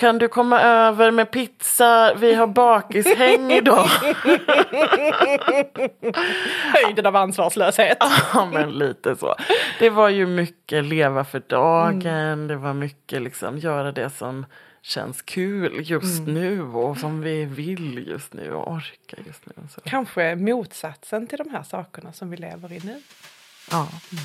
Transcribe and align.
kan 0.00 0.18
du 0.18 0.28
komma 0.28 0.60
över 0.60 1.10
med 1.10 1.30
pizza, 1.30 2.14
vi 2.14 2.34
har 2.34 2.46
bakishäng 2.46 3.52
idag. 3.52 3.88
Höjden 6.74 7.06
av 7.06 7.16
ansvarslöshet. 7.16 7.98
ja 8.34 8.48
men 8.52 8.70
lite 8.70 9.16
så. 9.16 9.34
Det 9.78 9.90
var 9.90 10.08
ju 10.08 10.26
mycket 10.26 10.84
leva 10.84 11.24
för 11.24 11.42
dagen, 11.46 12.06
mm. 12.06 12.48
det 12.48 12.56
var 12.56 12.74
mycket 12.74 13.22
liksom 13.22 13.58
göra 13.58 13.92
det 13.92 14.10
som 14.10 14.46
känns 14.82 15.22
kul 15.22 15.90
just 15.90 16.20
mm. 16.20 16.34
nu 16.34 16.62
och 16.62 16.98
som 16.98 17.20
vi 17.20 17.44
vill 17.44 18.08
just 18.08 18.32
nu 18.32 18.52
och 18.52 18.72
orkar 18.72 19.18
just 19.26 19.46
nu. 19.46 19.52
Så. 19.74 19.80
Kanske 19.80 20.36
motsatsen 20.36 21.26
till 21.26 21.38
de 21.38 21.50
här 21.50 21.62
sakerna 21.62 22.12
som 22.12 22.30
vi 22.30 22.36
lever 22.36 22.72
i 22.72 22.80
nu. 22.84 23.00
Ja. 23.70 23.88
Mm. 24.12 24.24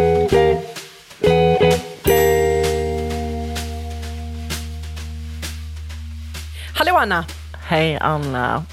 Hallå 6.81 6.95
Anna! 6.95 7.25
Hej 7.67 7.97
Anna! 8.01 8.63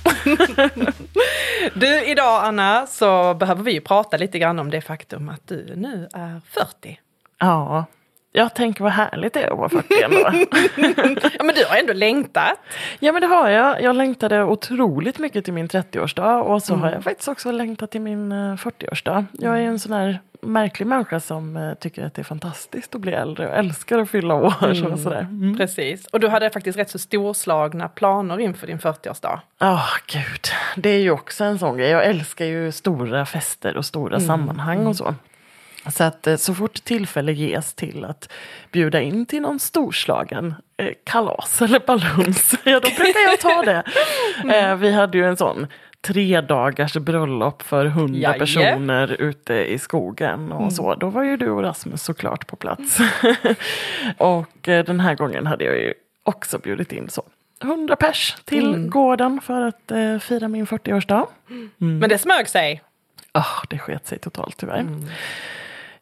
du, 1.74 2.04
idag 2.04 2.44
Anna 2.44 2.86
så 2.86 3.34
behöver 3.34 3.62
vi 3.62 3.80
prata 3.80 4.16
lite 4.16 4.38
grann 4.38 4.58
om 4.58 4.70
det 4.70 4.80
faktum 4.80 5.28
att 5.28 5.48
du 5.48 5.76
nu 5.76 6.08
är 6.14 6.40
40. 6.50 7.00
Ja, 7.38 7.86
jag 8.32 8.54
tänker 8.54 8.84
vad 8.84 8.92
härligt 8.92 9.34
det 9.34 9.42
är 9.42 9.50
att 9.50 9.58
vara 9.58 9.68
40 9.68 10.02
ändå. 10.04 10.18
ja 11.38 11.44
men 11.44 11.54
du 11.54 11.64
har 11.64 11.76
ändå 11.76 11.92
längtat. 11.92 12.58
Ja 13.00 13.12
men 13.12 13.20
det 13.20 13.26
har 13.26 13.48
jag. 13.48 13.82
Jag 13.82 13.96
längtade 13.96 14.44
otroligt 14.44 15.18
mycket 15.18 15.44
till 15.44 15.54
min 15.54 15.68
30-årsdag 15.68 16.40
och 16.40 16.62
så 16.62 16.74
mm. 16.74 16.84
har 16.84 16.92
jag 16.92 17.04
faktiskt 17.04 17.28
också 17.28 17.50
längtat 17.50 17.90
till 17.90 18.00
min 18.00 18.32
40-årsdag. 18.32 19.18
Eh, 19.18 19.24
jag 19.32 19.58
är 19.58 19.62
en 19.62 19.78
sån 19.78 19.92
här 19.92 20.20
märklig 20.42 20.86
människa 20.86 21.20
som 21.20 21.56
eh, 21.56 21.74
tycker 21.74 22.06
att 22.06 22.14
det 22.14 22.22
är 22.22 22.24
fantastiskt 22.24 22.94
att 22.94 23.00
bli 23.00 23.12
äldre 23.12 23.48
och 23.48 23.54
älskar 23.54 23.98
att 23.98 24.10
fylla 24.10 24.34
år. 24.34 24.54
Mm. 24.64 24.92
Och 24.92 24.98
sådär. 24.98 25.20
Mm. 25.20 25.56
Precis, 25.56 26.06
och 26.06 26.20
du 26.20 26.28
hade 26.28 26.50
faktiskt 26.50 26.78
rätt 26.78 26.90
så 26.90 26.98
storslagna 26.98 27.88
planer 27.88 28.40
inför 28.40 28.66
din 28.66 28.78
40-årsdag. 28.78 29.40
Ja, 29.58 29.74
oh, 29.74 29.96
gud. 30.06 30.46
Det 30.76 30.90
är 30.90 31.00
ju 31.00 31.10
också 31.10 31.44
en 31.44 31.58
sån 31.58 31.76
grej. 31.76 31.90
Jag 31.90 32.04
älskar 32.04 32.44
ju 32.44 32.72
stora 32.72 33.26
fester 33.26 33.76
och 33.76 33.84
stora 33.84 34.16
mm. 34.16 34.26
sammanhang 34.26 34.86
och 34.86 34.96
så. 34.96 35.14
Så 35.92 36.04
att 36.04 36.26
eh, 36.26 36.36
så 36.36 36.54
fort 36.54 36.84
tillfälle 36.84 37.32
ges 37.32 37.74
till 37.74 38.04
att 38.04 38.32
bjuda 38.72 39.00
in 39.00 39.26
till 39.26 39.42
någon 39.42 39.60
storslagen 39.60 40.54
eh, 40.76 40.90
kalas 41.04 41.62
eller 41.62 41.80
baluns, 41.86 42.54
ja 42.64 42.80
då 42.80 42.88
brukar 42.88 43.20
jag 43.20 43.40
ta 43.40 43.62
det. 43.62 43.82
Mm. 44.42 44.70
Eh, 44.70 44.76
vi 44.76 44.92
hade 44.92 45.18
ju 45.18 45.24
en 45.24 45.36
sån 45.36 45.66
tre 46.00 46.40
dagars 46.40 46.96
bröllop 46.96 47.62
för 47.62 47.86
hundra 47.86 48.20
Jaje. 48.20 48.38
personer 48.38 49.20
ute 49.20 49.54
i 49.54 49.78
skogen 49.78 50.52
och 50.52 50.60
mm. 50.60 50.70
så. 50.70 50.94
Då 50.94 51.08
var 51.08 51.22
ju 51.22 51.36
du 51.36 51.50
och 51.50 51.62
Rasmus 51.62 52.02
såklart 52.02 52.46
på 52.46 52.56
plats. 52.56 52.98
och 54.16 54.68
eh, 54.68 54.84
den 54.84 55.00
här 55.00 55.14
gången 55.14 55.46
hade 55.46 55.64
jag 55.64 55.76
ju 55.76 55.94
också 56.22 56.58
bjudit 56.58 56.92
in 56.92 57.08
så 57.10 57.22
100 57.62 57.96
pers 57.96 58.36
till 58.44 58.74
mm. 58.74 58.90
gården 58.90 59.40
för 59.40 59.60
att 59.60 59.90
eh, 59.90 60.18
fira 60.18 60.48
min 60.48 60.66
40-årsdag. 60.66 61.26
Mm. 61.50 61.98
Men 61.98 62.08
det 62.08 62.18
smög 62.18 62.48
sig? 62.48 62.82
Oh, 63.34 63.62
det 63.68 63.78
sket 63.78 64.06
sig 64.06 64.18
totalt 64.18 64.56
tyvärr. 64.56 64.86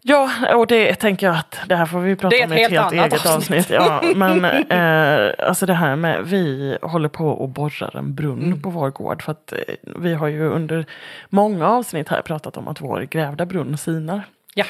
Ja, 0.09 0.31
och 0.55 0.67
det 0.67 0.94
tänker 0.94 1.27
jag 1.27 1.37
att 1.37 1.59
det 1.67 1.77
här 1.77 1.87
får 1.87 2.00
vi 2.00 2.17
prata 2.17 2.37
om 2.44 2.53
i 2.53 2.62
ett 2.62 2.71
helt, 2.71 2.94
helt 2.94 3.12
eget 3.12 3.27
avsnitt. 3.27 3.71
Ja, 3.71 4.03
men 4.17 4.44
eh, 4.44 5.49
alltså 5.49 5.67
det 5.67 5.75
här 5.75 5.97
med, 5.97 6.25
vi 6.25 6.78
håller 6.83 7.09
på 7.09 7.28
och 7.28 7.49
borrar 7.49 7.97
en 7.97 8.15
brunn 8.15 8.45
mm. 8.45 8.62
på 8.62 8.71
vår 8.71 8.91
gård. 8.91 9.22
För 9.22 9.33
att 9.33 9.53
eh, 9.53 9.59
vi 9.83 10.15
har 10.15 10.28
ju 10.28 10.49
under 10.49 10.87
många 11.28 11.69
avsnitt 11.69 12.09
här 12.09 12.22
pratat 12.22 12.56
om 12.56 12.69
att 12.69 12.81
vår 12.81 13.00
grävda 13.00 13.47
brunn 13.47 13.78
sinar. 13.78 14.22
Ja. 14.55 14.65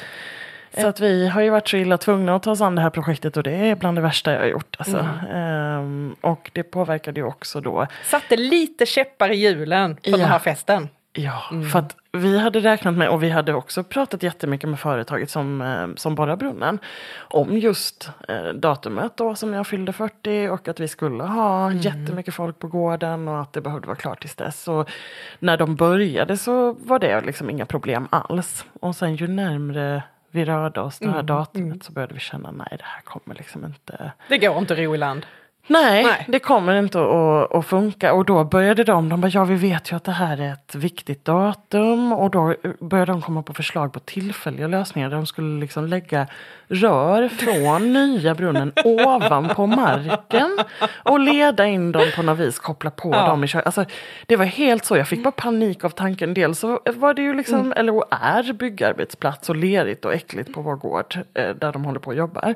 Så 0.78 0.86
att 0.86 1.00
vi 1.00 1.28
har 1.28 1.42
ju 1.42 1.50
varit 1.50 1.68
så 1.68 1.76
illa 1.76 1.98
tvungna 1.98 2.36
att 2.36 2.42
ta 2.42 2.50
oss 2.50 2.60
an 2.60 2.74
det 2.74 2.82
här 2.82 2.90
projektet 2.90 3.36
och 3.36 3.42
det 3.42 3.54
är 3.54 3.74
bland 3.74 3.98
det 3.98 4.02
värsta 4.02 4.32
jag 4.32 4.40
har 4.40 4.46
gjort. 4.46 4.76
Alltså. 4.78 5.06
Mm. 5.30 5.78
Um, 5.78 6.16
och 6.20 6.50
det 6.52 6.62
påverkade 6.62 7.20
ju 7.20 7.26
också 7.26 7.60
då. 7.60 7.86
Satte 8.04 8.36
lite 8.36 8.86
käppar 8.86 9.30
i 9.30 9.36
hjulen 9.36 9.94
på 9.94 10.00
ja. 10.02 10.16
den 10.16 10.26
här 10.26 10.38
festen. 10.38 10.88
Ja, 11.18 11.42
mm. 11.50 11.68
för 11.68 11.78
att 11.78 11.96
vi 12.12 12.38
hade 12.38 12.60
räknat 12.60 12.94
med, 12.94 13.08
och 13.08 13.22
vi 13.22 13.30
hade 13.30 13.54
också 13.54 13.84
pratat 13.84 14.22
jättemycket 14.22 14.70
med 14.70 14.80
företaget 14.80 15.30
som, 15.30 15.62
eh, 15.62 15.86
som 15.96 16.14
borrar 16.14 16.36
brunnen. 16.36 16.78
Om 17.18 17.58
just 17.58 18.10
eh, 18.28 18.44
datumet 18.44 19.16
då 19.16 19.34
som 19.34 19.54
jag 19.54 19.66
fyllde 19.66 19.92
40 19.92 20.48
och 20.48 20.68
att 20.68 20.80
vi 20.80 20.88
skulle 20.88 21.24
ha 21.24 21.66
mm. 21.66 21.78
jättemycket 21.78 22.34
folk 22.34 22.58
på 22.58 22.68
gården 22.68 23.28
och 23.28 23.40
att 23.40 23.52
det 23.52 23.60
behövde 23.60 23.86
vara 23.86 23.96
klart 23.96 24.20
tills 24.20 24.34
dess. 24.34 24.68
Och 24.68 24.90
när 25.38 25.56
de 25.56 25.76
började 25.76 26.36
så 26.36 26.72
var 26.72 26.98
det 26.98 27.20
liksom 27.20 27.50
inga 27.50 27.66
problem 27.66 28.08
alls. 28.10 28.64
Och 28.80 28.96
sen 28.96 29.16
ju 29.16 29.26
närmre 29.26 30.02
vi 30.30 30.44
rörde 30.44 30.80
oss 30.80 30.98
det 30.98 31.06
här 31.06 31.14
mm. 31.14 31.26
datumet 31.26 31.66
mm. 31.66 31.80
så 31.80 31.92
började 31.92 32.14
vi 32.14 32.20
känna 32.20 32.50
nej 32.50 32.68
det 32.70 32.84
här 32.84 33.00
kommer 33.00 33.34
liksom 33.34 33.64
inte. 33.64 34.12
Det 34.28 34.38
går 34.38 34.58
inte 34.58 34.74
ro 34.74 34.94
i 34.94 34.98
land. 34.98 35.26
Nej, 35.66 36.04
Nej, 36.04 36.24
det 36.28 36.38
kommer 36.38 36.78
inte 36.78 36.98
att, 37.00 37.54
att 37.54 37.66
funka. 37.66 38.12
Och 38.12 38.24
då 38.24 38.44
började 38.44 38.84
de, 38.84 39.08
de 39.08 39.20
bara, 39.20 39.28
ja 39.28 39.44
vi 39.44 39.54
vet 39.54 39.92
ju 39.92 39.96
att 39.96 40.04
det 40.04 40.12
här 40.12 40.40
är 40.40 40.52
ett 40.52 40.74
viktigt 40.74 41.24
datum. 41.24 42.12
Och 42.12 42.30
då 42.30 42.54
började 42.80 43.12
de 43.12 43.22
komma 43.22 43.42
på 43.42 43.54
förslag 43.54 43.92
på 43.92 44.00
tillfälliga 44.00 44.66
lösningar. 44.66 45.08
Där 45.10 45.16
de 45.16 45.26
skulle 45.26 45.60
liksom 45.60 45.86
lägga 45.86 46.26
rör 46.68 47.28
från 47.28 47.92
nya 47.92 48.34
brunnen 48.34 48.72
ovanpå 48.84 49.66
marken. 49.66 50.58
Och 51.02 51.20
leda 51.20 51.66
in 51.66 51.92
dem 51.92 52.06
på 52.16 52.22
något 52.22 52.38
vis, 52.38 52.58
koppla 52.58 52.90
på 52.90 53.10
ja. 53.12 53.26
dem 53.26 53.44
i 53.44 53.46
kör. 53.46 53.60
Alltså, 53.60 53.84
Det 54.26 54.36
var 54.36 54.44
helt 54.44 54.84
så, 54.84 54.96
jag 54.96 55.08
fick 55.08 55.22
bara 55.22 55.30
panik 55.30 55.84
av 55.84 55.90
tanken. 55.90 56.34
Dels 56.34 56.58
så 56.58 56.80
var 56.84 57.14
det 57.14 57.22
ju 57.22 57.34
liksom, 57.34 57.60
mm. 57.60 57.72
eller 57.76 58.02
är 58.10 58.52
byggarbetsplats 58.52 59.48
och 59.48 59.56
lerigt 59.56 60.04
och 60.04 60.14
äckligt 60.14 60.54
på 60.54 60.60
vår 60.60 60.76
gård. 60.76 61.16
Eh, 61.34 61.48
där 61.48 61.72
de 61.72 61.84
håller 61.84 62.00
på 62.00 62.10
och 62.10 62.16
jobbar. 62.16 62.54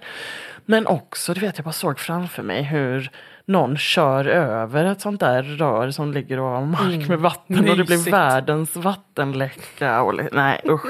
Men 0.71 0.87
också, 0.87 1.35
du 1.35 1.41
vet 1.41 1.59
jag 1.59 1.65
bara 1.65 1.73
såg 1.73 1.99
framför 1.99 2.43
mig 2.43 2.63
hur 2.63 3.11
någon 3.45 3.77
kör 3.77 4.25
över 4.25 4.85
ett 4.85 5.01
sånt 5.01 5.21
där 5.21 5.43
rör 5.43 5.91
som 5.91 6.13
ligger 6.13 6.41
ovan 6.41 6.71
mark 6.71 6.95
mm. 6.95 7.09
med 7.09 7.19
vatten 7.19 7.57
Mysigt. 7.57 7.71
och 7.71 7.77
det 7.77 7.85
blir 7.85 8.11
världens 8.11 8.77
vattenläcka. 8.77 10.03
Och, 10.03 10.21
nej 10.33 10.61
usch. 10.69 10.87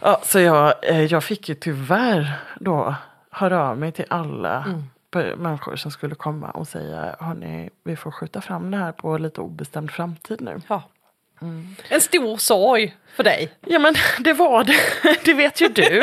ja, 0.00 0.20
så 0.24 0.40
jag, 0.40 0.74
eh, 0.82 1.04
jag 1.04 1.24
fick 1.24 1.48
ju 1.48 1.54
tyvärr 1.54 2.32
då 2.60 2.94
höra 3.30 3.68
av 3.68 3.78
mig 3.78 3.92
till 3.92 4.06
alla 4.10 4.64
mm. 5.14 5.38
människor 5.38 5.76
som 5.76 5.90
skulle 5.90 6.14
komma 6.14 6.50
och 6.50 6.68
säga 6.68 7.16
hörni, 7.20 7.70
vi 7.84 7.96
får 7.96 8.10
skjuta 8.10 8.40
fram 8.40 8.70
det 8.70 8.76
här 8.76 8.92
på 8.92 9.18
lite 9.18 9.40
obestämd 9.40 9.90
framtid 9.90 10.40
nu. 10.40 10.60
Ja. 10.68 10.82
Mm. 11.42 11.76
En 11.88 12.00
stor 12.00 12.36
sorg 12.36 12.96
för 13.14 13.24
dig. 13.24 13.48
Ja 13.66 13.78
men 13.78 13.94
det 14.18 14.32
var 14.32 14.64
det, 14.64 14.74
det 15.24 15.34
vet 15.34 15.60
ju 15.60 15.68
du. 15.68 16.02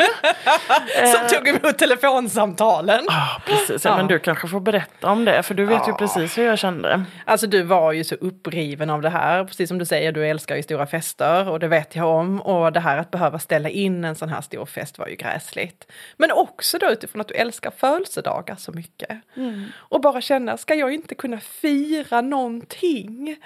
Som 1.12 1.20
eh. 1.22 1.28
tog 1.28 1.48
emot 1.48 1.78
telefonsamtalen. 1.78 3.04
Ah, 3.08 3.40
precis, 3.46 3.84
ja, 3.84 3.96
men 3.96 4.06
du 4.06 4.18
kanske 4.18 4.48
får 4.48 4.60
berätta 4.60 5.10
om 5.10 5.24
det 5.24 5.42
för 5.42 5.54
du 5.54 5.64
vet 5.64 5.82
ja. 5.86 5.88
ju 5.88 5.94
precis 5.94 6.38
hur 6.38 6.44
jag 6.44 6.58
kände. 6.58 7.04
Alltså 7.24 7.46
du 7.46 7.62
var 7.62 7.92
ju 7.92 8.04
så 8.04 8.14
uppriven 8.14 8.90
av 8.90 9.02
det 9.02 9.10
här, 9.10 9.44
precis 9.44 9.68
som 9.68 9.78
du 9.78 9.84
säger, 9.84 10.12
du 10.12 10.26
älskar 10.26 10.56
ju 10.56 10.62
stora 10.62 10.86
fester 10.86 11.48
och 11.48 11.60
det 11.60 11.68
vet 11.68 11.96
jag 11.96 12.08
om. 12.08 12.40
Och 12.40 12.72
det 12.72 12.80
här 12.80 12.98
att 12.98 13.10
behöva 13.10 13.38
ställa 13.38 13.68
in 13.68 14.04
en 14.04 14.14
sån 14.14 14.28
här 14.28 14.40
stor 14.40 14.66
fest 14.66 14.98
var 14.98 15.06
ju 15.06 15.16
gräsligt. 15.16 15.86
Men 16.16 16.32
också 16.32 16.78
då 16.78 16.90
utifrån 16.90 17.20
att 17.20 17.28
du 17.28 17.34
älskar 17.34 17.70
födelsedagar 17.76 18.56
så 18.56 18.72
mycket. 18.72 19.20
Mm. 19.36 19.64
Och 19.76 20.00
bara 20.00 20.20
känna, 20.20 20.56
ska 20.56 20.74
jag 20.74 20.94
inte 20.94 21.14
kunna 21.14 21.40
fira 21.40 22.20
någonting? 22.20 23.36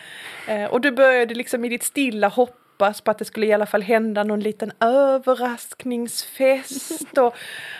Eh, 0.46 0.64
och 0.64 0.80
du 0.80 0.90
började 0.90 1.34
liksom 1.34 1.64
i 1.64 1.68
ditt 1.68 1.82
stilla 1.82 2.28
hopp 2.28 2.61
hoppas 2.82 3.00
på 3.00 3.10
att 3.10 3.18
det 3.18 3.24
skulle 3.24 3.46
i 3.46 3.52
alla 3.52 3.66
fall 3.66 3.82
hända 3.82 4.24
någon 4.24 4.40
liten 4.40 4.72
överraskningsfest 4.80 7.18
och 7.18 7.34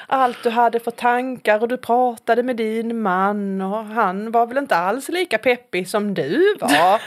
allt 0.06 0.42
du 0.42 0.50
hade 0.50 0.80
för 0.80 0.90
tankar 0.90 1.62
och 1.62 1.68
du 1.68 1.76
pratade 1.76 2.42
med 2.42 2.56
din 2.56 3.02
man 3.02 3.60
och 3.60 3.84
han 3.84 4.32
var 4.32 4.46
väl 4.46 4.58
inte 4.58 4.76
alls 4.76 5.08
lika 5.08 5.38
peppig 5.38 5.88
som 5.88 6.14
du 6.14 6.56
var 6.60 7.00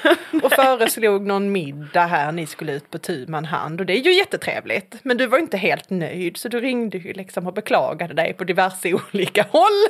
och 0.44 0.52
föreslog 0.52 1.26
någon 1.26 1.52
middag 1.52 2.06
här, 2.06 2.32
ni 2.32 2.48
skulle 2.48 2.74
ut 2.74 2.92
på 2.92 2.98
tu 2.98 3.26
man 3.28 3.46
hand 3.46 3.80
och 3.80 3.86
det 3.86 3.94
är 3.94 4.04
ju 4.04 4.14
jättetrevligt. 4.14 4.96
Men 5.04 5.18
du 5.18 5.28
var 5.28 5.38
inte 5.38 5.58
helt 5.58 5.90
nöjd 5.90 6.38
så 6.38 6.50
du 6.50 6.60
ringde 6.60 6.98
ju 6.98 7.14
liksom 7.14 7.48
och 7.48 7.54
beklagade 7.54 8.14
dig 8.14 8.34
på 8.34 8.44
diverse 8.44 8.94
olika 9.14 9.46
håll 9.50 9.86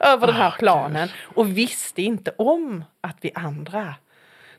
över 0.00 0.26
den 0.26 0.36
här 0.36 0.54
planen 0.58 1.08
och 1.34 1.58
visste 1.58 2.02
inte 2.02 2.32
om 2.36 2.84
att 3.00 3.16
vi 3.20 3.30
andra 3.34 3.94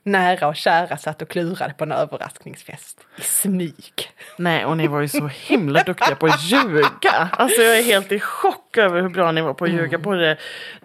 nära 0.07 0.47
och 0.47 0.55
kära 0.55 0.97
satt 0.97 1.21
och 1.21 1.29
klurade 1.29 1.73
på 1.73 1.83
en 1.83 1.91
överraskningsfest 1.91 2.99
i 3.17 3.21
smyg. 3.21 4.11
Nej, 4.37 4.65
och 4.65 4.77
ni 4.77 4.87
var 4.87 5.01
ju 5.01 5.07
så 5.07 5.27
himla 5.27 5.83
duktiga 5.83 6.15
på 6.15 6.25
att 6.25 6.43
ljuga. 6.43 7.29
Alltså 7.31 7.61
jag 7.61 7.77
är 7.77 7.83
helt 7.83 8.11
i 8.11 8.19
chock 8.19 8.77
över 8.77 9.01
hur 9.01 9.09
bra 9.09 9.31
ni 9.31 9.41
var 9.41 9.53
på 9.53 9.65
att 9.65 9.71
ljuga. 9.71 9.97
Både 9.97 10.37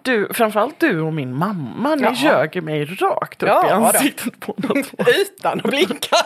du, 0.02 0.28
framförallt 0.32 0.80
du 0.80 1.00
och 1.00 1.12
min 1.14 1.34
mamma, 1.36 1.94
ni 1.94 2.02
Ja. 2.02 2.12
ljög 2.14 2.62
mig 2.62 2.84
rakt 2.84 3.42
upp 3.42 3.48
Ja, 3.48 3.68
i 3.68 3.70
ansiktet 3.72 4.40
på 4.40 4.54
något 4.56 4.90
Utan 5.20 5.58
att 5.58 5.70
blinka. 5.70 6.16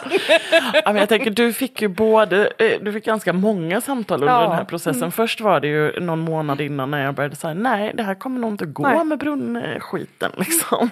Ja, 0.73 0.83
men 0.85 0.97
jag 0.97 1.09
tänker, 1.09 1.31
du 1.31 1.53
fick 1.53 1.83
ju 1.83 1.89
både, 1.89 2.53
eh, 2.59 2.71
du 2.83 2.93
fick 2.93 3.05
ganska 3.05 3.33
många 3.33 3.81
samtal 3.81 4.21
under 4.23 4.35
Ja. 4.35 4.41
den 4.43 4.53
här 4.53 4.65
processen. 4.65 5.13
Först 5.13 5.41
var 5.41 5.61
det 5.61 5.69
ju 5.69 6.01
någon 6.01 6.19
månad 6.19 6.61
innan 6.61 6.91
när 6.91 7.05
jag 7.05 7.15
började 7.15 7.37
säga 7.37 7.55
nej, 7.55 7.93
det 7.95 8.03
här 8.03 8.15
kommer 8.15 8.41
nog 8.41 8.51
inte 8.53 8.67
gå 8.67 8.83
Nej. 8.83 9.05
med 9.05 9.19
brunnskiten. 9.19 10.31
Liksom. 10.37 10.91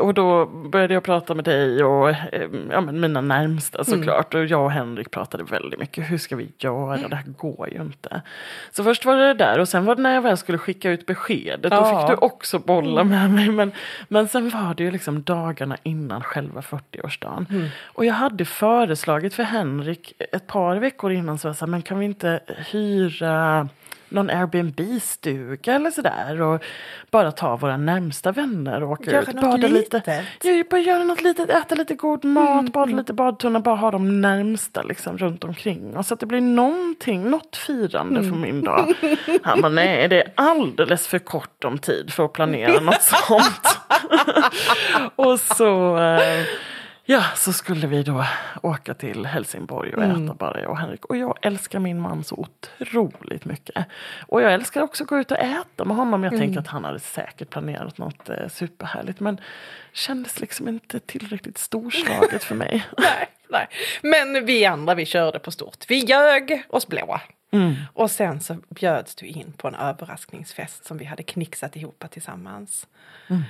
Och 0.00 0.14
då 0.14 0.46
började 0.46 0.94
jag 0.94 1.02
prata 1.02 1.34
med 1.34 1.44
dig 1.44 1.84
och 1.84 2.08
eh, 2.10 2.16
ja, 2.70 2.80
men 2.80 3.00
mina 3.00 3.20
närmsta 3.20 3.84
såklart. 3.84 4.34
Och 4.34 4.44
jag 4.44 4.64
och 4.64 4.70
Henrik 4.70 5.10
pratade 5.10 5.44
väldigt 5.44 5.80
mycket, 5.80 6.10
hur 6.10 6.18
ska 6.18 6.36
vi 6.36 6.48
göra, 6.58 6.96
det 7.08 7.16
här 7.16 7.24
går 7.38 7.68
ju 7.72 7.80
inte. 7.80 8.22
Så 8.72 8.84
först 8.84 9.04
var 9.04 9.16
det 9.16 9.34
där 9.34 9.58
och 9.58 9.68
sen 9.68 9.84
var 9.84 9.94
det 9.94 10.02
när 10.02 10.14
jag 10.14 10.22
väl 10.22 10.36
skulle 10.36 10.58
skicka 10.58 10.90
ut 10.90 11.06
beskedet, 11.06 11.72
Ja. 11.72 11.93
Fick 12.00 12.08
du 12.08 12.26
också 12.26 12.58
bolla 12.58 13.04
med 13.04 13.30
mig. 13.30 13.50
Men, 13.50 13.72
men 14.08 14.28
sen 14.28 14.50
var 14.50 14.74
det 14.74 14.84
ju 14.84 14.90
liksom 14.90 15.22
dagarna 15.22 15.76
innan 15.82 16.22
själva 16.22 16.60
40-årsdagen. 16.60 17.68
Och 17.84 18.04
jag 18.04 18.14
hade 18.14 18.44
föreslagit 18.44 19.34
för 19.34 19.42
Henrik 19.42 20.12
ett 20.32 20.46
par 20.46 20.76
veckor 20.76 21.12
innan, 21.12 21.38
så 21.38 21.48
jag 21.48 21.54
här, 21.60 21.66
men 21.66 21.82
kan 21.82 21.98
vi 21.98 22.04
inte 22.04 22.40
hyra 22.70 23.68
någon 24.14 24.30
Airbnb-stuga 24.30 25.74
eller 25.74 25.90
sådär 25.90 26.42
och 26.42 26.64
bara 27.10 27.32
ta 27.32 27.56
våra 27.56 27.76
närmsta 27.76 28.32
vänner 28.32 28.82
och 28.82 28.90
åka 28.90 29.10
Göra 29.10 29.22
ut. 29.22 29.40
Bada 29.40 29.56
lite. 29.56 29.96
litet. 29.96 30.24
Ja, 30.42 30.64
bara 30.70 30.80
göra 30.80 31.04
något 31.04 31.22
litet, 31.22 31.50
äta 31.50 31.74
lite 31.74 31.94
god 31.94 32.24
mat, 32.24 32.72
bada 32.72 32.96
lite 32.96 33.12
badtunna, 33.12 33.60
bara 33.60 33.76
ha 33.76 33.90
de 33.90 34.20
närmsta 34.20 34.82
liksom 34.82 35.18
runt 35.18 35.44
omkring. 35.44 35.96
Och 35.96 36.06
så 36.06 36.14
att 36.14 36.20
det 36.20 36.26
blir 36.26 36.40
någonting, 36.40 37.30
något 37.30 37.56
firande 37.56 38.22
för 38.22 38.36
min 38.36 38.64
dag. 38.64 38.94
Han 39.42 39.60
bara, 39.60 39.72
nej 39.72 40.08
det 40.08 40.22
är 40.22 40.32
alldeles 40.34 41.06
för 41.06 41.18
kort 41.18 41.64
om 41.64 41.78
tid 41.78 42.12
för 42.12 42.24
att 42.24 42.32
planera 42.32 42.80
något 42.80 43.02
sånt. 43.26 43.78
och 45.16 45.40
så 45.40 45.98
eh, 45.98 46.44
Ja, 47.06 47.24
så 47.36 47.52
skulle 47.52 47.86
vi 47.86 48.02
då 48.02 48.24
åka 48.62 48.94
till 48.94 49.26
Helsingborg 49.26 49.94
och 49.94 50.02
äta 50.02 50.34
bara 50.34 50.60
jag 50.60 50.70
och 50.70 50.78
Henrik. 50.78 51.04
Och 51.04 51.16
jag 51.16 51.38
älskar 51.42 51.78
min 51.78 52.00
man 52.00 52.24
så 52.24 52.46
otroligt 52.80 53.44
mycket. 53.44 53.86
Och 54.26 54.42
jag 54.42 54.52
älskar 54.54 54.82
också 54.82 55.04
att 55.04 55.08
gå 55.08 55.18
ut 55.18 55.30
och 55.30 55.38
äta 55.38 55.84
med 55.84 55.96
honom. 55.96 56.24
Jag 56.24 56.32
tänker 56.38 56.60
att 56.60 56.66
han 56.66 56.84
hade 56.84 57.00
säkert 57.00 57.50
planerat 57.50 57.98
något 57.98 58.28
eh, 58.28 58.48
superhärligt. 58.48 59.20
Men 59.20 59.40
kändes 59.92 60.40
liksom 60.40 60.68
inte 60.68 61.00
tillräckligt 61.00 61.58
storslaget 61.58 62.44
för 62.44 62.54
mig. 62.54 62.86
nej, 62.98 63.28
nej. 63.48 63.68
Men 64.02 64.46
vi 64.46 64.64
andra 64.64 64.94
vi 64.94 65.06
körde 65.06 65.38
på 65.38 65.50
stort. 65.50 65.84
Vi 65.88 65.98
ljög 65.98 66.62
oss 66.68 66.86
blå. 66.86 67.20
Och 67.92 68.10
sen 68.10 68.40
så 68.40 68.56
bjöds 68.68 69.14
du 69.14 69.26
in 69.26 69.52
på 69.52 69.68
en 69.68 69.74
överraskningsfest 69.74 70.84
som 70.84 70.98
vi 70.98 71.04
hade 71.04 71.22
knixat 71.22 71.76
ihop 71.76 72.04
tillsammans. 72.10 72.86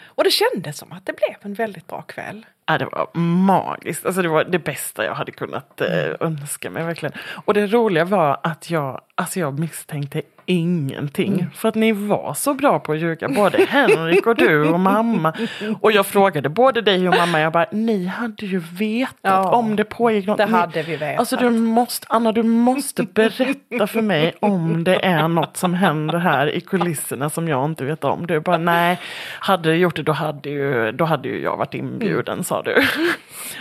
Och 0.05 0.25
det 0.25 0.31
kändes 0.31 0.79
som 0.79 0.93
att 0.93 1.07
det 1.07 1.13
blev 1.13 1.37
en 1.41 1.55
väldigt 1.55 1.87
bra 1.87 2.03
kväll. 2.03 2.47
Ja, 2.67 2.79
det 2.79 2.85
var 2.85 3.19
magiskt. 3.19 4.07
Alltså 4.07 4.23
det 4.23 4.29
var 4.29 4.45
det 4.45 4.59
bästa 4.59 5.05
jag 5.05 5.15
hade 5.15 5.33
kunnat 5.33 5.81
eh, 5.81 6.07
önska 6.21 6.71
mig 6.71 6.85
verkligen. 6.85 7.13
Och 7.45 7.55
det 7.55 7.67
roliga 7.67 8.05
var 8.05 8.41
att 8.43 8.71
jag, 8.71 9.01
alltså 9.15 9.41
jag 9.41 9.59
misstänkte 9.59 10.23
ingenting. 10.47 11.47
För 11.55 11.69
att 11.69 11.75
ni 11.75 11.93
var 11.93 12.35
så 12.35 12.55
bra 12.55 12.79
på 12.79 12.93
att 12.93 12.99
ljuga, 12.99 13.29
både 13.29 13.65
Henrik 13.69 14.27
och 14.27 14.37
du 14.37 14.69
och 14.69 14.81
mamma. 14.81 15.33
Och 15.81 15.93
jag 15.93 16.07
frågade 16.07 16.49
både 16.49 16.81
dig 16.81 17.09
och 17.09 17.15
mamma, 17.15 17.41
jag 17.41 17.53
bara, 17.53 17.67
ni 17.73 18.07
hade 18.07 18.47
ju 18.47 18.59
vetat 18.59 19.15
Ja, 19.23 19.51
om 19.57 19.77
det 19.77 19.85
pågick 19.85 20.27
något. 20.27 20.39
det 20.39 20.45
hade 20.45 20.83
vi 20.83 20.97
vetat. 20.97 21.19
Alltså 21.19 21.37
du 21.37 21.51
måste, 21.51 22.07
Anna, 22.11 22.33
du 22.33 22.43
måste 22.43 23.03
berätta 23.03 23.87
för 23.87 24.03
mig 24.03 24.35
om 24.41 24.85
det 24.85 25.05
är 25.05 25.29
något 25.29 25.57
som 25.57 25.75
händer 25.75 26.19
här 26.19 26.47
i 26.47 26.61
kulisserna 26.61 27.31
som 27.31 27.49
jag 27.49 27.65
inte 27.65 27.85
vet 27.85 28.05
om. 28.05 28.27
Du 28.27 28.41
bara, 28.41 28.59
nej, 28.59 28.99
hade 29.39 29.69
du 29.71 29.77
gjort 29.77 29.97
det 29.97 30.03
då 30.03 30.13
hade 30.13 30.49
ju, 30.51 30.93
då 30.93 31.05
hade 31.05 31.29
ju 31.29 31.43
jag 31.43 31.57
varit 31.57 31.75
inbjuden, 31.75 32.45
sa 32.45 32.63
du. 32.63 32.83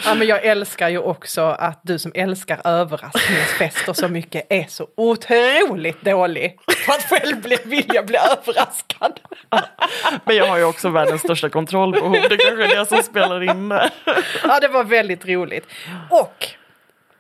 Ja, 0.06 0.16
men 0.16 0.28
jag 0.28 0.46
älskar 0.46 0.90
ju 0.90 0.98
också 0.98 1.42
att 1.42 1.80
du 1.84 2.00
som 2.00 2.12
älskar 2.16 2.62
överraskningsfester 2.64 3.94
så 3.94 4.08
mycket 4.08 4.48
är 4.50 4.66
så 4.70 4.88
otroligt 4.98 5.43
dålig 6.02 6.58
på 6.86 6.92
att 6.92 7.04
själv 7.04 7.42
bli, 7.42 7.58
vilja 7.66 8.04
bli 8.04 8.18
överraskad. 8.18 9.20
Men 10.26 10.36
jag 10.36 10.48
har 10.48 10.58
ju 10.58 10.64
också 10.64 10.90
världens 10.90 11.22
största 11.22 11.50
kontrollbehov. 11.50 12.12
Det 12.12 12.38
kanske 12.38 12.66
är 12.66 12.80
det 12.80 12.86
som 12.86 13.04
spelar 13.04 13.44
in 13.44 13.70
där. 13.70 13.90
Ja, 14.44 14.60
det 14.60 14.68
var 14.68 14.84
väldigt 14.84 15.26
roligt. 15.26 15.68
Och 16.10 16.48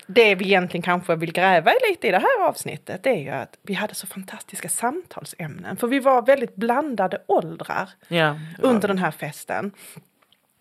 det 0.07 0.35
vi 0.35 0.45
egentligen 0.45 0.81
kanske 0.81 1.15
vill 1.15 1.31
gräva 1.31 1.71
i 1.71 1.75
lite 1.89 2.07
i 2.07 2.11
det 2.11 2.17
här 2.17 2.47
avsnittet 2.47 3.03
det 3.03 3.09
är 3.09 3.21
ju 3.21 3.29
att 3.29 3.57
vi 3.61 3.73
hade 3.73 3.95
så 3.95 4.07
fantastiska 4.07 4.69
samtalsämnen. 4.69 5.77
För 5.77 5.87
vi 5.87 5.99
var 5.99 6.21
väldigt 6.21 6.55
blandade 6.55 7.21
åldrar 7.27 7.89
Ja, 8.07 8.39
under 8.61 8.87
den 8.87 8.97
här 8.97 9.11
festen. 9.11 9.71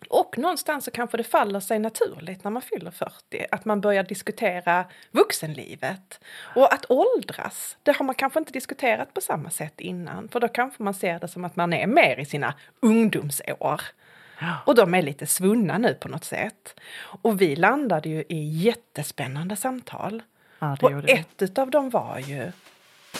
Och 0.09 0.37
någonstans 0.37 0.85
så 0.85 0.91
kanske 0.91 1.17
det 1.17 1.23
faller 1.23 1.59
sig 1.59 1.79
naturligt 1.79 2.43
när 2.43 2.51
man 2.51 2.61
fyller 2.61 2.91
40 2.91 3.45
att 3.51 3.65
man 3.65 3.81
börjar 3.81 4.03
diskutera 4.03 4.85
vuxenlivet. 5.11 6.19
Och 6.55 6.73
att 6.73 6.85
åldras, 6.89 7.77
det 7.83 7.97
har 7.97 8.05
man 8.05 8.15
kanske 8.15 8.39
inte 8.39 8.51
diskuterat 8.51 9.13
på 9.13 9.21
samma 9.21 9.49
sätt 9.49 9.81
innan. 9.81 10.29
För 10.29 10.39
då 10.39 10.47
kanske 10.47 10.83
man 10.83 10.93
ser 10.93 11.19
det 11.19 11.27
som 11.27 11.45
att 11.45 11.55
man 11.55 11.73
är 11.73 11.87
mer 11.87 12.19
i 12.19 12.25
sina 12.25 12.53
ungdomsår. 12.79 13.81
Och 14.65 14.75
de 14.75 14.93
är 14.93 15.01
lite 15.01 15.25
svunna 15.25 15.77
nu 15.77 15.93
på 15.93 16.07
något 16.07 16.23
sätt. 16.23 16.79
Och 17.21 17.41
vi 17.41 17.55
landade 17.55 18.09
ju 18.09 18.23
i 18.29 18.43
jättespännande 18.43 19.55
samtal. 19.55 20.23
ja 20.59 20.77
Och 20.81 21.09
ett 21.09 21.57
av 21.57 21.69
dem 21.69 21.89
var 21.89 22.19
ju 22.19 22.51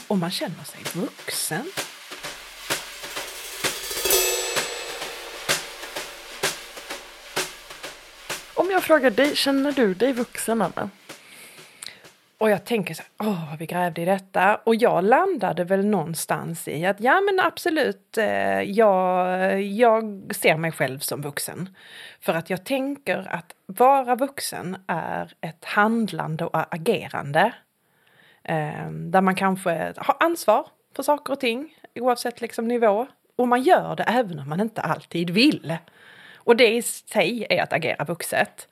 om 0.07 0.19
man 0.19 0.31
känner 0.31 0.63
sig 0.63 1.01
vuxen. 1.01 1.65
Jag 8.74 8.84
frågar 8.84 9.12
dig, 9.12 9.36
känner 9.36 9.72
du 9.72 9.94
dig 9.94 10.14
vuxen 10.14 10.62
Anna? 10.62 10.90
Och 12.38 12.50
jag 12.50 12.66
tänker 12.66 12.94
så 12.94 13.04
här, 13.18 13.30
åh, 13.30 13.56
vi 13.60 13.66
grävde 13.66 14.02
i 14.02 14.06
detta. 14.06 14.56
Och 14.56 14.75
jag 14.75 15.04
landade 15.04 15.64
väl 15.64 15.86
någonstans 15.86 16.68
i 16.68 16.86
att 16.86 17.00
ja 17.00 17.22
men 17.22 17.40
absolut, 17.40 18.18
eh, 18.18 18.62
jag, 18.62 19.62
jag 19.62 20.31
ser 20.36 20.58
mig 20.58 20.72
själv 20.72 21.00
som 21.00 21.22
vuxen. 21.22 21.75
För 22.20 22.34
att 22.34 22.50
jag 22.50 22.64
tänker 22.64 23.28
att 23.31 23.56
vara 23.66 24.16
vuxen 24.16 24.78
är 24.88 25.34
ett 25.42 25.66
handlande 25.66 26.46
och 26.46 26.74
agerande. 26.74 27.54
Eh, 28.44 28.92
där 28.92 29.22
man 29.22 29.36
kanske 29.36 29.94
har 29.98 30.16
ansvar 30.20 30.68
för 30.96 31.04
saker 31.04 31.34
och 31.34 31.40
ting, 31.40 31.75
oavsett 31.96 32.42
liksom 32.42 32.68
nivå. 32.68 33.08
Och 33.36 33.48
man 33.48 33.62
gör 33.62 33.96
det 33.96 34.03
även 34.03 34.39
om 34.39 34.50
man 34.50 34.60
inte 34.60 34.82
alltid 34.82 35.30
vill. 35.30 35.77
Och 36.43 36.55
det 36.55 36.75
i 36.75 36.81
sig 36.81 37.47
är 37.50 37.63
att 37.63 37.73
agera 37.73 38.03
vuxet. 38.03 38.67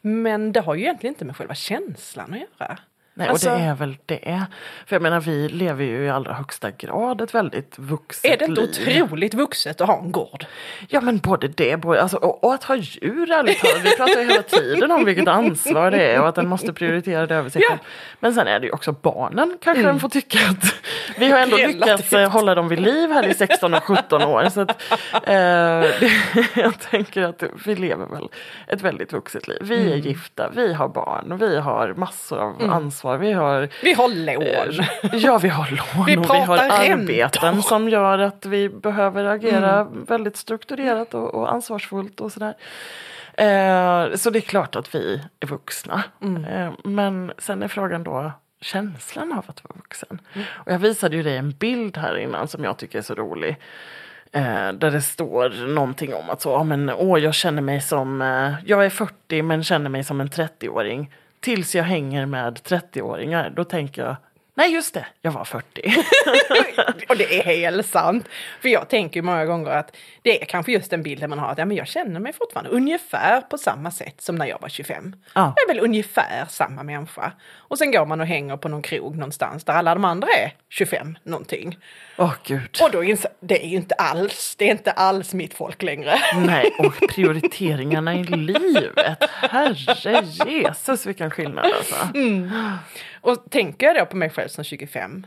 Men 0.00 0.52
det 0.52 0.60
har 0.60 0.74
ju 0.74 0.82
egentligen 0.82 1.14
inte 1.14 1.24
med 1.24 1.36
själva 1.36 1.54
känslan 1.54 2.34
att 2.34 2.40
göra. 2.40 2.78
Nej, 3.16 3.28
Alltså- 3.28 3.50
och 3.50 3.58
det 3.58 3.64
är 3.64 3.74
väl 3.74 3.96
det. 4.06 4.42
För 4.86 4.96
jag 4.96 5.02
menar, 5.02 5.20
vi 5.20 5.48
lever 5.48 5.84
ju 5.84 6.04
i 6.04 6.10
allra 6.10 6.32
högsta 6.32 6.70
grad 6.70 7.20
ett 7.20 7.34
väldigt 7.34 7.78
vuxet 7.78 8.32
Är 8.32 8.36
det 8.36 8.44
inte 8.44 8.60
liv. 8.60 9.02
otroligt 9.02 9.34
vuxet 9.34 9.80
att 9.80 9.86
ha 9.86 9.98
en 9.98 10.12
gård? 10.12 10.46
Ja 10.88 11.00
men 11.00 11.18
både 11.18 11.48
det 11.48 11.76
både, 11.76 12.02
alltså, 12.02 12.16
och, 12.16 12.44
och 12.44 12.54
att 12.54 12.64
ha 12.64 12.76
djur 12.76 13.30
ärligt 13.32 13.60
talat. 13.60 13.84
Vi 13.84 13.96
pratar 13.96 14.20
ju 14.20 14.28
hela 14.28 14.42
tiden 14.42 14.90
om 14.90 15.04
vilket 15.04 15.28
ansvar 15.28 15.90
det 15.90 16.02
är 16.12 16.20
och 16.20 16.28
att 16.28 16.34
den 16.34 16.48
måste 16.48 16.72
prioritera 16.72 17.26
det 17.26 17.34
över 17.34 17.50
sig 17.50 17.62
Ja. 17.70 17.78
Men 18.20 18.34
sen 18.34 18.46
är 18.46 18.60
det 18.60 18.66
ju 18.66 18.72
också 18.72 18.92
barnen 18.92 19.58
kanske 19.62 19.82
den 19.82 20.00
får 20.00 20.08
tycka 20.08 20.38
att 20.50 20.74
vi 21.18 21.30
har 21.30 21.38
ändå 21.38 21.56
Relativt. 21.56 21.74
lyckats 21.80 22.12
eh, 22.12 22.30
hålla 22.30 22.54
dem 22.54 22.68
vid 22.68 22.80
liv 22.80 23.10
här 23.10 23.26
i 23.26 23.34
16 23.34 23.74
och 23.74 23.82
17 23.84 24.22
år. 24.22 24.48
Så 24.48 24.60
att, 24.60 24.70
eh, 25.12 25.20
det, 25.24 26.10
jag 26.54 26.80
tänker 26.80 27.22
att 27.22 27.42
vi 27.66 27.74
lever 27.76 28.06
väl 28.06 28.28
ett 28.68 28.82
väldigt 28.82 29.12
vuxet 29.12 29.48
liv. 29.48 29.58
Vi 29.62 29.92
är 29.92 29.96
gifta, 29.96 30.50
vi 30.54 30.72
har 30.74 30.88
barn, 30.88 31.36
vi 31.40 31.58
har 31.58 31.94
massor 31.96 32.38
av 32.38 32.70
ansvar. 32.70 33.03
Vi 33.18 33.32
har 33.32 33.68
Vi 33.82 33.92
har 33.92 34.08
lån. 34.08 34.84
Ja, 35.12 35.38
vi 35.38 35.48
har 35.48 35.70
lån 35.70 36.06
Vi 36.06 36.16
och 36.16 36.24
vi 36.34 36.38
har 36.40 36.58
arbeten 36.58 37.06
räntor. 37.42 37.60
som 37.62 37.88
gör 37.88 38.18
att 38.18 38.46
vi 38.46 38.68
behöver 38.68 39.24
agera 39.24 39.80
Mm. 39.80 40.04
väldigt 40.04 40.36
strukturerat 40.36 41.14
och, 41.14 41.34
och 41.34 41.52
ansvarsfullt 41.52 42.20
och 42.20 42.32
sådär. 42.32 42.54
Eh, 43.34 44.14
så 44.16 44.30
det 44.30 44.38
är 44.38 44.40
klart 44.40 44.76
att 44.76 44.94
vi 44.94 45.22
är 45.40 45.46
vuxna. 45.46 46.02
Mm. 46.22 46.44
Eh, 46.44 46.72
men 46.84 47.32
sen 47.38 47.62
är 47.62 47.68
frågan 47.68 48.02
då 48.04 48.32
känslan 48.60 49.32
av 49.32 49.44
att 49.48 49.64
vara 49.64 49.74
vuxen. 49.76 50.20
Mm. 50.34 50.46
Och 50.52 50.72
jag 50.72 50.78
visade 50.78 51.16
ju 51.16 51.22
dig 51.22 51.36
en 51.36 51.50
bild 51.52 51.96
här 51.96 52.16
innan 52.18 52.48
som 52.48 52.64
jag 52.64 52.76
tycker 52.76 52.98
är 52.98 53.02
så 53.02 53.14
rolig. 53.14 53.56
Eh, 54.32 54.72
där 54.72 54.90
det 54.90 55.00
står 55.02 55.66
någonting 55.74 56.14
om 56.14 56.30
att 56.30 56.40
så, 56.42 56.50
ja, 56.50 56.64
men, 56.64 56.90
åh, 56.90 57.18
jag 57.18 57.34
känner 57.34 57.62
mig 57.62 57.80
som, 57.80 58.22
eh, 58.22 58.52
jag 58.66 58.84
är 58.84 58.90
40 58.90 59.42
men 59.42 59.64
känner 59.64 59.90
mig 59.90 60.04
som 60.04 60.20
en 60.20 60.28
30-åring. 60.28 61.10
Tills 61.44 61.74
jag 61.74 61.84
hänger 61.84 62.26
med 62.26 62.58
30-åringar, 62.58 63.50
då 63.56 63.64
tänker 63.64 64.02
jag, 64.02 64.16
Nej 64.56 64.72
just 64.72 64.94
det, 64.94 65.06
jag 65.20 65.32
var 65.32 65.44
40. 65.44 65.94
och 67.08 67.16
det 67.16 67.38
är 67.38 67.42
helt 67.42 67.86
sant. 67.86 68.28
För 68.60 68.68
jag 68.68 68.88
tänker 68.88 69.22
många 69.22 69.46
gånger 69.46 69.70
att 69.70 69.96
det 70.22 70.42
är 70.42 70.44
kanske 70.44 70.72
just 70.72 70.90
den 70.90 71.02
bilden 71.02 71.30
man 71.30 71.38
har 71.38 71.48
att 71.48 71.58
ja, 71.58 71.64
men 71.64 71.76
jag 71.76 71.86
känner 71.86 72.20
mig 72.20 72.32
fortfarande 72.32 72.70
ungefär 72.70 73.40
på 73.40 73.58
samma 73.58 73.90
sätt 73.90 74.20
som 74.20 74.36
när 74.36 74.46
jag 74.46 74.60
var 74.60 74.68
25. 74.68 75.16
Ja. 75.34 75.54
Jag 75.56 75.70
är 75.70 75.74
väl 75.74 75.84
ungefär 75.84 76.46
samma 76.48 76.82
människa. 76.82 77.32
Och 77.52 77.78
sen 77.78 77.92
går 77.92 78.06
man 78.06 78.20
och 78.20 78.26
hänger 78.26 78.56
på 78.56 78.68
någon 78.68 78.82
krog 78.82 79.16
någonstans 79.16 79.64
där 79.64 79.72
alla 79.72 79.94
de 79.94 80.04
andra 80.04 80.28
är 80.28 80.52
25 80.68 81.18
någonting. 81.22 81.78
Åh 82.16 82.34
gud. 82.44 82.78
Och 82.82 82.90
då 82.90 83.04
inser 83.04 83.30
det 83.40 83.64
är 83.64 83.68
ju 83.68 83.76
inte 83.76 83.94
alls, 83.94 84.54
det 84.58 84.66
är 84.66 84.70
inte 84.70 84.92
alls 84.92 85.34
mitt 85.34 85.54
folk 85.54 85.82
längre. 85.82 86.14
Nej, 86.36 86.74
och 86.78 86.94
prioriteringarna 87.08 88.14
i 88.14 88.24
livet. 88.24 89.24
Herre 89.30 90.26
Jesus 90.46 91.06
vilken 91.06 91.30
skillnad 91.30 91.64
alltså. 91.64 91.96
Och 93.20 93.50
tänker 93.50 93.86
jag 93.86 93.96
då 93.96 94.06
på 94.06 94.16
mig 94.16 94.30
själv 94.30 94.48
som 94.48 94.64
25, 94.64 95.26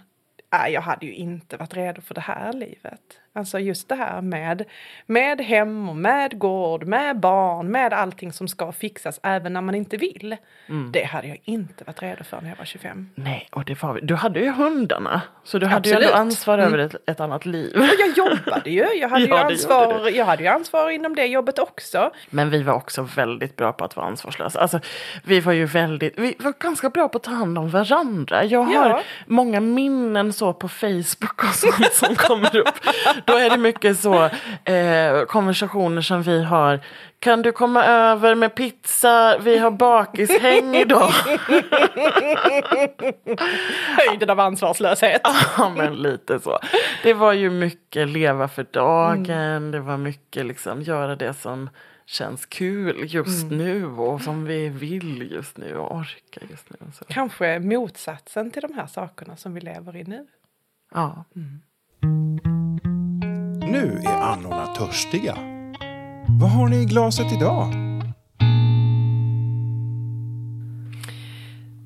äh, 0.53 0.73
jag 0.73 0.81
hade 0.81 1.05
ju 1.05 1.13
inte 1.13 1.57
varit 1.57 1.73
redo 1.73 2.01
för 2.01 2.15
det 2.15 2.21
här 2.21 2.53
livet. 2.53 3.01
Alltså 3.37 3.59
just 3.59 3.89
det 3.89 3.95
här 3.95 4.21
med, 4.21 4.63
med 5.05 5.41
hem 5.41 5.89
och 5.89 5.95
med 5.95 6.39
gård, 6.39 6.83
med 6.87 7.19
barn, 7.19 7.71
med 7.71 7.93
allting 7.93 8.33
som 8.33 8.47
ska 8.47 8.71
fixas 8.71 9.19
även 9.23 9.53
när 9.53 9.61
man 9.61 9.75
inte 9.75 9.97
vill. 9.97 10.35
Det 10.91 11.03
hade 11.03 11.27
jag 11.27 11.37
inte 11.43 11.83
varit 11.83 12.01
redo 12.01 12.23
för 12.23 12.41
när 12.41 12.49
jag 12.49 12.57
var 12.57 12.65
25. 12.65 13.09
Nej, 13.15 13.47
och 13.51 13.65
det 13.65 13.81
var 13.83 13.93
vi. 13.93 14.01
Du 14.01 14.15
hade 14.15 14.39
ju 14.39 14.51
hundarna. 14.51 15.21
Så 15.43 15.59
du 15.59 15.65
hade 15.65 15.89
ju 15.89 15.95
Absolut. 15.95 16.15
ansvar 16.15 16.57
över 16.57 16.77
ett, 16.77 16.95
ett 17.09 17.19
annat 17.19 17.45
liv. 17.45 17.75
Och 17.77 17.85
jag 17.99 18.17
jobbade 18.17 18.69
ju, 18.69 18.85
jag 18.99 19.09
hade, 19.09 19.25
Ja, 19.27 19.37
ju 19.49 19.53
ansvar, 19.53 20.09
jag 20.09 20.25
hade 20.25 20.43
ju 20.43 20.49
ansvar 20.49 20.89
inom 20.89 21.15
det 21.15 21.25
jobbet 21.25 21.59
också. 21.59 22.11
Men 22.29 22.49
vi 22.49 22.63
var 22.63 22.73
också 22.73 23.01
väldigt 23.15 23.55
bra 23.55 23.73
på 23.73 23.85
att 23.85 23.95
vara 23.95 24.05
ansvarslösa. 24.07 24.59
Alltså, 24.61 24.79
vi 25.23 25.39
var 25.39 25.53
ju 25.53 25.65
väldigt, 25.65 26.19
vi 26.19 26.35
var 26.39 26.53
ganska 26.59 26.89
bra 26.89 27.07
på 27.09 27.17
att 27.17 27.23
ta 27.23 27.31
hand 27.31 27.57
om 27.57 27.69
varandra. 27.69 28.43
Jag 28.45 28.63
har 28.63 28.89
Ja. 28.89 29.01
många 29.27 29.59
minnen 29.59 30.33
så 30.33 30.53
på 30.53 30.67
Facebook 30.69 31.43
och 31.43 31.53
sånt 31.55 31.93
som 31.93 32.15
kommer 32.15 32.55
upp. 32.57 32.75
Då 33.27 33.33
är 33.33 33.49
det 33.49 33.57
mycket 33.57 33.99
så 33.99 34.23
eh, 34.63 35.25
konversationer 35.27 36.01
som 36.01 36.21
vi 36.21 36.43
har. 36.43 36.79
Kan 37.19 37.41
du 37.41 37.51
komma 37.51 37.85
över 37.85 38.35
med 38.35 38.55
pizza? 38.55 39.37
Vi 39.37 39.57
har 39.57 39.71
bakishäng 39.71 40.75
idag. 40.75 41.11
Höjden 43.97 44.29
av 44.29 44.39
ansvarslöshet. 44.39 45.21
Ja, 45.57 45.69
men 45.77 45.95
lite 45.95 46.39
så. 46.39 46.59
Det 47.03 47.13
var 47.13 47.33
ju 47.33 47.49
mycket 47.49 48.07
leva 48.07 48.47
för 48.47 48.65
dagen. 48.71 49.71
Det 49.71 49.79
var 49.79 49.97
mycket 49.97 50.45
liksom 50.45 50.81
göra 50.81 51.15
det 51.15 51.33
som 51.33 51.69
känns 52.05 52.45
kul 52.45 53.03
just 53.07 53.51
nu 53.51 53.85
och 53.85 54.21
som 54.21 54.45
vi 54.45 54.69
vill 54.69 55.31
just 55.31 55.57
nu 55.57 55.77
och 55.77 55.95
orkar 55.95 56.43
just 56.49 56.69
nu. 56.69 56.77
Så. 56.93 57.05
Kanske 57.07 57.59
motsatsen 57.59 58.51
till 58.51 58.61
de 58.61 58.73
här 58.73 58.87
sakerna 58.87 59.37
som 59.37 59.53
vi 59.53 59.61
lever 59.61 59.95
i 59.95 60.03
nu. 60.03 60.27
Ja. 60.93 61.25
Nu 63.71 64.01
är 64.05 64.21
annorna 64.21 64.67
törstiga. 64.67 65.35
Vad 66.39 66.49
har 66.49 66.67
ni 66.67 66.81
i 66.81 66.85
glaset 66.85 67.31
idag? 67.31 67.73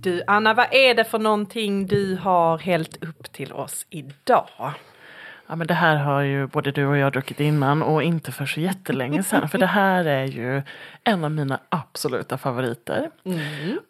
Du 0.02 0.24
Anna, 0.28 0.54
vad 0.54 0.74
är 0.74 0.96
det 0.96 1.04
för 1.04 1.20
någonting 1.20 1.88
du 1.88 2.16
har 2.16 2.58
hällt 2.58 3.04
upp 3.04 3.32
till 3.32 3.54
oss 3.54 3.86
idag? 3.90 4.48
ja, 5.52 5.56
men 5.56 5.68
det 5.68 5.74
här 5.74 5.96
har 5.96 6.22
ju 6.22 6.48
både 6.48 6.72
du 6.72 6.86
och 6.86 6.98
jag 6.98 7.12
druckit 7.12 7.40
innan 7.40 7.84
och 7.84 8.04
inte 8.04 8.32
för 8.32 8.46
så 8.46 8.60
jättelänge 8.60 9.24
sedan. 9.24 9.50
För 9.50 9.58
det 9.58 9.66
här 9.66 10.06
är 10.06 10.26
ju 10.26 10.62
en 11.04 11.24
av 11.24 11.32
mina 11.32 11.60
absoluta 11.70 12.38
favoriter. 12.38 13.10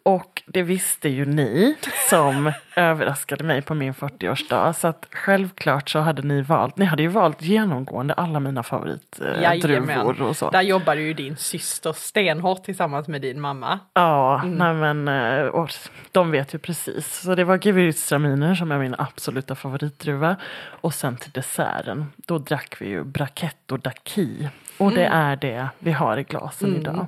Och 0.02 0.42
det 0.46 0.62
visste 0.62 1.08
ju 1.08 1.24
ni 1.24 1.76
som 2.10 2.52
överraskade 2.76 3.44
mig 3.44 3.62
på 3.62 3.74
min 3.74 3.94
40-årsdag. 3.94 4.72
Så 4.72 4.88
att 4.88 5.06
självklart 5.10 5.90
så 5.90 5.98
hade 5.98 6.22
ni 6.22 6.42
valt, 6.42 6.76
ni 6.76 6.84
hade 6.84 7.02
ju 7.02 7.08
valt 7.08 7.42
genomgående 7.42 8.14
alla 8.14 8.40
mina 8.40 8.62
favoritdruvor 8.62 10.22
och 10.22 10.36
så. 10.36 10.50
Där 10.50 10.62
jobbade 10.62 11.00
ju 11.00 11.14
din 11.14 11.36
syster 11.36 11.92
stenhårt 11.92 12.64
tillsammans 12.64 13.08
med 13.08 13.22
din 13.22 13.40
mamma. 13.40 13.78
Ja, 13.94 14.42
nej 14.44 14.74
men 14.74 15.08
eh, 15.08 15.46
och 15.46 15.70
de 16.12 16.30
vet 16.30 16.54
ju 16.54 16.58
precis. 16.58 17.20
Så 17.20 17.34
det 17.34 17.44
var 17.44 17.58
gewürztraminer 17.58 18.54
som 18.54 18.72
är 18.72 18.78
min 18.78 18.94
absoluta 18.98 19.54
favoritdruva. 19.54 20.36
Och 20.64 20.94
sen 20.94 21.16
till 21.16 21.30
desserten, 21.30 22.12
då 22.16 22.38
drack 22.38 22.76
vi 22.80 22.88
ju 22.88 23.04
Brachetto 23.04 23.76
d'Aqui. 23.76 24.48
Och 24.78 24.92
det 24.92 25.04
är 25.04 25.36
det 25.36 25.68
vi 25.78 25.92
har 25.92 26.16
i 26.16 26.22
glasen 26.22 26.76
idag. 26.76 27.06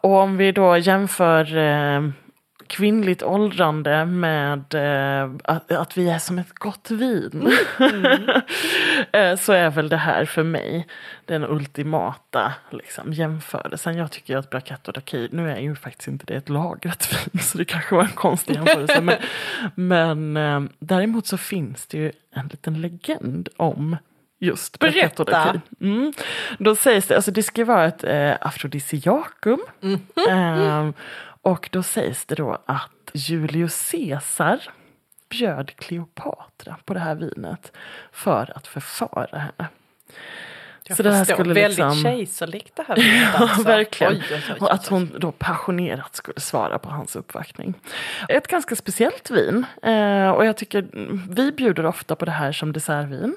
Och 0.00 0.16
om 0.16 0.36
vi 0.36 0.52
då 0.52 0.76
jämför 0.76 1.56
eh, 1.56 2.02
kvinnligt 2.72 3.22
åldrande 3.22 4.04
med 4.04 4.74
eh, 4.74 5.30
att, 5.44 5.72
att 5.72 5.98
vi 5.98 6.10
är 6.10 6.18
som 6.18 6.38
ett 6.38 6.52
gott 6.54 6.90
vin. 6.90 7.52
eh, 9.12 9.36
så 9.36 9.52
är 9.52 9.70
väl 9.70 9.88
det 9.88 9.96
här 9.96 10.24
för 10.24 10.42
mig 10.42 10.86
den 11.24 11.44
ultimata 11.44 12.52
liksom, 12.70 13.12
jämförelsen. 13.12 13.96
Jag 13.96 14.10
tycker 14.10 14.36
att 14.36 14.50
Brachetto 14.50 14.92
d'Aqui, 14.92 15.28
nu 15.32 15.50
är 15.50 15.60
ju 15.60 15.74
faktiskt 15.74 16.08
inte 16.08 16.24
det 16.26 16.34
ett 16.34 16.48
lagrat 16.48 17.12
vin 17.12 17.42
så 17.42 17.58
det 17.58 17.64
kanske 17.64 17.94
var 17.94 18.02
en 18.02 18.08
konstig 18.08 18.54
jämförelse. 18.54 19.00
men 19.00 19.16
men 19.74 20.36
eh, 20.36 20.70
däremot 20.78 21.26
så 21.26 21.36
finns 21.36 21.86
det 21.86 21.98
ju 21.98 22.12
en 22.34 22.46
liten 22.46 22.80
legend 22.80 23.48
om 23.56 23.96
just 24.46 24.78
Berätta. 24.78 25.24
d'Aqui. 25.24 25.60
Mm. 25.80 26.12
Då 26.58 26.76
sägs 26.76 27.06
det, 27.06 27.14
alltså 27.16 27.30
det 27.30 27.42
ska 27.42 27.64
vara 27.64 27.84
ett 27.86 28.04
eh, 28.04 28.32
afrodisiakum. 28.40 29.60
Ehm, 30.30 30.94
och 31.42 31.68
då 31.72 31.82
sägs 31.82 32.24
det 32.26 32.34
då 32.34 32.62
att 32.66 32.90
Julius 33.12 33.90
Caesar 33.90 34.58
bjöd 35.28 35.76
Kleopatra 35.76 36.76
på 36.84 36.94
det 36.94 37.00
här 37.00 37.14
vinet 37.14 37.72
för 38.12 38.52
att 38.56 38.66
förfara 38.66 39.38
henne. 39.38 39.68
Jag 40.86 40.96
Så 40.96 41.02
det 41.02 41.12
här 41.12 41.24
skulle 41.24 41.54
Väldigt 41.54 41.78
liksom- 41.78 42.02
kejsarligt 42.02 42.76
det 42.76 42.84
här 42.88 42.96
vinet, 42.96 43.34
alltså. 43.40 43.62
verkligen. 43.62 44.12
Oj, 44.12 44.22
oj, 44.30 44.42
oj, 44.50 44.56
Och 44.60 44.72
att 44.74 44.86
hon 44.86 45.10
då 45.18 45.32
passionerat 45.32 46.16
skulle 46.16 46.40
svara 46.40 46.78
på 46.78 46.90
hans 46.90 47.16
uppvaktning. 47.16 47.74
Ett 48.28 48.46
ganska 48.46 48.76
speciellt 48.76 49.30
vin. 49.30 49.66
Eh, 49.82 50.30
och 50.30 50.44
jag 50.46 50.56
tycker 50.56 50.78
mm, 50.78 51.22
vi 51.30 51.52
bjuder 51.52 51.86
ofta 51.86 52.16
på 52.16 52.24
det 52.24 52.30
här 52.30 52.52
som 52.52 52.72
dessertvin. 52.72 53.36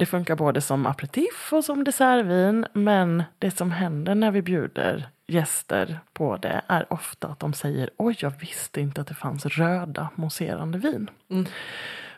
Det 0.00 0.06
funkar 0.06 0.36
både 0.36 0.60
som 0.60 0.86
aperitif 0.86 1.52
och 1.52 1.64
som 1.64 1.84
dessertvin. 1.84 2.66
Men 2.72 3.22
det 3.38 3.50
som 3.50 3.70
händer 3.70 4.14
när 4.14 4.30
vi 4.30 4.42
bjuder 4.42 5.08
gäster 5.26 6.00
på 6.12 6.36
det 6.36 6.62
är 6.66 6.92
ofta 6.92 7.28
att 7.28 7.40
de 7.40 7.52
säger 7.52 7.90
oj, 7.96 8.16
jag 8.18 8.32
visste 8.40 8.80
inte 8.80 9.00
att 9.00 9.06
det 9.06 9.14
fanns 9.14 9.46
röda 9.46 10.08
mousserande 10.14 10.78
vin. 10.78 11.10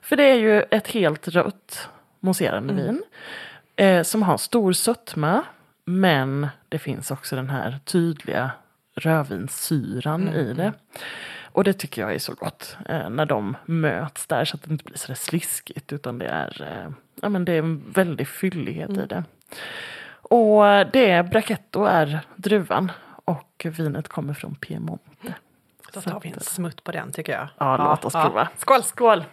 För 0.03 0.17
det 0.17 0.23
är 0.23 0.35
ju 0.35 0.63
ett 0.63 0.89
helt 0.89 1.29
rött 1.29 1.89
mousserande 2.21 2.75
vin. 2.75 3.03
Eh, 3.77 4.03
som 4.03 4.23
har 4.23 4.37
stor 4.37 4.73
sötma. 4.73 5.45
Men 5.85 6.49
det 6.69 6.79
finns 6.79 7.11
också 7.11 7.37
den 7.37 7.51
här 7.51 7.79
tydliga 7.85 8.51
rödvinssyran 8.95 10.29
i 10.29 10.55
det. 10.55 10.73
Och 11.53 11.65
det 11.65 11.73
tycker 11.73 12.03
jag 12.03 12.15
är 12.15 12.19
så 12.19 12.35
gott. 12.35 12.77
Eh, 12.89 13.11
när 13.11 13.27
de 13.27 13.57
möts 13.67 14.27
där 14.27 14.45
så 14.45 14.57
att 14.57 14.63
det 14.63 14.71
inte 14.73 14.85
blir 14.85 14.97
så 14.97 15.07
där 15.07 15.15
sliskigt. 15.15 15.93
Utan 15.93 16.19
det 16.19 16.27
är, 16.27 16.63
eh, 16.63 16.93
ja, 17.21 17.29
men 17.29 17.45
det 17.45 17.53
är 17.53 17.59
en 17.59 17.91
väldig 17.93 18.29
fyllighet 18.29 18.91
i 18.91 19.07
det. 19.07 19.25
Och 20.23 20.63
det 20.93 21.31
Brachetto 21.31 21.85
är 21.85 22.21
druvan. 22.37 22.93
Och 23.25 23.67
vinet 23.79 24.09
kommer 24.09 24.35
från 24.35 24.55
Piemonte. 24.55 25.35
Då 25.93 26.01
tar 26.01 26.21
vi 26.21 26.29
en 26.31 26.41
smutt 26.41 26.85
på 26.85 26.93
den 26.93 27.13
tycker 27.13 27.33
jag. 27.33 27.49
Ja, 27.59 27.77
låt 27.77 28.05
oss 28.05 28.13
prova. 28.13 28.49
Skål, 28.57 28.83
skål! 28.83 29.25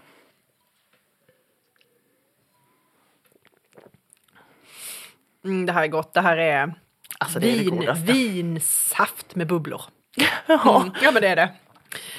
Mm, 5.44 5.66
det 5.66 5.74
här 5.74 5.84
är 5.84 5.88
gott. 5.88 6.14
Det 6.14 6.22
här 6.22 6.38
är, 6.38 6.74
Alltså, 7.20 7.40
det 7.40 7.48
är 7.48 7.58
det 7.58 7.94
vin, 7.94 8.16
vinsaft 8.16 9.36
med 9.36 9.48
bubblor. 9.48 9.82
Ja. 10.16 10.26
Mm, 10.82 10.94
ja, 11.02 11.12
men 11.12 11.22
det 11.22 11.28
är 11.28 11.36
det. 11.36 11.50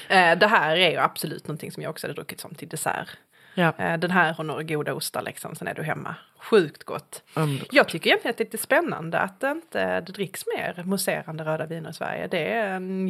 Eh, 0.09 0.39
det 0.39 0.47
här 0.47 0.77
är 0.77 0.91
ju 0.91 0.97
absolut 0.97 1.49
någonting 1.49 1.73
som 1.73 1.83
jag 1.83 1.91
också 1.91 2.07
hade 2.07 2.15
druckit 2.15 2.41
som 2.41 2.55
till 2.55 2.69
dessert. 2.69 3.09
Ja. 3.55 3.73
Eh, 3.79 3.99
den 3.99 4.11
här 4.11 4.35
och 4.39 4.47
några 4.47 4.63
goda 4.63 4.95
ostar 4.95 5.23
liksom, 5.23 5.55
sen 5.55 5.69
är 5.69 5.75
du 5.75 5.83
hemma. 5.83 6.15
Sjukt 6.39 6.85
gott. 6.85 7.23
Underbart. 7.35 7.69
Jag 7.71 7.89
tycker 7.89 8.11
egentligen 8.11 8.31
att 8.31 8.39
det 8.39 8.43
är 8.43 8.47
lite 8.47 8.59
spännande 8.59 9.19
att 9.19 9.41
det 9.41 9.51
inte 9.51 10.01
det 10.01 10.13
dricks 10.13 10.45
mer 10.57 10.83
mousserande 10.85 11.45
röda 11.45 11.67
viner 11.67 11.91
i 11.91 11.93
Sverige. 11.93 12.27
Det 12.27 12.53
är 12.53 12.67
en 12.77 13.09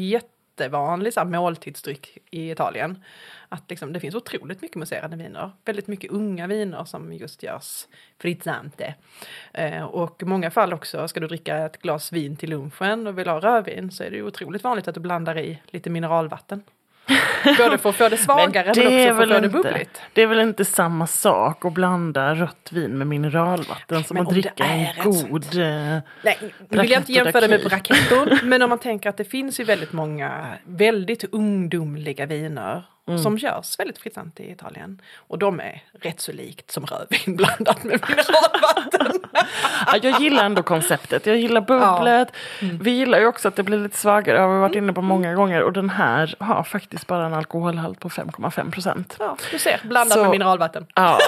jättevanlig 0.50 1.12
så 1.12 1.20
här, 1.20 1.26
måltidsdryck 1.26 2.18
i 2.30 2.50
Italien. 2.50 3.04
Att 3.48 3.70
liksom, 3.70 3.92
det 3.92 4.00
finns 4.00 4.14
otroligt 4.14 4.62
mycket 4.62 4.76
mousserande 4.76 5.16
viner. 5.16 5.50
Väldigt 5.64 5.86
mycket 5.86 6.10
unga 6.10 6.46
viner 6.46 6.84
som 6.84 7.12
just 7.12 7.42
görs 7.42 7.86
frizzante. 8.18 8.94
Eh, 9.52 9.82
och 9.82 10.22
i 10.22 10.24
många 10.24 10.50
fall 10.50 10.72
också, 10.72 11.08
ska 11.08 11.20
du 11.20 11.26
dricka 11.26 11.56
ett 11.56 11.82
glas 11.82 12.12
vin 12.12 12.36
till 12.36 12.50
lunchen 12.50 13.06
och 13.06 13.18
vill 13.18 13.28
ha 13.28 13.40
rödvin 13.40 13.90
så 13.90 14.04
är 14.04 14.10
det 14.10 14.16
ju 14.16 14.26
otroligt 14.26 14.64
vanligt 14.64 14.88
att 14.88 14.94
du 14.94 15.00
blandar 15.00 15.38
i 15.38 15.58
lite 15.66 15.90
mineralvatten. 15.90 16.62
Både 17.58 17.78
för 17.78 17.88
att 17.88 17.96
få 17.96 18.08
det 18.08 18.16
svagare 18.16 18.72
men, 18.76 18.86
är 18.86 19.10
också 19.10 19.16
för 19.16 19.22
att 19.22 19.34
få 19.34 19.40
det 19.40 19.48
bubbligt. 19.48 20.02
Det 20.12 20.22
är 20.22 20.26
väl 20.26 20.40
inte 20.40 20.64
samma 20.64 21.06
sak 21.06 21.64
att 21.64 21.72
blanda 21.72 22.34
rött 22.34 22.68
vin 22.72 22.98
med 22.98 23.06
mineralvatten 23.06 24.04
som 24.04 24.14
men 24.14 24.22
att 24.22 24.28
det 24.28 24.40
dricka 24.40 24.64
en 24.64 24.86
god... 25.04 25.44
eh, 25.44 25.98
Nej, 26.24 26.38
nu 26.68 26.80
vill 26.80 26.90
jag 26.90 27.00
inte 27.00 27.12
jämföra 27.12 27.40
det 27.40 27.48
med 27.48 27.60
d'Aqui. 27.60 27.68
Brachetto, 27.68 28.46
men 28.46 28.62
om 28.62 28.68
man 28.70 28.78
tänker 28.78 29.08
att 29.08 29.16
det 29.16 29.24
finns 29.24 29.60
ju 29.60 29.64
väldigt 29.64 29.92
många 29.92 30.46
väldigt 30.64 31.24
ungdomliga 31.24 32.26
viner 32.26 32.82
som 33.18 33.36
görs 33.38 33.78
väldigt 33.78 33.98
fritsamt 33.98 34.40
i 34.40 34.50
Italien. 34.50 35.00
Och 35.16 35.38
de 35.38 35.60
är 35.60 35.82
rätt 36.00 36.20
så 36.20 36.32
likt 36.32 36.70
som 36.70 36.86
rödvin 36.86 37.36
blandat 37.36 37.84
med 37.84 38.00
mineralvatten. 38.08 39.12
Ja, 39.86 39.96
jag 40.02 40.20
gillar 40.20 40.44
ändå 40.44 40.62
konceptet. 40.62 41.26
Jag 41.26 41.36
gillar 41.36 41.60
bubblet. 41.60 42.28
Vi 42.80 42.90
gillar 42.90 43.18
ju 43.20 43.26
också 43.26 43.48
att 43.48 43.56
det 43.56 43.62
blir 43.62 43.78
lite 43.78 43.96
svagare. 43.96 44.36
Det 44.36 44.42
har 44.42 44.54
vi 44.54 44.60
varit 44.60 44.74
inne 44.76 44.92
på 44.92 45.02
många 45.02 45.34
gånger. 45.34 45.62
Och 45.62 45.72
den 45.72 45.90
här 45.90 46.34
har 46.38 46.62
faktiskt 46.62 47.06
bara 47.06 47.26
en 47.26 47.34
alkoholhalt 47.34 48.00
på 48.00 48.08
5,5 48.08 48.70
procent. 48.70 49.16
Ja, 49.18 49.36
du 49.50 49.58
ser, 49.58 49.80
blandat 49.84 50.14
Så- 50.18 50.22
med 50.22 50.30
mineralvatten. 50.30 50.86
Ja. 50.94 51.18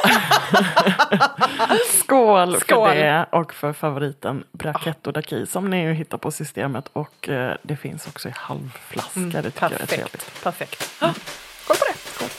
Skål, 1.99 2.57
Skål. 2.61 2.89
för 2.89 2.95
det 2.97 3.27
och 3.31 3.55
för 3.55 3.73
favoriten 3.73 4.45
Brachetto 4.53 5.11
d'Acqui 5.11 5.47
som 5.47 5.71
ni 5.71 5.83
ju 5.83 5.93
hittar 5.93 6.19
på 6.19 6.31
systemet. 6.31 6.89
Och 6.93 7.29
eh, 7.29 7.55
det 7.63 7.77
finns 7.77 8.07
också 8.07 8.29
i 8.29 8.33
halvflaska. 8.37 9.21
det 9.21 9.43
tycker 9.51 9.71
jag 9.71 9.81
är 9.81 9.87
trevligt. 9.87 10.43
Perfekt. 10.45 11.01
Perfekt. 11.01 11.31
Ja, 11.73 11.77
Skål 11.77 11.89
på 11.89 11.93
det. 11.93 12.33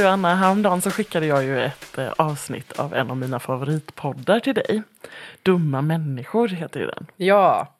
Du 0.00 0.06
Anna, 0.06 0.34
häromdagen 0.34 0.82
så 0.82 0.90
skickade 0.90 1.26
jag 1.26 1.44
ju 1.44 1.62
ett 1.62 1.98
eh, 1.98 2.12
avsnitt 2.16 2.72
av 2.72 2.94
en 2.94 3.10
av 3.10 3.16
mina 3.16 3.40
favoritpoddar 3.40 4.40
till 4.40 4.54
dig. 4.54 4.82
Dumma 5.42 5.82
människor 5.82 6.48
heter 6.48 6.80
ju 6.80 6.86
den. 6.86 7.06
Ja, 7.16 7.74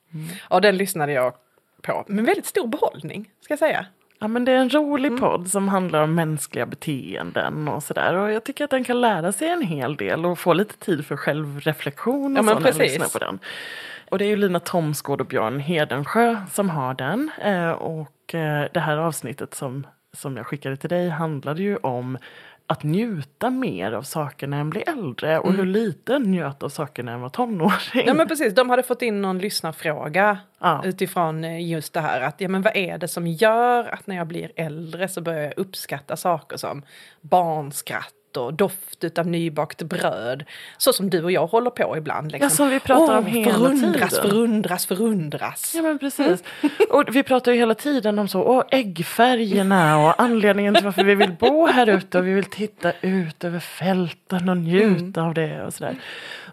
och 0.48 0.60
den 0.60 0.76
lyssnade 0.76 1.12
jag 1.12 1.32
på 1.82 2.04
med 2.08 2.24
väldigt 2.24 2.46
stor 2.46 2.66
behållning, 2.66 3.30
ska 3.40 3.52
jag 3.52 3.58
säga. 3.58 3.86
Ja 4.18 4.28
men 4.28 4.44
det 4.44 4.52
är 4.52 4.56
en 4.56 4.70
rolig 4.70 5.08
Mm. 5.08 5.20
podd 5.20 5.48
som 5.48 5.68
handlar 5.68 6.02
om 6.02 6.14
mänskliga 6.14 6.66
beteenden 6.66 7.68
och 7.68 7.82
sådär. 7.82 8.14
Och 8.14 8.32
jag 8.32 8.44
tycker 8.44 8.64
att 8.64 8.70
den 8.70 8.84
kan 8.84 9.00
lära 9.00 9.32
sig 9.32 9.48
en 9.48 9.62
hel 9.62 9.96
del 9.96 10.26
och 10.26 10.38
få 10.38 10.52
lite 10.52 10.76
tid 10.78 11.06
för 11.06 11.16
självreflektion 11.16 12.36
och 12.36 12.44
Ja, 12.44 12.54
så 12.54 12.58
när 12.60 12.72
lyssnar 12.72 13.08
på 13.08 13.18
den. 13.18 13.38
Och 14.10 14.18
det 14.18 14.24
är 14.24 14.28
ju 14.28 14.36
Lina 14.36 14.60
Thomsgård 14.60 15.20
och 15.20 15.26
Björn 15.26 15.60
Hedensjö 15.60 16.36
som 16.52 16.70
har 16.70 16.94
den. 16.94 17.30
Eh, 17.42 17.70
och 17.70 18.34
eh, 18.34 18.68
det 18.74 18.80
här 18.80 18.96
avsnittet 18.96 19.54
som, 19.54 19.86
som 20.12 20.36
jag 20.36 20.46
skickade 20.46 20.76
till 20.76 20.90
dig 20.90 21.08
handlade 21.08 21.62
ju 21.62 21.76
om 21.76 22.18
att 22.66 22.82
njuta 22.82 23.50
mer 23.50 23.92
av 23.92 24.02
saker 24.02 24.46
när 24.46 24.60
en 24.60 24.70
blir 24.70 24.88
äldre 24.88 25.38
och 25.38 25.52
hur 25.52 25.66
lite 25.66 26.14
en 26.14 26.22
njöt 26.22 26.62
av 26.62 26.68
saker 26.68 27.02
när 27.02 27.12
en 27.12 27.20
var 27.20 27.28
tonåring. 27.28 27.72
Mm. 27.94 28.06
Ja 28.06 28.14
men 28.14 28.28
precis, 28.28 28.54
de 28.54 28.70
hade 28.70 28.82
fått 28.82 29.02
in 29.02 29.22
någon 29.22 29.38
lyssnarfråga 29.38 30.38
Ja. 30.60 30.82
utifrån 30.84 31.44
eh, 31.44 31.68
just 31.70 31.92
det 31.92 32.00
här 32.00 32.20
att 32.20 32.40
ja 32.40 32.48
men 32.48 32.62
vad 32.62 32.76
är 32.76 32.98
det 32.98 33.08
som 33.08 33.26
gör 33.26 33.84
att 33.94 34.06
när 34.06 34.16
jag 34.16 34.26
blir 34.26 34.52
äldre 34.56 35.08
så 35.08 35.20
börjar 35.20 35.42
jag 35.42 35.52
uppskatta 35.56 36.16
saker 36.16 36.56
som 36.56 36.82
barnskratt 37.20 38.14
och 38.36 38.54
doft 38.54 39.04
utav 39.04 39.26
nybakt 39.26 39.82
bröd. 39.82 40.44
Så 40.78 40.92
som 40.92 41.10
du 41.10 41.24
och 41.24 41.32
jag 41.32 41.46
håller 41.46 41.70
på 41.70 41.96
ibland. 41.96 42.32
Liksom. 42.32 42.44
Ja, 42.46 42.50
som 42.50 42.68
vi 42.70 42.80
pratar 42.80 43.18
om 43.18 43.24
Åh, 43.24 43.30
hela 43.30 43.52
förundras, 43.52 44.10
tiden. 44.10 44.30
förundras, 44.30 44.86
förundras. 44.86 45.72
Ja 45.76 45.82
men 45.82 45.98
precis. 45.98 46.42
Och 46.90 47.16
vi 47.16 47.22
pratar 47.22 47.52
ju 47.52 47.58
hela 47.58 47.74
tiden 47.74 48.18
om 48.18 48.28
så, 48.28 48.42
åh, 48.42 48.62
äggfärgerna 48.70 49.98
och 49.98 50.20
anledningen 50.22 50.74
till 50.74 50.84
varför 50.84 51.04
vi 51.04 51.14
vill 51.14 51.32
bo 51.32 51.66
här 51.66 51.88
ute 51.88 52.18
och 52.18 52.26
vi 52.26 52.34
vill 52.34 52.44
titta 52.44 52.92
ut 53.00 53.44
över 53.44 53.60
fälten 53.60 54.48
och 54.48 54.56
njuta 54.56 55.22
av 55.22 55.34
det 55.34 55.62
och 55.64 55.74
sådär. 55.74 55.96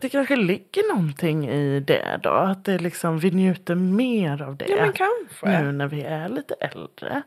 Det 0.01 0.09
kanske 0.09 0.35
ligger 0.35 0.95
någonting 0.95 1.50
i 1.50 1.79
det 1.79 2.19
då, 2.23 2.29
att 2.29 2.65
det 2.65 2.79
liksom, 2.79 3.19
vi 3.19 3.31
njuter 3.31 3.75
mer 3.75 4.41
av 4.41 4.55
det. 4.57 4.65
Ja 4.69 4.75
men 4.75 4.93
kanske. 4.93 5.61
Nu 5.61 5.71
när 5.71 5.88
vi 5.88 6.01
är 6.01 6.29
lite 6.29 6.53
äldre. 6.59 7.21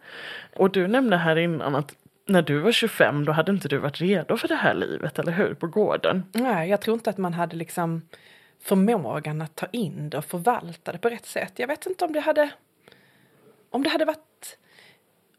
Och 0.57 0.71
du 0.71 0.87
nämnde 0.87 1.17
här 1.17 1.37
innan 1.37 1.75
att 1.75 1.95
när 2.27 2.43
du 2.43 2.59
var 2.59 2.73
25 2.73 3.25
då 3.25 3.33
hade 3.33 3.53
inte 3.53 3.69
du 3.69 3.79
varit 3.79 4.01
redo 4.01 4.37
för 4.37 4.49
det 4.49 4.55
här 4.55 4.75
livet, 4.75 5.19
eller 5.19 5.33
hur? 5.33 5.55
På 5.55 5.67
gården. 5.67 6.25
Nej, 6.33 6.71
jag 6.71 6.81
tror 6.81 6.95
inte 6.95 7.11
att 7.11 7.19
man 7.19 7.35
hade 7.35 7.57
liksom 7.57 8.03
förmågan 8.63 9.43
att 9.43 9.57
ta 9.57 9.67
in 9.73 10.11
det 10.11 10.19
och 10.19 10.25
förvalta 10.25 10.93
det 10.93 10.99
på 10.99 11.09
rätt 11.09 11.27
sätt. 11.27 11.53
Jag 11.57 11.69
vet 11.69 11.87
inte 11.87 12.05
om 12.05 12.13
det 12.13 12.21
hade... 12.21 12.51
Om 13.71 13.83
det 13.83 13.91
hade 13.91 14.05
varit... 14.05 14.59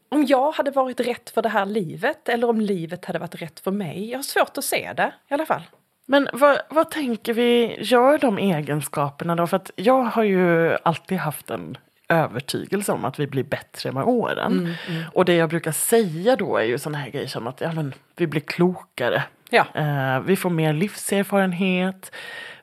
Om 0.08 0.24
jag 0.24 0.52
hade 0.52 0.70
varit 0.70 1.00
rätt 1.00 1.30
för 1.30 1.42
det 1.42 1.48
här 1.48 1.66
livet 1.66 2.28
eller 2.28 2.48
om 2.48 2.60
livet 2.60 3.04
hade 3.04 3.18
varit 3.18 3.42
rätt 3.42 3.60
för 3.60 3.70
mig. 3.70 4.10
Jag 4.10 4.18
har 4.18 4.22
svårt 4.22 4.58
att 4.58 4.64
se 4.64 4.92
det 4.96 5.12
i 5.28 5.34
alla 5.34 5.46
fall. 5.46 5.62
Men 6.06 6.28
vad, 6.32 6.60
vad 6.70 6.90
tänker 6.90 7.34
vi 7.34 7.76
gör 7.80 8.18
de 8.18 8.38
egenskaperna 8.38 9.36
då? 9.36 9.46
För 9.46 9.56
att 9.56 9.70
jag 9.76 10.02
har 10.02 10.22
ju 10.22 10.76
alltid 10.82 11.18
haft 11.18 11.50
en 11.50 11.78
övertygelse 12.08 12.92
om 12.92 13.04
att 13.04 13.20
vi 13.20 13.26
blir 13.26 13.44
bättre 13.44 13.92
med 13.92 14.04
åren. 14.04 14.74
Och 15.12 15.24
det 15.24 15.34
jag 15.34 15.48
brukar 15.48 15.72
säga 15.72 16.36
då 16.36 16.56
är 16.56 16.64
ju 16.64 16.78
sådana 16.78 16.98
här 16.98 17.10
grejer 17.10 17.26
som 17.26 17.46
att 17.46 17.60
ja, 17.60 17.72
men, 17.72 17.94
vi 18.16 18.26
blir 18.26 18.40
klokare. 18.40 19.22
Ja. 19.50 19.66
Eh, 19.74 20.20
vi 20.20 20.36
får 20.36 20.50
mer 20.50 20.72
livserfarenhet. 20.72 22.12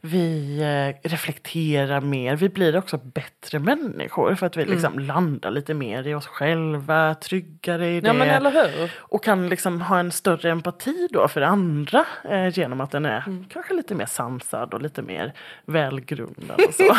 Vi 0.06 0.58
eh, 0.62 1.10
reflekterar 1.10 2.02
mer. 2.02 2.36
Vi 2.36 2.50
blir 2.50 2.78
också 2.78 2.98
bättre 2.98 3.60
människor 3.60 4.36
för 4.36 4.46
att 4.46 4.58
vi 4.58 4.66
liksom 4.66 5.00
landar 5.00 5.52
lite 5.52 5.74
mer 5.74 6.08
i 6.08 6.14
oss 6.14 6.28
själva, 6.28 7.16
tryggare 7.16 7.90
i 7.90 8.02
det. 8.02 8.08
Ja 8.08 8.14
men 8.14 8.30
eller 8.30 8.52
hur? 8.52 8.92
Och 8.98 9.24
kan 9.24 9.50
liksom 9.50 9.82
ha 9.82 10.00
en 10.00 10.12
större 10.12 10.52
empati 10.52 11.08
då 11.12 11.28
för 11.28 11.42
andra 11.42 12.06
eh, 12.30 12.48
genom 12.48 12.82
att 12.82 12.92
den 12.92 13.06
är 13.06 13.46
kanske 13.50 13.74
lite 13.74 13.96
mer 13.96 14.06
sansad 14.06 14.74
och 14.74 14.82
lite 14.82 15.02
mer 15.02 15.34
välgrundad 15.66 16.62
och 16.68 16.74
så. 16.74 16.96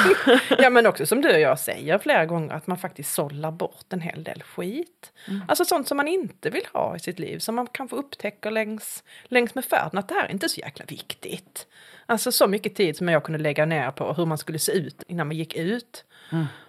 Ja 0.58 0.70
men 0.70 0.86
också 0.86 1.06
som 1.06 1.20
du 1.22 1.32
och 1.32 1.40
jag 1.40 1.58
säger 1.58 1.98
flera 1.98 2.26
gånger 2.26 2.54
att 2.54 2.66
man 2.66 2.78
faktiskt 2.78 3.14
sållar 3.14 3.50
bort 3.50 3.86
en 3.92 4.00
hel 4.00 4.24
del 4.24 4.42
skit. 4.42 5.12
Alltså 5.48 5.64
sånt 5.64 5.88
som 5.88 5.96
man 5.96 6.08
inte 6.08 6.50
vill 6.50 6.66
ha 6.72 6.96
i 6.96 6.98
sitt 6.98 7.18
liv 7.18 7.38
som 7.38 7.54
man 7.54 7.66
kanske 7.72 7.96
upptäcker 7.96 8.50
längs, 8.50 9.04
längs 9.24 9.54
med 9.54 9.64
färden 9.64 9.98
att 9.98 10.08
det 10.08 10.14
här 10.14 10.24
är 10.24 10.32
inte 10.32 10.48
så 10.48 10.60
jäkla 10.60 10.84
viktigt. 10.88 11.66
Alltså 12.06 12.32
så 12.32 12.46
mycket 12.46 12.74
tid 12.74 12.96
som 12.96 13.08
jag 13.08 13.24
kunde 13.24 13.38
lägga 13.38 13.64
ner 13.66 13.90
på 13.90 14.12
hur 14.12 14.26
man 14.26 14.38
skulle 14.38 14.58
se 14.58 14.72
ut 14.72 15.02
innan 15.08 15.26
man 15.26 15.36
gick 15.36 15.54
ut. 15.54 16.04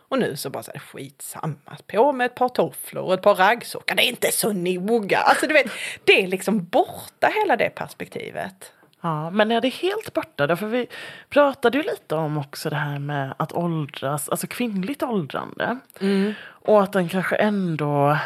Och 0.09 0.19
nu 0.19 0.35
så 0.35 0.49
bara 0.49 0.63
så 0.63 0.71
här, 0.71 0.79
skitsamma, 0.79 1.77
på 1.87 2.13
med 2.13 2.25
ett 2.25 2.35
par 2.35 2.49
tofflor 2.49 3.03
och 3.03 3.13
ett 3.13 3.21
par 3.21 3.35
raggsockar, 3.35 3.95
det 3.95 4.03
är 4.03 4.09
inte 4.09 4.31
så 4.31 4.53
noga. 4.53 5.17
Alltså 5.17 5.47
du 5.47 5.53
vet, 5.53 5.71
det 6.03 6.23
är 6.23 6.27
liksom 6.27 6.65
borta 6.65 7.31
hela 7.41 7.55
det 7.55 7.69
perspektivet. 7.69 8.71
Ja, 9.01 9.29
men 9.29 9.51
är 9.51 9.61
det 9.61 9.69
helt 9.69 10.13
borta? 10.13 10.47
Därför 10.47 10.67
vi 10.67 10.87
pratade 11.29 11.77
ju 11.77 11.83
lite 11.83 12.15
om 12.15 12.37
också 12.37 12.69
det 12.69 12.75
här 12.75 12.99
med 12.99 13.33
att 13.39 13.53
åldras, 13.53 14.29
alltså 14.29 14.47
kvinnligt 14.47 15.03
åldrande. 15.03 15.77
Och 16.47 16.83
att 16.83 16.93
den 16.93 17.09
kanske 17.09 17.35
ändå 17.35 18.17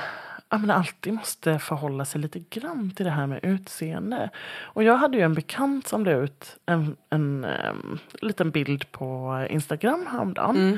ja, 0.49 0.57
men 0.57 0.71
alltid 0.71 1.13
måste 1.13 1.59
förhålla 1.59 2.05
sig 2.05 2.21
lite 2.21 2.39
grann 2.39 2.91
till 2.91 3.05
det 3.05 3.11
här 3.11 3.27
med 3.27 3.39
utseende. 3.43 4.29
Och 4.61 4.83
jag 4.83 4.97
hade 4.97 5.17
ju 5.17 5.23
en 5.23 5.33
bekant 5.33 5.87
som 5.87 6.05
la 6.05 6.11
ut 6.11 6.57
en, 6.65 6.95
en 7.09 7.43
en, 7.43 7.99
liten 8.21 8.51
bild 8.51 8.91
på 8.91 9.47
Instagram 9.49 10.07
häromdagen. 10.11 10.55
Mm. 10.55 10.77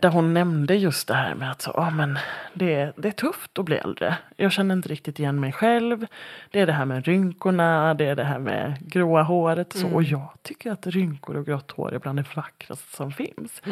Där 0.00 0.08
hon 0.08 0.34
nämnde 0.34 0.74
just 0.74 1.08
det 1.08 1.14
här 1.14 1.34
med 1.34 1.50
att 1.50 1.62
så, 1.62 1.70
ah, 1.70 1.90
men 1.90 2.18
det, 2.52 2.92
det 2.96 3.08
är 3.08 3.12
tufft 3.12 3.58
att 3.58 3.64
bli 3.64 3.76
äldre. 3.76 4.16
Jag 4.36 4.52
känner 4.52 4.74
inte 4.74 4.88
riktigt 4.88 5.18
igen 5.18 5.40
mig 5.40 5.52
själv. 5.52 6.06
Det 6.50 6.60
är 6.60 6.66
det 6.66 6.72
här 6.72 6.84
med 6.84 7.06
rynkorna, 7.06 7.94
det 7.94 8.04
är 8.04 8.16
det 8.16 8.24
här 8.24 8.38
med 8.38 8.74
gråa 8.80 9.22
håret. 9.22 9.72
Så. 9.72 9.88
och 9.88 10.02
jag 10.02 10.28
tycker 10.42 10.70
att 10.72 10.86
rynkor 10.86 11.36
och 11.36 11.46
grått 11.46 11.70
hår 11.70 11.94
är 11.94 11.98
bland 11.98 12.18
det 12.18 12.36
vackraste 12.36 12.96
som 12.96 13.12
finns. 13.12 13.62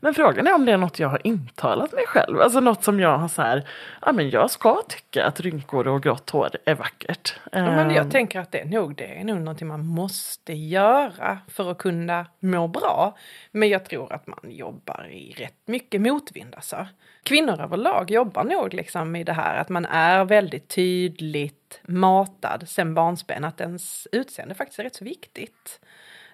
Men 0.00 0.14
frågan 0.14 0.46
är 0.46 0.54
om 0.54 0.64
det 0.64 0.72
är 0.72 0.76
något 0.76 0.98
jag 0.98 1.08
har 1.08 1.26
intalat 1.26 1.92
mig 1.92 2.04
själv. 2.06 2.40
Alltså 2.40 2.60
något 2.60 2.84
som 2.84 3.00
jag 3.00 3.18
har 3.18 3.28
så 3.28 3.42
här, 3.42 3.68
ja 4.06 4.12
men 4.12 4.30
jag 4.30 4.50
ska 4.50 4.82
tycka 4.88 5.26
att 5.26 5.40
rynkor 5.40 5.88
och 5.88 6.02
grått 6.02 6.30
hår 6.30 6.50
är 6.64 6.74
vackert. 6.74 7.40
Ja, 7.52 7.62
men 7.62 7.86
Ehm, 7.90 7.96
jag 7.96 8.10
tänker 8.10 8.40
att 8.40 8.52
det 8.52 8.60
är 8.60 8.64
nog 8.64 8.96
det 8.96 9.20
är 9.20 9.24
nog 9.24 9.38
någonting 9.38 9.68
man 9.68 9.86
måste 9.86 10.52
göra 10.52 11.38
för 11.48 11.70
att 11.70 11.78
kunna 11.78 12.26
må 12.40 12.68
bra. 12.68 13.16
Men 13.52 13.68
jag 13.68 13.84
tror 13.84 14.12
att 14.12 14.26
man 14.26 14.50
jobbar 14.50 15.08
i 15.10 15.34
rätt 15.38 15.54
mycket 15.66 15.75
mycket 15.76 16.00
motvind 16.00 16.54
alltså. 16.54 16.86
Kvinnor 17.22 17.60
överlag 17.60 18.10
jobbar 18.10 18.44
nog 18.44 18.74
liksom 18.74 19.16
i 19.16 19.24
det 19.24 19.32
här 19.32 19.56
att 19.56 19.68
man 19.68 19.84
är 19.84 20.24
väldigt 20.24 20.68
tydligt 20.68 21.80
matad 21.82 22.64
sen 22.68 22.94
barnsben 22.94 23.44
att 23.44 23.60
ens 23.60 24.08
utseende 24.12 24.54
faktiskt 24.54 24.78
är 24.78 24.84
rätt 24.84 24.94
så 24.94 25.04
viktigt. 25.04 25.80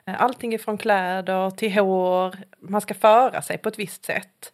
Eh, 0.05 0.23
allting 0.23 0.55
ifrån 0.55 0.79
kläder 0.79 1.51
till 1.51 1.73
hår, 1.73 2.37
man 2.61 2.81
ska 2.81 2.95
föra 2.95 3.43
sig 3.43 3.59
på 3.59 3.69
ett 3.69 3.79
visst 3.79 4.05
sätt. 4.05 4.53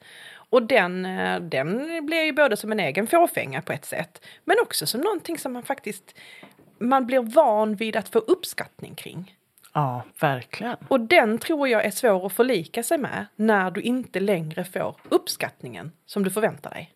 Och 0.50 0.62
den, 0.62 1.06
eh, 1.06 1.40
den 1.40 1.76
blir 2.06 2.24
ju 2.24 2.32
både 2.32 2.56
som 2.56 2.72
en 2.72 2.80
egen 2.80 3.06
fåfänga 3.06 3.62
på 3.62 3.72
ett 3.72 3.84
sätt, 3.84 4.24
men 4.44 4.56
också 4.62 4.86
som 4.86 5.00
någonting 5.00 5.38
som 5.38 5.52
man 5.52 5.62
faktiskt 5.62 6.14
man 6.78 7.06
blir 7.06 7.20
van 7.20 7.74
vid 7.76 7.96
att 7.96 8.08
få 8.08 8.18
uppskattning 8.18 8.94
kring. 8.94 9.37
Ja, 9.72 10.02
verkligen. 10.20 10.76
Och 10.88 11.00
den 11.00 11.38
tror 11.38 11.68
jag 11.68 11.84
är 11.84 11.90
svår 11.90 12.26
att 12.26 12.32
förlika 12.32 12.82
sig 12.82 12.98
med 12.98 13.26
när 13.36 13.70
du 13.70 13.80
inte 13.80 14.20
längre 14.20 14.64
får 14.64 14.96
uppskattningen 15.08 15.92
som 16.06 16.24
du 16.24 16.30
förväntar 16.30 16.70
dig. 16.70 16.94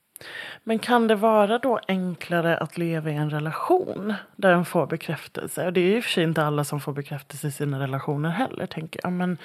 Men 0.64 0.78
kan 0.78 1.08
det 1.08 1.14
vara 1.14 1.58
då 1.58 1.80
enklare 1.88 2.56
att 2.58 2.78
leva 2.78 3.11
i 3.11 3.14
en 3.14 3.30
relation 3.30 4.14
där 4.37 4.52
en 4.52 4.64
får 4.64 4.87
bekräftelse? 4.87 5.66
Och 5.66 5.72
det 5.72 5.80
är 5.80 5.85
ju 5.85 5.96
i 5.96 6.00
och 6.00 6.04
för 6.04 6.11
sig 6.11 6.24
inte 6.24 6.42
alla 6.44 6.64
som 6.64 6.80
får 6.80 6.92
bekräftelse 6.92 7.48
i 7.48 7.50
sina 7.50 7.80
relationer 7.80 8.30
heller. 8.30 8.66
Tänker 8.66 9.00
jag. 9.02 9.12
Men 9.12 9.38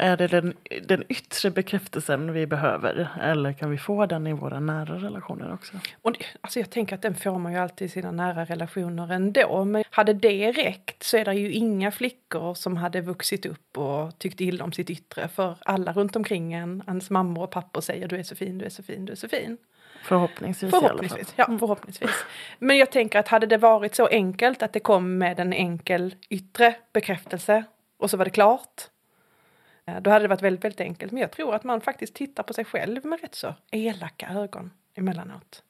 är 0.00 0.16
det 0.16 0.26
den, 0.26 0.54
den 0.82 1.04
yttre 1.08 1.50
bekräftelsen 1.50 2.32
vi 2.32 2.46
behöver? 2.46 3.08
Eller 3.20 3.52
kan 3.52 3.70
vi 3.70 3.78
få 3.78 4.06
den 4.06 4.26
i 4.26 4.32
våra 4.32 4.60
nära 4.60 4.94
relationer 4.94 5.52
också? 5.52 5.72
Och 6.02 6.12
det, 6.12 6.18
alltså 6.40 6.58
jag 6.58 6.70
tänker 6.70 6.94
att 6.94 7.02
den 7.02 7.14
får 7.14 7.38
man 7.38 7.52
ju 7.52 7.58
alltid 7.58 7.86
i 7.86 7.88
sina 7.88 8.10
nära 8.10 8.44
relationer 8.44 9.12
ändå. 9.12 9.64
Men 9.64 9.84
hade 9.90 10.12
det 10.12 10.52
räckt 10.52 11.02
så 11.02 11.16
är 11.16 11.24
det 11.24 11.34
ju 11.34 11.52
inga 11.52 11.90
flickor 11.90 12.54
som 12.54 12.76
hade 12.76 13.00
vuxit 13.00 13.46
upp 13.46 13.78
och 13.78 14.18
tyckt 14.18 14.40
illa 14.40 14.64
om 14.64 14.72
sitt 14.72 14.90
yttre. 14.90 15.28
För 15.28 15.56
alla 15.60 15.92
runt 15.92 16.16
omkring 16.16 16.52
en, 16.52 16.82
ens 16.86 17.10
mammor 17.10 17.42
och 17.42 17.50
pappor 17.50 17.80
säger 17.80 18.08
du 18.08 18.16
är 18.16 18.22
så 18.22 18.34
fin, 18.34 18.58
du 18.58 18.64
är 18.64 18.70
så 18.70 18.82
fin, 18.82 19.04
du 19.04 19.12
är 19.12 19.16
så 19.16 19.28
fin. 19.28 19.56
Förhoppningsvis, 20.04 20.70
förhoppningsvis. 20.70 21.32
Ja, 21.36 21.58
förhoppningsvis. 21.58 22.24
Men 22.58 22.76
jag 22.76 22.90
tänker 22.90 23.18
att 23.18 23.28
hade 23.28 23.46
det 23.46 23.58
varit 23.58 23.94
så 23.94 24.06
enkelt 24.06 24.62
att 24.62 24.72
det 24.72 24.80
kom 24.80 25.18
med 25.18 25.40
en 25.40 25.52
enkel 25.52 26.14
yttre 26.28 26.74
bekräftelse 26.92 27.64
och 27.98 28.10
så 28.10 28.16
var 28.16 28.24
det 28.24 28.30
klart. 28.30 28.89
Eh, 29.84 30.00
Då 30.00 30.10
hade 30.10 30.24
det 30.24 30.28
varit 30.28 30.42
väldigt, 30.42 30.64
väldigt 30.64 30.80
enkelt. 30.80 31.12
Men 31.12 31.20
jag 31.20 31.30
tror 31.30 31.54
att 31.54 31.64
man 31.64 31.80
faktiskt 31.80 32.14
tittar 32.14 32.42
på 32.42 32.52
sig 32.52 32.64
själv 32.64 33.04
med 33.04 33.20
rätt 33.20 33.34
så 33.34 33.54
elaka 33.70 34.28
ögon 34.28 34.70
emellanåt. 34.94 35.62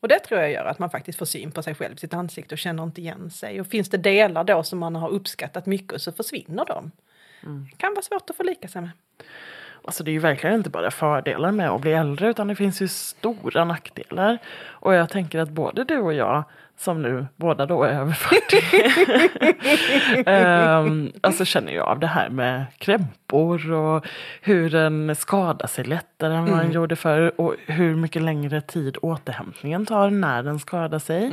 Och 0.00 0.08
det 0.08 0.18
tror 0.18 0.40
jag 0.40 0.50
gör 0.50 0.64
att 0.64 0.78
man 0.78 0.90
faktiskt 0.90 1.18
får 1.18 1.26
syn 1.26 1.50
på 1.50 1.62
sig 1.62 1.74
själv, 1.74 1.96
sitt 1.96 2.14
ansikte 2.14 2.54
och 2.54 2.58
känner 2.58 2.82
inte 2.82 3.00
igen 3.00 3.30
sig. 3.30 3.60
Och 3.60 3.66
finns 3.66 3.90
det 3.90 3.96
delar 3.96 4.44
då 4.44 4.62
som 4.62 4.78
man 4.78 4.96
har 4.96 5.08
uppskattat 5.08 5.66
mycket 5.66 6.02
så 6.02 6.12
försvinner 6.12 6.64
de. 6.64 6.90
Det 7.70 7.76
kan 7.76 7.94
vara 7.94 8.02
svårt 8.02 8.30
att 8.30 8.36
förlika 8.36 8.68
sig 8.68 8.82
med. 8.82 8.90
Alltså 9.84 10.04
det 10.04 10.10
är 10.10 10.12
ju 10.12 10.18
verkligen 10.18 10.56
inte 10.56 10.70
bara 10.70 10.90
fördelar 10.90 11.52
med 11.52 11.70
att 11.70 11.80
bli 11.80 11.92
äldre 11.92 12.30
utan 12.30 12.48
det 12.48 12.54
finns 12.54 12.82
ju 12.82 12.88
stora 12.88 13.64
nackdelar. 13.64 14.38
Och 14.58 14.94
jag 14.94 15.10
tänker 15.10 15.38
att 15.38 15.50
både 15.50 15.84
du 15.84 15.98
och 15.98 16.14
jag 16.14 16.44
som 16.78 17.02
nu 17.02 17.26
båda 17.36 17.66
då 17.66 17.82
är 17.84 17.92
över 17.92 18.12
40. 18.12 18.56
um, 20.86 21.12
alltså 21.20 21.44
känner 21.44 21.72
jag 21.72 21.88
av 21.88 21.98
det 21.98 22.06
här 22.06 22.28
med 22.28 22.64
krämpor 22.78 23.72
och 23.72 24.06
hur 24.40 24.70
den 24.70 25.16
skadar 25.16 25.66
sig 25.66 25.84
lättare 25.84 26.34
än 26.34 26.50
vad 26.50 26.58
den 26.58 26.72
gjorde 26.72 26.96
förr 26.96 27.40
och 27.40 27.54
hur 27.66 27.96
mycket 27.96 28.22
längre 28.22 28.60
tid 28.60 28.96
återhämtningen 29.02 29.86
tar 29.86 30.10
när 30.10 30.42
den 30.42 30.58
skadar 30.58 30.98
sig. 30.98 31.30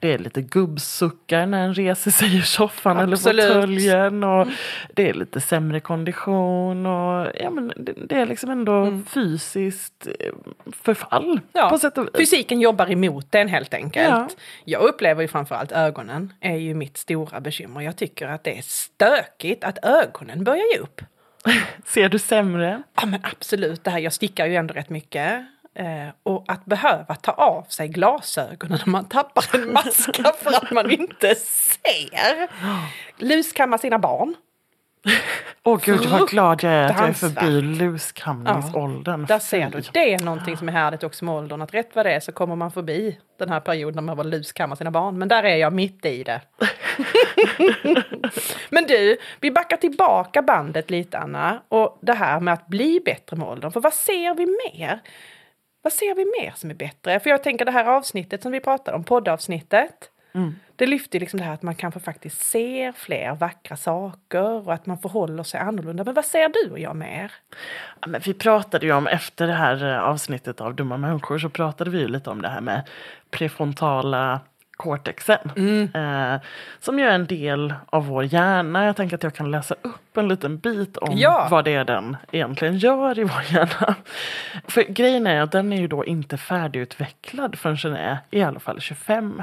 Det 0.00 0.14
är 0.14 0.18
lite 0.18 0.42
gubbsuckar 0.42 1.46
när 1.46 1.62
den 1.62 1.74
reser 1.74 2.10
sig 2.10 2.36
ur 2.36 2.40
soffan 2.42 2.98
eller 2.98 3.12
Absolut. 3.12 3.44
fåtöljen 3.44 4.24
och 4.24 4.48
det 4.94 5.08
är 5.08 5.14
lite 5.14 5.40
sämre 5.40 5.80
kondition 5.80 6.86
och 6.86 7.32
ja, 7.40 7.50
men 7.50 7.72
det, 7.76 7.92
det 8.08 8.16
är 8.16 8.26
liksom 8.26 8.50
ändå 8.50 9.00
fysiskt 9.08 10.06
eh, 10.20 10.32
förfall 10.82 11.40
Ja, 11.52 11.68
på 11.68 11.78
sätt 11.78 11.98
och 11.98 12.04
vis. 12.04 12.12
Fysiken 12.16 12.60
jobbar 12.60 12.90
emot 12.90 13.26
den 13.30 13.48
helt 13.48 13.74
enkelt. 13.74 14.08
Ja. 14.08 14.28
Jag 14.72 14.82
upplever 14.82 15.22
ju 15.22 15.28
framförallt 15.28 15.72
ögonen 15.72 16.32
är 16.40 16.56
ju 16.56 16.74
mitt 16.74 16.96
stora 16.96 17.40
bekymmer. 17.40 17.80
Jag 17.80 17.96
tycker 17.96 18.28
att 18.28 18.44
det 18.44 18.58
är 18.58 18.62
stökigt 18.62 19.64
att 19.64 19.84
ögonen 19.84 20.44
börjar 20.44 20.74
ge 20.74 20.78
upp. 20.78 21.00
Ser 21.86 22.08
du 22.08 22.18
sämre? 22.18 22.82
Ja 22.94 23.06
men 23.06 23.20
absolut, 23.22 23.84
det 23.84 23.90
här, 23.90 23.98
jag 23.98 24.12
stickar 24.12 24.46
ju 24.46 24.56
ändå 24.56 24.74
rätt 24.74 24.90
mycket. 24.90 25.46
Eh, 25.74 26.08
och 26.22 26.44
att 26.48 26.64
behöva 26.64 27.14
ta 27.14 27.32
av 27.32 27.62
sig 27.62 27.88
glasögonen 27.88 28.78
när 28.86 28.92
man 28.92 29.04
tappar 29.08 29.44
en 29.54 29.72
maska 29.72 30.32
för 30.38 30.50
att 30.50 30.70
man 30.70 30.90
inte 30.90 31.34
ser. 31.34 32.48
Luskamma 33.24 33.78
sina 33.78 33.98
barn. 33.98 34.34
Åh 35.64 35.80
gud 35.84 36.06
vad 36.06 36.28
glad 36.28 36.62
jag 36.62 36.72
är 36.72 36.84
att 36.84 36.98
jag 36.98 37.08
är 37.08 37.12
förbi 37.12 37.60
luskamningsåldern. 37.60 39.26
Där 39.26 39.38
ser 39.38 39.70
du, 39.70 39.80
det 39.92 40.14
är 40.14 40.18
någonting 40.18 40.56
som 40.56 40.68
är 40.68 40.72
härligt 40.72 41.02
också 41.02 41.24
med 41.24 41.34
åldern. 41.34 41.62
Att 41.62 41.74
rätt 41.74 41.96
vad 41.96 42.06
det 42.06 42.12
är 42.12 42.20
så 42.20 42.32
kommer 42.32 42.56
man 42.56 42.70
förbi 42.70 43.18
den 43.38 43.48
här 43.48 43.60
perioden 43.60 43.94
när 43.94 44.02
man 44.02 44.16
var 44.16 44.24
luskammar 44.24 44.76
sina 44.76 44.90
barn. 44.90 45.18
Men 45.18 45.28
där 45.28 45.42
är 45.42 45.56
jag 45.56 45.72
mitt 45.72 46.06
i 46.06 46.22
det. 46.22 46.40
Men 48.70 48.86
du, 48.86 49.16
vi 49.40 49.50
backar 49.50 49.76
tillbaka 49.76 50.42
bandet 50.42 50.90
lite 50.90 51.18
Anna. 51.18 51.62
Och 51.68 51.98
det 52.02 52.14
här 52.14 52.40
med 52.40 52.54
att 52.54 52.66
bli 52.66 53.00
bättre 53.04 53.36
med 53.36 53.48
åldern. 53.48 53.72
För 53.72 53.80
vad 53.80 53.94
ser 53.94 54.34
vi 54.34 54.46
mer? 54.46 55.00
Vad 55.82 55.92
ser 55.92 56.14
vi 56.14 56.24
mer 56.24 56.52
som 56.56 56.70
är 56.70 56.74
bättre? 56.74 57.20
För 57.20 57.30
jag 57.30 57.42
tänker 57.42 57.64
det 57.64 57.70
här 57.70 57.84
avsnittet 57.84 58.42
som 58.42 58.52
vi 58.52 58.60
pratade 58.60 58.96
om, 58.96 59.04
poddavsnittet. 59.04 60.10
Det 60.76 60.86
lyfter 60.86 61.20
liksom 61.20 61.38
det 61.38 61.44
här 61.44 61.54
att 61.54 61.62
man 61.62 61.74
kanske 61.74 62.00
faktiskt 62.00 62.42
ser 62.42 62.92
fler 62.92 63.34
vackra 63.34 63.76
saker 63.76 64.68
och 64.68 64.74
att 64.74 64.86
man 64.86 64.98
förhåller 64.98 65.42
sig 65.42 65.60
annorlunda. 65.60 66.04
Men 66.04 66.14
vad 66.14 66.24
ser 66.24 66.48
du 66.48 66.70
och 66.70 66.78
jag 66.78 66.96
mer? 66.96 67.32
Ja, 68.00 68.08
men 68.08 68.20
vi 68.24 68.34
pratade 68.34 68.86
ju 68.86 68.92
om, 68.92 69.06
efter 69.06 69.46
det 69.46 69.52
här 69.52 69.84
eh, 69.84 70.02
avsnittet 70.02 70.60
av 70.60 70.74
Dumma 70.74 70.96
människor, 70.96 71.38
så 71.38 71.48
pratade 71.48 71.90
vi 71.90 71.98
ju 71.98 72.08
lite 72.08 72.30
om 72.30 72.42
det 72.42 72.48
här 72.48 72.60
med 72.60 72.88
prefrontala 73.30 74.40
cortexen. 74.82 75.50
Eh, 75.94 76.40
som 76.80 76.98
ju 76.98 77.04
är 77.04 77.14
en 77.14 77.26
del 77.26 77.74
av 77.86 78.06
vår 78.06 78.24
hjärna. 78.24 78.86
Jag 78.86 78.96
tänker 78.96 79.16
att 79.16 79.22
jag 79.22 79.34
kan 79.34 79.50
läsa 79.50 79.74
upp 79.82 80.16
en 80.16 80.28
liten 80.28 80.58
bit 80.58 80.96
om 80.96 81.08
Ja. 81.18 81.48
vad 81.50 81.64
det 81.64 81.74
är 81.74 81.84
den 81.84 82.16
egentligen 82.32 82.78
gör 82.78 83.18
i 83.18 83.22
vår 83.24 83.42
hjärna. 83.48 83.94
För 84.68 84.82
grejen 84.82 85.26
är 85.26 85.40
att 85.40 85.52
den 85.52 85.72
är 85.72 85.76
ju 85.80 85.88
då 85.88 86.04
inte 86.04 86.36
färdigutvecklad 86.36 87.58
förrän 87.58 87.76
den 87.82 87.96
är 87.96 88.18
i 88.30 88.42
alla 88.42 88.60
fall 88.60 88.80
25. 88.80 89.42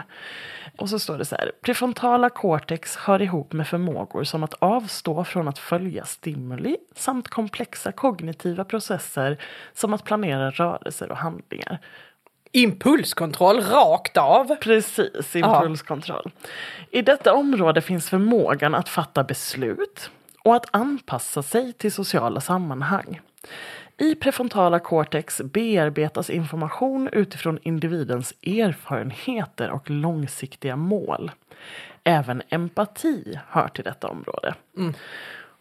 Och 0.77 0.89
så 0.89 0.99
står 0.99 1.17
det 1.17 1.25
så 1.25 1.35
här. 1.35 1.51
Prefrontala 1.61 2.29
cortex 2.29 2.95
hör 2.95 3.21
ihop 3.21 3.53
med 3.53 3.67
förmågor 3.67 4.23
som 4.23 4.43
att 4.43 4.53
avstå 4.59 5.23
från 5.23 5.47
att 5.47 5.59
följa 5.59 6.05
stimuli 6.05 6.77
samt 6.95 7.27
komplexa 7.27 7.91
kognitiva 7.91 8.63
processer 8.63 9.37
som 9.73 9.93
att 9.93 10.03
planera 10.03 10.49
rörelser 10.51 11.11
och 11.11 11.17
handlingar. 11.17 11.79
Impulskontroll 12.51 13.61
rakt 13.61 14.17
av. 14.17 14.55
Precis, 14.55 15.35
impulskontroll. 15.35 16.31
I 16.91 17.01
detta 17.01 17.33
område 17.33 17.81
finns 17.81 18.09
förmågan 18.09 18.75
att 18.75 18.89
fatta 18.89 19.23
beslut 19.23 20.11
och 20.43 20.55
att 20.55 20.65
anpassa 20.71 21.43
sig 21.43 21.73
till 21.73 21.91
sociala 21.91 22.41
sammanhang. 22.41 23.21
I 23.97 24.15
prefrontala 24.15 24.79
cortex 24.79 25.41
bearbetas 25.43 26.29
information 26.29 27.09
utifrån 27.11 27.59
individens 27.63 28.33
erfarenheter 28.43 29.69
och 29.69 29.89
långsiktiga 29.89 30.75
mål. 30.75 31.31
Även 32.03 32.41
empati 32.49 33.39
hör 33.47 33.67
till 33.67 33.83
detta 33.83 34.07
område. 34.07 34.55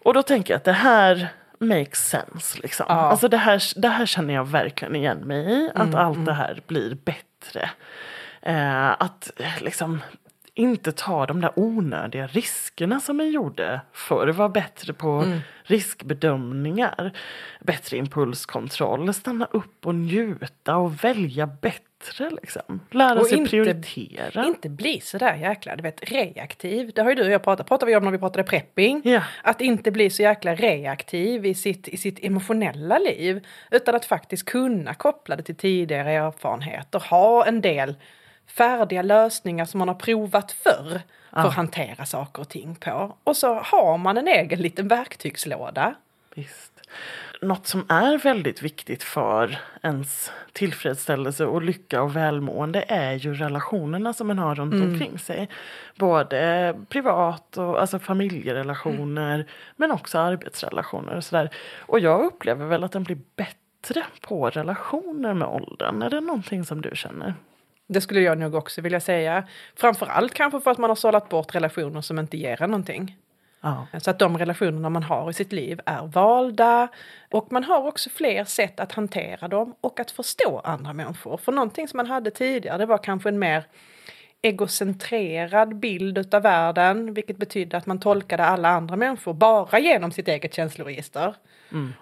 Och 0.03 0.15
då 0.15 0.23
tänker 0.23 0.53
jag 0.55 0.59
att 0.59 0.65
det 0.65 0.73
här 0.73 1.29
makes 1.61 2.09
sense. 2.09 2.59
Liksom. 2.63 2.87
Ja. 2.89 2.95
Alltså 2.95 3.29
det, 3.29 3.37
här, 3.37 3.81
det 3.81 3.89
här 3.89 4.07
känner 4.07 4.35
jag 4.35 4.45
verkligen 4.45 4.97
igen 4.97 5.19
mig 5.19 5.53
i. 5.53 5.71
Att 5.75 5.95
allt 5.95 6.27
det 6.27 6.33
här 6.33 6.63
blir 6.67 6.95
bättre. 6.95 7.71
Eh, 8.43 8.91
att 8.91 9.31
liksom 9.61 10.01
inte 10.55 10.93
ta 10.93 11.27
de 11.27 11.41
där 11.41 11.53
onödiga 11.57 12.27
riskerna 12.27 13.01
som 13.01 13.17
man 13.17 13.31
gjorde 13.31 13.81
förr. 13.93 14.29
Var 14.29 14.49
bättre 14.49 14.93
på 14.93 15.25
riskbedömningar. 15.63 17.13
Bättre 17.61 17.97
impulskontroll. 17.97 19.15
Stanna 19.15 19.45
upp 19.45 19.87
och 19.87 19.95
njuta 19.95 20.77
och 20.77 21.05
välja 21.05 21.47
bättre. 21.47 21.88
Liksom. 22.43 22.81
Lära 22.91 23.21
Och 23.21 23.27
sig 23.27 23.39
inte- 23.39 23.51
prioritera. 23.51 24.45
Inte 24.47 24.69
bli 24.69 25.01
så 25.01 25.19
där 25.19 25.35
jäkla 25.35 25.77
du 25.77 25.83
vet, 25.83 26.11
reaktiv. 26.11 26.93
Det 26.95 27.03
har 27.03 27.09
ju 27.09 27.15
du 27.15 27.25
och 27.25 27.31
jag 27.31 27.43
pratat 27.43 27.67
pratade 27.67 27.91
vi 27.91 27.97
om 27.97 28.05
när 28.05 28.11
vi 28.11 28.19
pratade 28.19 28.43
prepping. 28.45 29.03
Ja. 29.05 29.23
Att 29.43 29.61
inte 29.61 29.91
bli 29.91 30.11
så 30.11 30.23
jäkla 30.23 30.55
reaktiv 30.55 31.47
i 31.47 31.55
sitt, 31.55 31.89
i 31.89 31.97
sitt 31.97 32.25
emotionella 32.25 32.99
liv. 32.99 33.47
Utan 33.71 33.95
att 33.95 34.05
faktiskt 34.05 34.45
kunna 34.45 34.95
koppla 34.95 35.37
det 35.37 35.43
till 35.43 35.57
tidigare 35.57 36.13
erfarenheter. 36.13 37.03
Ha 37.11 37.47
en 37.47 37.61
del 37.61 37.95
färdiga 38.47 39.03
lösningar 39.03 39.65
som 39.65 39.79
man 39.79 39.89
har 39.89 39.95
provat 39.95 40.53
förr. 40.53 41.01
För 41.31 41.49
att 41.49 41.55
hantera 41.55 42.07
saker 42.07 42.43
och 42.43 42.49
ting 42.49 42.75
på. 42.75 43.17
Och 43.25 43.37
så 43.37 43.55
har 43.55 43.99
man 43.99 44.17
en 44.17 44.29
egen 44.29 44.61
liten 44.63 44.89
verktygslåda. 44.89 45.95
Visst. 46.39 46.73
Något 47.41 47.67
som 47.67 47.87
är 47.89 48.19
väldigt 48.19 48.63
viktigt 48.63 49.03
för 49.03 49.59
ens 49.83 50.33
tillfredsställelse 50.53 51.47
och 51.47 51.63
lycka 51.63 52.03
och 52.03 52.17
välmående 52.17 52.85
är 52.89 53.13
ju 53.13 53.35
relationerna 53.35 54.13
som 54.13 54.27
man 54.27 54.39
har 54.39 54.55
runt 54.55 54.75
omkring 54.75 55.19
sig. 55.19 55.49
Både 55.97 56.75
privat 56.89 57.57
och 57.57 57.81
alltså 57.81 57.99
familjerelationer 57.99 59.47
men 59.77 59.91
också 59.91 60.19
arbetsrelationer 60.19 61.17
och 61.17 61.25
sådär. 61.25 61.51
Och 61.79 62.01
jag 62.01 62.25
upplever 62.25 62.67
väl 62.67 62.85
att 62.85 62.93
den 62.93 63.03
blir 63.03 63.19
bättre 63.37 64.05
på 64.21 64.51
relationer 64.51 65.35
med 65.35 65.49
åldern. 65.49 66.03
Är 66.03 66.11
det 66.11 66.21
någonting 66.21 66.65
som 66.65 66.83
du 66.83 66.91
känner? 66.95 67.35
Det 67.87 68.01
skulle 68.01 68.21
jag 68.21 68.39
nog 68.39 68.55
också 68.55 68.81
vilja 68.81 69.01
säga. 69.01 69.45
Framförallt 69.77 70.35
kanske 70.35 70.61
för 70.61 70.71
att 70.71 70.79
man 70.79 70.91
har 70.91 70.95
sållat 70.97 71.29
bort 71.29 71.55
relationer 71.55 72.01
som 72.01 72.19
inte 72.19 72.37
ger 72.37 72.63
en 72.63 72.71
någonting. 72.71 73.17
Ja. 73.61 73.87
Så 74.03 74.11
att 74.11 74.19
de 74.19 74.39
relationerna 74.39 74.91
man 74.91 75.03
har 75.03 75.31
i 75.31 75.33
sitt 75.33 75.53
liv 75.53 75.81
är 75.87 76.07
valda 76.07 76.89
och 77.31 77.53
man 77.53 77.65
har 77.65 77.87
också 77.87 78.11
fler 78.11 78.45
sätt 78.45 78.81
att 78.81 78.93
hantera 78.93 79.49
dem 79.49 79.75
och 79.81 80.01
att 80.01 80.11
förstå 80.11 80.61
andra 80.65 80.93
människor. 80.93 81.37
För 81.37 81.53
någonting 81.53 81.89
som 81.89 81.97
man 81.97 82.07
hade 82.07 82.31
tidigare 82.31 82.79
det 82.79 82.87
var 82.87 82.99
kanske 82.99 83.29
en 83.29 83.39
mer 83.39 83.65
egocentrerad 84.43 85.77
bild 85.77 86.19
utav 86.19 86.43
världen 86.43 87.15
vilket 87.15 87.37
betydde 87.37 87.77
att 87.77 87.87
man 87.87 88.01
tolkade 88.01 88.45
alla 88.45 88.69
andra 88.69 88.97
människor 88.97 89.33
bara 89.35 89.79
genom 89.79 90.13
sitt 90.13 90.29
eget 90.29 90.55
känsloregister. 90.55 91.35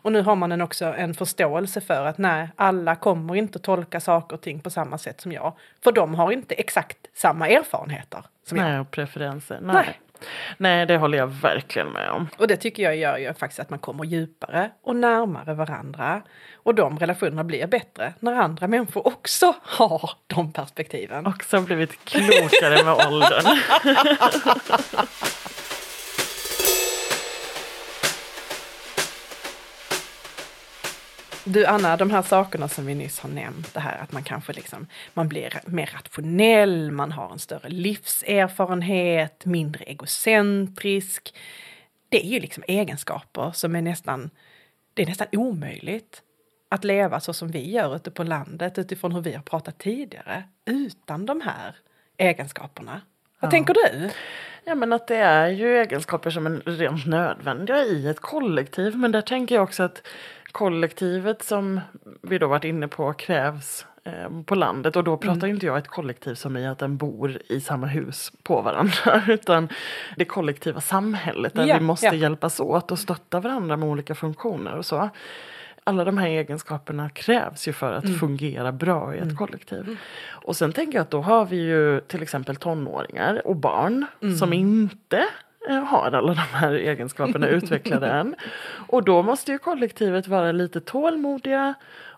Och 0.02 0.12
nu 0.12 0.22
har 0.22 0.36
man 0.36 0.52
en 0.52 0.60
också 0.60 0.84
en 0.84 1.14
förståelse 1.14 1.80
för 1.80 2.06
att 2.06 2.18
nej, 2.18 2.48
alla 2.56 2.96
kommer 2.96 3.34
inte 3.34 3.56
att 3.56 3.62
tolka 3.62 4.00
saker 4.00 4.36
och 4.36 4.42
ting 4.42 4.60
på 4.60 4.70
samma 4.70 4.98
sätt 4.98 5.20
som 5.20 5.32
jag. 5.32 5.52
För 5.84 5.92
de 5.92 6.14
har 6.14 6.32
inte 6.32 6.54
exakt 6.54 6.96
samma 7.14 7.48
erfarenheter 7.48 8.24
som 8.44 8.58
jag. 8.58 8.68
Nej, 8.68 8.80
och 8.80 8.90
preferenser. 8.90 9.58
Nej. 9.62 9.74
Nej. 9.74 10.00
Nej, 10.56 10.86
det 10.86 10.96
håller 10.96 11.18
jag 11.18 11.26
verkligen 11.26 11.88
med 11.88 12.10
om. 12.10 12.28
Och 12.38 12.48
det 12.48 12.56
tycker 12.56 12.82
jag 12.82 12.96
gör 12.96 13.18
ju 13.18 13.34
faktiskt 13.34 13.60
att 13.60 13.70
man 13.70 13.78
kommer 13.78 14.04
djupare 14.04 14.70
och 14.82 14.96
närmare 14.96 15.54
varandra. 15.54 16.22
Och 16.54 16.74
de 16.74 16.98
relationerna 16.98 17.44
blir 17.44 17.66
bättre 17.66 18.12
när 18.20 18.34
andra 18.34 18.68
människor 18.68 19.06
också 19.06 19.54
har 19.62 20.10
de 20.26 20.52
perspektiven. 20.52 21.26
Också 21.26 21.60
blivit 21.60 22.04
klokare 22.04 22.84
med 22.84 23.06
åldern. 23.06 23.44
Du 31.48 31.66
Anna, 31.66 31.96
de 31.96 32.10
här 32.10 32.22
sakerna 32.22 32.68
som 32.68 32.86
vi 32.86 32.94
nyss 32.94 33.20
har 33.20 33.30
nämnt, 33.30 33.74
det 33.74 33.80
här 33.80 33.98
att 33.98 34.12
man 34.12 34.22
kanske 34.22 34.52
liksom, 34.52 34.86
man 35.14 35.28
blir 35.28 35.60
mer 35.66 35.90
rationell, 35.94 36.90
man 36.90 37.12
har 37.12 37.32
en 37.32 37.38
större 37.38 37.68
livserfarenhet, 37.68 39.44
mindre 39.44 39.84
egocentrisk. 39.84 41.34
Det 42.08 42.26
är 42.26 42.28
ju 42.28 42.40
liksom 42.40 42.64
egenskaper 42.66 43.50
som 43.54 43.76
är 43.76 43.82
nästan, 43.82 44.30
det 44.94 45.02
är 45.02 45.06
nästan 45.06 45.26
omöjligt 45.32 46.22
att 46.68 46.84
leva 46.84 47.20
så 47.20 47.32
som 47.32 47.48
vi 47.48 47.70
gör 47.70 47.96
ute 47.96 48.10
på 48.10 48.22
landet 48.22 48.78
utifrån 48.78 49.12
hur 49.12 49.20
vi 49.20 49.32
har 49.32 49.42
pratat 49.42 49.78
tidigare, 49.78 50.44
utan 50.64 51.26
de 51.26 51.40
här 51.40 51.76
egenskaperna. 52.16 53.00
Vad 53.40 53.48
Ja. 53.48 53.50
tänker 53.50 53.74
du? 53.74 54.10
Ja 54.64 54.74
men 54.74 54.92
att 54.92 55.06
det 55.06 55.16
är 55.16 55.48
ju 55.48 55.78
egenskaper 55.78 56.30
som 56.30 56.46
är 56.46 56.50
rent 56.70 57.06
nödvändiga 57.06 57.84
i 57.84 58.08
ett 58.08 58.20
kollektiv. 58.20 58.96
Men 58.96 59.12
där 59.12 59.20
tänker 59.20 59.54
jag 59.54 59.64
också 59.64 59.82
att 59.82 60.06
kollektivet 60.52 61.42
som 61.42 61.80
vi 62.22 62.38
då 62.38 62.46
varit 62.48 62.64
inne 62.64 62.88
på 62.88 63.12
krävs 63.12 63.86
eh, 64.04 64.42
på 64.46 64.54
landet. 64.54 64.96
Och 64.96 65.04
då 65.04 65.16
pratar 65.16 65.46
inte 65.46 65.66
jag 65.66 65.78
ett 65.78 65.88
kollektiv 65.88 66.34
som 66.34 66.56
i 66.56 66.66
att 66.66 66.78
den 66.78 66.96
bor 66.96 67.38
i 67.48 67.60
samma 67.60 67.86
hus 67.86 68.32
på 68.42 68.60
varandra. 68.60 69.22
Utan 69.28 69.68
det 70.16 70.24
kollektiva 70.24 70.80
samhället 70.80 71.54
där 71.54 71.66
Ja, 71.66 71.78
vi 71.78 71.84
måste 71.84 72.06
ja. 72.06 72.14
hjälpas 72.14 72.60
åt 72.60 72.90
och 72.92 72.98
stötta 72.98 73.40
varandra 73.40 73.76
med 73.76 73.88
olika 73.88 74.14
funktioner 74.14 74.76
och 74.76 74.86
så. 74.86 75.10
Alla 75.88 76.04
de 76.04 76.18
här 76.18 76.28
egenskaperna 76.28 77.10
krävs 77.10 77.68
ju 77.68 77.72
för 77.72 77.92
att 77.92 78.18
fungera 78.18 78.72
bra 78.72 79.14
i 79.14 79.18
ett 79.18 79.36
kollektiv. 79.36 79.98
Och 80.28 80.56
sen 80.56 80.72
tänker 80.72 80.98
jag 80.98 81.02
att 81.02 81.10
då 81.10 81.20
har 81.22 81.44
vi 81.44 81.56
ju 81.56 82.00
till 82.00 82.22
exempel 82.22 82.56
tonåringar 82.56 83.46
och 83.46 83.56
barn 83.56 84.06
som 84.38 84.52
inte 84.52 85.24
eh, 85.68 85.76
har 85.84 86.06
alla 86.12 86.34
de 86.34 86.38
här 86.38 86.72
egenskaperna 86.72 87.46
utvecklade 87.58 88.06
än. 88.06 88.34
Och 88.88 89.04
då 89.04 89.22
måste 89.22 89.52
ju 89.52 89.58
kollektivet 89.58 90.28
vara 90.28 90.52
lite 90.52 90.80
tålmodiga 90.80 91.74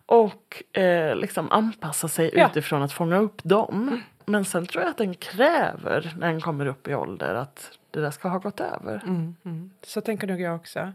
och 0.06 0.62
eh, 0.78 1.16
liksom 1.16 1.52
anpassa 1.52 2.08
sig 2.08 2.30
Ja. 2.34 2.46
utifrån 2.50 2.82
att 2.82 2.92
fånga 2.92 3.18
upp 3.18 3.44
dem. 3.44 4.02
Men 4.24 4.44
sen 4.44 4.66
tror 4.66 4.82
jag 4.82 4.90
att 4.90 4.96
den 4.98 5.14
kräver 5.14 6.12
när 6.18 6.26
den 6.28 6.40
kommer 6.40 6.66
upp 6.66 6.88
i 6.88 6.94
ålder 6.94 7.34
att 7.34 7.70
det 7.90 8.00
där 8.00 8.10
ska 8.10 8.28
ha 8.28 8.38
gått 8.38 8.60
över. 8.60 9.02
Mm, 9.06 9.70
Så 9.82 10.00
tänker 10.00 10.26
nog 10.26 10.40
jag 10.40 10.56
också. 10.56 10.92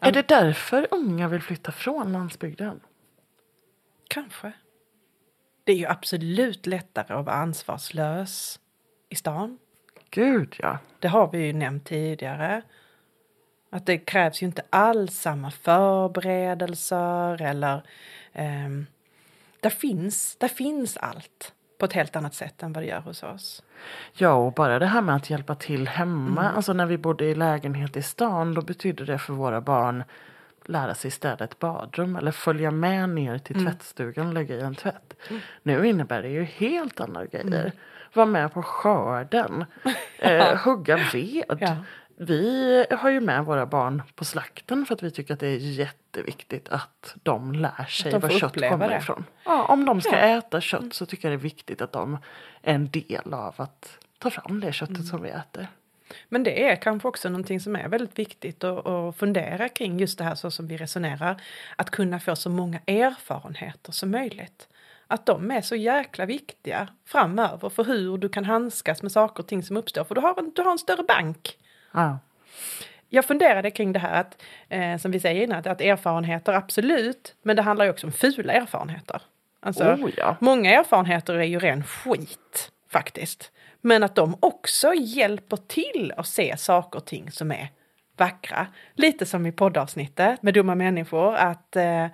Är 0.00 0.12
det 0.12 0.28
därför 0.28 0.88
unga 0.90 1.28
vill 1.28 1.42
flytta 1.42 1.72
från 1.72 2.12
landsbygden? 2.12 2.80
Kanske. 4.08 4.52
Det 5.64 5.72
är 5.72 5.76
ju 5.76 5.86
absolut 5.86 6.66
lättare 6.66 7.14
att 7.14 7.24
vara 7.26 7.36
ansvarslös 7.36 8.60
i 9.08 9.14
stan. 9.14 9.58
Gud 10.10 10.56
ja. 10.58 10.78
Det 10.98 11.08
har 11.08 11.30
vi 11.32 11.46
ju 11.46 11.52
nämnt 11.52 11.84
tidigare. 11.84 12.62
Att 13.70 13.86
det 13.86 13.98
krävs 13.98 14.42
ju 14.42 14.46
inte 14.46 14.62
alls 14.70 15.20
samma 15.20 15.50
förberedelser 15.50 17.42
eller... 17.42 17.82
ehm, 18.32 18.86
där, 19.60 19.70
finns, 19.70 20.36
där 20.36 20.48
finns 20.48 20.96
allt 20.96 21.54
på 21.78 21.84
ett 21.86 21.92
helt 21.92 22.16
annat 22.16 22.34
sätt 22.34 22.62
än 22.62 22.72
vad 22.72 22.82
det 22.82 22.86
gör 22.86 23.00
hos 23.00 23.22
oss. 23.22 23.62
Ja, 24.12 24.32
och 24.32 24.52
bara 24.52 24.78
det 24.78 24.86
här 24.86 25.00
med 25.00 25.16
att 25.16 25.30
hjälpa 25.30 25.54
till 25.54 25.88
hemma. 25.88 26.42
Mm. 26.42 26.56
Alltså 26.56 26.72
när 26.72 26.86
vi 26.86 26.98
bodde 26.98 27.24
i 27.24 27.34
lägenhet 27.34 27.96
i 27.96 28.02
stan, 28.02 28.54
då 28.54 28.62
betydde 28.62 29.04
det 29.04 29.18
för 29.18 29.32
våra 29.32 29.60
barn 29.60 30.04
lära 30.64 30.94
sig 30.94 31.10
städa 31.10 31.44
ett 31.44 31.58
badrum 31.58 32.16
eller 32.16 32.30
följa 32.32 32.70
med 32.70 33.08
ner 33.08 33.38
till 33.38 33.56
Mm. 33.56 33.66
tvättstugan 33.72 34.26
och 34.26 34.34
lägga 34.34 34.54
i 34.54 34.60
en 34.60 34.74
tvätt. 34.74 35.14
Nu 35.62 35.86
innebär 35.88 36.22
det 36.22 36.28
ju 36.28 36.44
helt 36.44 37.00
andra 37.00 37.26
grejer. 37.26 37.60
Mm. 37.60 37.70
Vara 38.12 38.26
med 38.26 38.52
på 38.52 38.62
skörden, 38.62 39.64
eh, 40.18 40.56
hugga 40.56 40.96
ved. 41.12 41.44
Ja. 41.60 41.76
Vi 42.18 42.86
har 42.90 43.10
ju 43.10 43.20
med 43.20 43.44
våra 43.44 43.66
barn 43.66 44.02
på 44.14 44.24
slakten 44.24 44.86
för 44.86 44.94
att 44.94 45.02
vi 45.02 45.10
tycker 45.10 45.34
att 45.34 45.40
det 45.40 45.46
är 45.48 45.56
jätteviktigt 45.56 46.68
att 46.68 47.14
de 47.22 47.52
lär 47.52 47.84
sig 47.84 48.12
de 48.12 48.20
var 48.20 48.28
kött 48.30 48.54
kommer 48.68 48.88
det. 48.88 48.96
ifrån. 48.96 49.24
Ja, 49.44 49.64
om 49.64 49.84
de 49.84 50.00
ska 50.00 50.12
Ja. 50.12 50.18
Mm. 50.18 50.38
äta 50.38 50.60
kött 50.60 50.94
så 50.94 51.06
tycker 51.06 51.30
jag 51.30 51.38
det 51.38 51.40
är 51.42 51.42
viktigt 51.42 51.80
att 51.80 51.92
de 51.92 52.14
är 52.62 52.74
en 52.74 52.90
del 52.90 53.34
av 53.34 53.54
att 53.56 53.98
ta 54.18 54.30
fram 54.30 54.60
det 54.60 54.72
köttet 54.72 54.96
Mm. 54.96 55.06
som 55.06 55.22
vi 55.22 55.28
äter. 55.28 55.68
Men 56.28 56.42
det 56.42 56.68
är 56.70 56.76
kanske 56.76 57.08
också 57.08 57.28
någonting 57.28 57.60
som 57.60 57.76
är 57.76 57.88
väldigt 57.88 58.18
viktigt 58.18 58.64
att, 58.64 58.86
att 58.86 59.16
fundera 59.16 59.68
kring 59.68 59.98
just 59.98 60.18
det 60.18 60.24
här 60.24 60.34
så 60.34 60.50
som 60.50 60.66
vi 60.66 60.76
resonerar. 60.76 61.42
Att 61.76 61.90
kunna 61.90 62.20
få 62.20 62.36
så 62.36 62.50
många 62.50 62.80
erfarenheter 62.86 63.92
som 63.92 64.10
möjligt. 64.10 64.68
Att 65.06 65.26
de 65.26 65.50
är 65.50 65.60
så 65.60 65.76
jäkla 65.76 66.26
viktiga 66.26 66.88
framöver 67.04 67.68
för 67.68 67.84
hur 67.84 68.18
du 68.18 68.28
kan 68.28 68.44
handskas 68.44 69.02
med 69.02 69.12
saker 69.12 69.42
och 69.42 69.46
ting 69.48 69.62
som 69.62 69.76
uppstår. 69.76 70.04
För 70.04 70.14
du 70.14 70.20
har 70.20 70.38
en, 70.38 70.52
du 70.56 70.62
har 70.62 70.72
en 70.72 70.78
större 70.78 71.02
bank. 71.02 71.56
Ja. 71.92 72.18
Jag 73.08 73.24
funderade 73.24 73.70
kring 73.70 73.92
det 73.92 73.98
här 73.98 74.20
att, 74.20 74.42
eh, 74.68 74.96
som 74.96 75.10
vi 75.10 75.20
säger 75.20 75.42
innan, 75.42 75.58
att, 75.58 75.66
att 75.66 75.80
erfarenheter 75.80 76.52
absolut, 76.52 77.34
men 77.42 77.56
det 77.56 77.62
handlar 77.62 77.84
ju 77.84 77.90
också 77.90 78.06
om 78.06 78.12
fula 78.12 78.52
erfarenheter. 78.52 79.22
Alltså, 79.60 79.84
Oh, 79.84 80.10
ja. 80.16 80.36
Många 80.40 80.70
erfarenheter 80.70 81.34
är 81.34 81.44
ju 81.44 81.58
ren 81.58 81.84
skit 81.84 82.70
faktiskt. 82.90 83.52
Men 83.80 84.02
att 84.02 84.14
de 84.14 84.36
också 84.40 84.94
hjälper 84.94 85.56
till 85.56 86.12
att 86.16 86.26
se 86.26 86.56
saker 86.56 86.98
och 86.98 87.04
ting 87.04 87.30
som 87.30 87.52
är 87.52 87.68
vackra. 88.16 88.66
Lite 88.94 89.26
som 89.26 89.46
i 89.46 89.52
poddavsnittet 89.52 90.42
med 90.42 90.54
dumma 90.54 90.74
människor, 90.74 91.34
att 91.34 91.76
eh, 91.76 92.06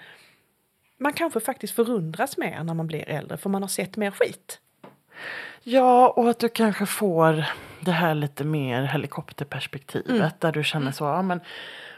man 0.98 1.12
kanske 1.12 1.40
faktiskt 1.40 1.74
förundras 1.74 2.36
mer 2.36 2.64
när 2.64 2.74
man 2.74 2.86
blir 2.86 3.08
äldre 3.08 3.36
för 3.36 3.50
man 3.50 3.62
har 3.62 3.68
sett 3.68 3.96
mer 3.96 4.10
skit. 4.10 4.60
ja, 5.62 6.08
och 6.08 6.30
att 6.30 6.38
du 6.38 6.48
kanske 6.48 6.86
får 6.86 7.44
det 7.84 7.92
här 7.92 8.14
lite 8.14 8.44
mer 8.44 8.82
helikopterperspektivet 8.82 10.10
Mm. 10.10 10.30
där 10.38 10.52
du 10.52 10.64
känner 10.64 10.90
så, 10.92 11.04
ja 11.04 11.22
men 11.22 11.40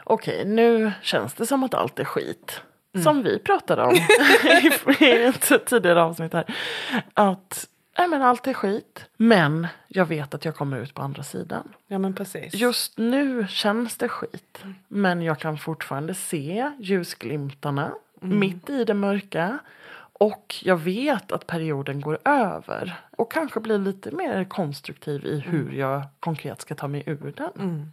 okej 0.03 0.45
nu 0.45 0.91
känns 1.01 1.33
det 1.33 1.45
som 1.45 1.63
att 1.63 1.73
allt 1.73 1.99
är 1.99 2.05
skit. 2.05 2.61
Mm. 2.93 3.03
Som 3.03 3.23
vi 3.23 3.39
pratade 3.39 3.83
om 3.83 3.95
i- 4.99 5.23
ett 5.25 5.65
tidigare 5.65 6.03
avsnitt 6.03 6.33
här. 6.33 6.45
Att 7.13 7.67
nej, 7.97 8.07
men 8.07 8.21
allt 8.21 8.47
är 8.47 8.53
skit, 8.53 9.05
men 9.17 9.67
jag 9.87 10.05
vet 10.05 10.33
att 10.33 10.45
jag 10.45 10.55
kommer 10.55 10.77
ut 10.77 10.93
på 10.93 11.01
andra 11.01 11.23
sidan. 11.23 11.73
Ja 11.87 11.97
men 11.97 12.13
precis. 12.13 12.53
Just 12.53 12.97
nu 12.97 13.47
känns 13.49 13.97
det 13.97 14.09
skit. 14.09 14.63
Men 14.87 15.21
jag 15.21 15.39
kan 15.39 15.57
fortfarande 15.57 16.13
se 16.13 16.71
ljusglimtarna 16.79 17.91
mitt 18.21 18.69
i 18.69 18.83
det 18.83 18.93
mörka. 18.93 19.59
Och 20.19 20.55
jag 20.63 20.77
vet 20.77 21.31
att 21.31 21.47
perioden 21.47 22.01
går 22.01 22.17
över. 22.25 22.99
Och 23.17 23.31
kanske 23.31 23.59
blir 23.59 23.77
lite 23.77 24.11
mer 24.11 24.43
konstruktiv 24.43 25.25
i 25.25 25.39
hur 25.39 25.71
jag 25.73 26.03
konkret 26.19 26.61
ska 26.61 26.75
ta 26.75 26.87
mig 26.87 27.03
ur 27.05 27.33
den. 27.37 27.91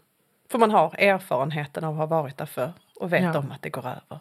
För 0.50 0.58
man 0.58 0.70
har 0.70 0.94
erfarenheten 0.98 1.84
av 1.84 1.92
att 1.92 1.98
ha 1.98 2.06
varit 2.22 2.38
där 2.38 2.46
för 2.46 2.72
och 2.96 3.12
vet 3.12 3.22
Ja. 3.22 3.38
om 3.38 3.50
att 3.52 3.62
det 3.62 3.70
går 3.70 3.86
över. 3.86 4.20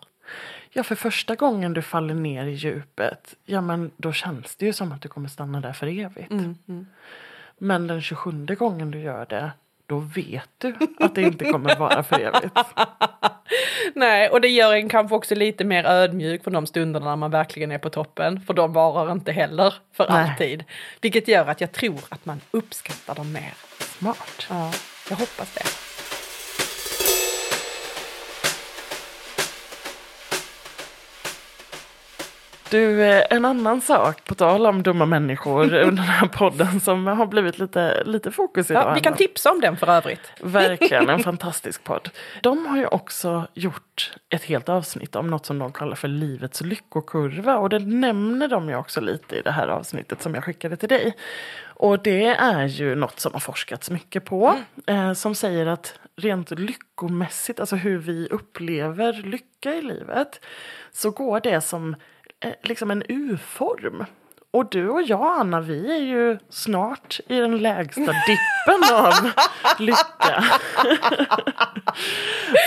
Ja, 0.70 0.84
för 0.84 0.96
första 0.96 1.36
gången 1.36 1.74
du 1.74 1.82
faller 1.82 2.14
ner 2.14 2.46
i 2.46 2.52
djupet, 2.52 3.36
ja 3.46 3.62
men 3.62 3.92
då 3.98 4.12
känns 4.12 4.56
det 4.56 4.66
ju 4.66 4.74
som 4.74 4.92
att 4.92 5.02
du 5.02 5.10
kommer 5.10 5.28
stanna 5.30 5.62
där 5.62 5.74
för 5.74 5.88
evigt. 5.88 6.32
Men 7.58 7.88
den 7.88 8.02
27 8.02 8.46
gången 8.46 8.92
du 8.92 9.00
gör 9.00 9.26
det, 9.30 9.52
då 9.92 10.00
vet 10.00 10.50
du 10.58 10.76
att 11.00 11.16
det 11.16 11.22
inte 11.22 11.46
kommer 11.46 11.76
vara 11.76 12.04
för 12.04 12.20
evigt. 12.20 12.56
Nej, 13.96 14.30
och 14.30 14.42
det 14.42 14.48
gör 14.48 14.74
en 14.74 14.90
kanske 14.90 15.16
också 15.16 15.36
lite 15.36 15.64
mer 15.64 15.86
ödmjuk 15.86 16.44
för 16.44 16.52
de 16.52 16.68
stunderna 16.68 17.06
när 17.06 17.16
man 17.16 17.32
verkligen 17.32 17.72
är 17.72 17.78
på 17.78 17.90
toppen. 17.90 18.42
För 18.42 18.54
de 18.54 18.74
varar 18.74 19.12
inte 19.12 19.32
heller 19.32 19.74
för 19.94 20.08
Nej. 20.10 20.30
alltid. 20.30 20.64
Vilket 21.02 21.28
gör 21.28 21.48
att 21.48 21.62
jag 21.62 21.72
tror 21.72 22.00
att 22.10 22.26
man 22.26 22.42
uppskattar 22.52 23.16
dem 23.16 23.32
mer. 23.32 23.54
Smart. 23.80 24.48
Ja, 24.50 24.72
jag 25.10 25.16
hoppas 25.18 25.54
det. 25.54 25.91
Du, 32.72 33.04
eh, 33.04 33.24
en 33.30 33.46
annan 33.46 33.82
sak, 33.82 34.26
på 34.26 34.36
tal 34.36 34.66
om 34.66 34.84
dumma 34.84 35.06
människor 35.06 35.64
under 35.74 35.82
den 35.82 35.98
här 35.98 36.28
podden 36.28 36.80
som 36.80 37.08
har 37.08 37.26
blivit 37.26 37.60
lite, 37.60 38.04
lite 38.04 38.32
fokus 38.32 38.72
idag. 38.72 38.84
Ja, 38.84 38.94
vi 38.94 39.02
kan 39.02 39.14
tipsa 39.14 39.52
om 39.52 39.62
den 39.62 39.78
för 39.78 39.88
övrigt. 39.88 40.32
Verkligen 40.40 41.10
en 41.10 41.20
fantastisk 41.24 41.84
podd. 41.84 42.10
De 42.42 42.66
har 42.66 42.78
ju 42.78 42.86
också 42.86 43.48
gjort 43.54 44.14
ett 44.30 44.44
helt 44.44 44.70
avsnitt 44.70 45.16
om 45.16 45.28
något 45.28 45.46
som 45.46 45.60
de 45.60 45.72
kallar 45.72 45.96
för 45.96 46.08
livets 46.08 46.62
lyckokurva. 46.62 47.58
Och 47.58 47.70
det 47.70 47.80
nämner 47.80 48.48
de 48.48 48.70
ju 48.70 48.76
också 48.76 49.02
lite 49.02 49.36
i 49.36 49.42
det 49.42 49.52
här 49.52 49.68
avsnittet 49.68 50.22
som 50.22 50.36
jag 50.36 50.44
skickade 50.44 50.78
till 50.78 50.90
dig. 50.90 51.16
Och 51.64 52.04
det 52.04 52.26
är 52.26 52.66
ju 52.66 52.96
något 52.96 53.20
som 53.20 53.34
har 53.34 53.40
forskats 53.40 53.90
mycket 53.90 54.26
på. 54.26 54.56
Eh, 54.88 55.14
som 55.14 55.36
säger 55.36 55.66
att 55.66 56.00
rent 56.16 56.52
lyckomässigt, 56.52 57.60
alltså 57.60 57.76
hur 57.76 57.98
vi 57.98 58.28
upplever 58.32 59.14
lycka 59.14 59.76
i 59.76 59.82
livet. 59.82 60.46
Så 60.92 61.12
går 61.12 61.40
det 61.40 61.62
som 61.62 61.96
liksom 62.64 62.92
en 62.92 63.04
U-form. 63.10 64.06
Och 64.54 64.70
du 64.70 64.90
och 64.90 65.02
jag, 65.02 65.40
Anna, 65.40 65.62
vi 65.62 65.92
är 65.92 66.00
ju 66.02 66.38
snart 66.50 67.20
i 67.28 67.40
den 67.40 67.58
lägsta 67.58 68.02
dippen 68.28 68.96
av 68.96 69.14
lycka. 69.80 70.44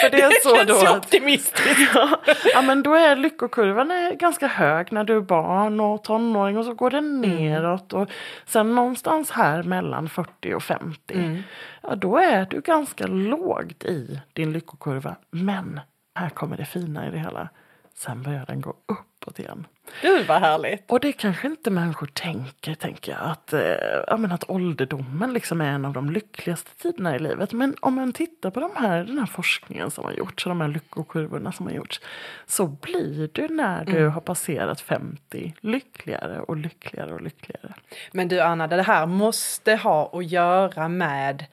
För 0.01 0.11
det 0.11 0.23
är 0.23 0.29
Det 0.31 0.43
så 0.43 0.57
känns 0.57 0.69
då 0.69 0.87
att, 0.87 0.97
optimistiskt. 0.97 1.91
ja, 1.95 2.21
ja, 2.55 2.63
men 2.63 2.83
då 2.83 2.95
är 2.95 3.17
lyckokurvan 3.17 3.91
är 3.91 4.15
ganska 4.15 4.47
hög 4.47 4.93
när 4.93 5.05
du 5.05 5.17
är 5.17 5.21
barn 5.21 5.81
och 5.81 6.05
tonåring 6.05 6.59
och 6.59 6.65
så 6.65 6.75
går 6.75 6.91
den 6.91 7.21
neråt. 7.21 7.93
Och 7.93 8.09
sen 8.45 8.75
någonstans 8.75 9.31
här 9.31 9.63
mellan 9.63 10.09
40 10.09 10.55
och 10.55 10.63
50, 10.63 11.43
ja, 11.83 11.95
då 11.95 12.17
är 12.17 12.47
du 12.51 12.61
ganska 12.61 13.07
lågt 13.07 13.85
i 13.85 14.21
din 14.33 14.53
lyckokurva. 14.53 15.17
Men 15.31 15.81
här 16.15 16.29
kommer 16.29 16.57
det 16.57 16.65
fina 16.65 17.09
i 17.09 17.11
det 17.11 17.19
hela. 17.19 17.49
Sen 17.97 18.23
börjar 18.23 18.47
den 18.47 18.61
gå 18.61 18.71
uppåt 18.87 19.39
igen. 19.39 19.67
Gud 20.03 20.27
vad 20.27 20.41
härligt. 20.41 20.91
Och 20.91 21.01
det 21.01 21.13
kanske 21.13 21.47
inte 21.47 21.71
människor 21.71 22.07
tänker, 22.07 22.75
tänker 22.75 23.13
jag, 23.13 23.21
att, 23.21 23.53
eh, 23.53 23.61
ja, 24.07 24.17
men 24.17 24.33
att 24.33 24.51
ålderdomen 24.51 25.33
liksom 25.33 25.61
är 25.61 25.73
en 25.73 25.85
av 25.85 25.93
de 25.93 26.11
lyckligaste 26.11 26.71
tiderna 26.79 27.17
i 27.17 27.19
livet. 27.19 27.53
Men 27.53 27.77
om 27.81 27.95
man 27.95 28.13
tittar 28.13 28.51
på 28.51 28.61
de 28.61 28.71
här, 28.77 29.05
den 29.05 29.19
här 29.19 29.27
forskningen 29.27 29.91
som 29.91 30.05
har 30.05 30.13
gjorts 30.13 30.47
och 30.47 30.51
de 30.51 30.61
här 30.61 30.69
lyckokurvorna 30.69 31.53
som 31.53 31.67
har 31.67 31.73
gjorts 31.73 32.01
så 32.47 32.67
blir 32.67 33.31
du 33.33 33.49
när 33.49 33.85
du 33.85 34.09
har 34.09 34.21
passerat 34.21 34.81
50 34.81 35.55
lyckligare 35.61 36.41
och 36.41 36.57
lyckligare 36.57 37.15
och 37.15 37.23
lyckligare. 37.23 37.75
Men 38.13 38.29
du 38.29 38.41
Anna, 38.41 38.67
det 38.67 38.83
här 38.83 39.07
måste 39.07 39.77
ha 39.77 40.11
att 40.19 40.27
göra 40.27 40.89
med 40.89 41.45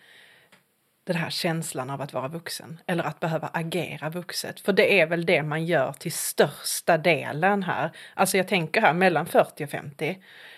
den 1.03 1.15
här 1.15 1.29
känslan 1.29 1.89
av 1.89 2.01
att 2.01 2.13
vara 2.13 2.27
vuxen 2.27 2.79
eller 2.87 3.03
att 3.03 3.19
behöva 3.19 3.49
agera 3.53 4.09
vuxet. 4.09 4.59
För 4.59 4.73
det 4.73 4.99
är 4.99 5.05
väl 5.07 5.25
det 5.25 5.43
man 5.43 5.65
gör 5.65 5.93
till 5.93 6.11
största 6.11 6.97
delen 6.97 7.63
här. 7.63 7.91
Alltså 8.13 8.37
jag 8.37 8.47
tänker 8.47 8.81
här 8.81 8.93
mellan 8.93 9.25
40 9.25 9.65
och 9.65 9.69
50. 9.69 10.17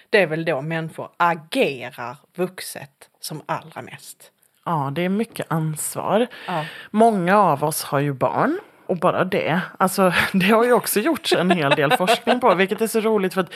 Det 0.10 0.22
är 0.22 0.28
väl 0.28 0.46
då 0.46 0.62
människor 0.62 1.10
agerar 1.18 2.18
vuxet 2.36 3.10
som 3.20 3.42
allra 3.46 3.82
mest. 3.82 4.32
Ja, 4.66 4.92
det 4.96 5.02
är 5.02 5.10
mycket 5.10 5.46
ansvar. 5.50 6.28
Ja. 6.48 6.66
Många 6.92 7.38
av 7.38 7.64
oss 7.64 7.84
har 7.84 8.00
ju 8.00 8.14
barn. 8.14 8.60
Och 8.86 8.98
bara 8.98 9.24
det, 9.24 9.62
alltså 9.78 10.14
det 10.34 10.46
har 10.46 10.64
ju 10.64 10.74
också 10.74 11.00
gjorts 11.00 11.34
en 11.34 11.52
hel 11.52 11.72
del 11.72 11.92
forskning 11.92 12.40
på, 12.40 12.56
vilket 12.56 12.82
är 12.82 12.88
så 12.88 13.00
roligt 13.00 13.34
för 13.34 13.42
att 13.42 13.54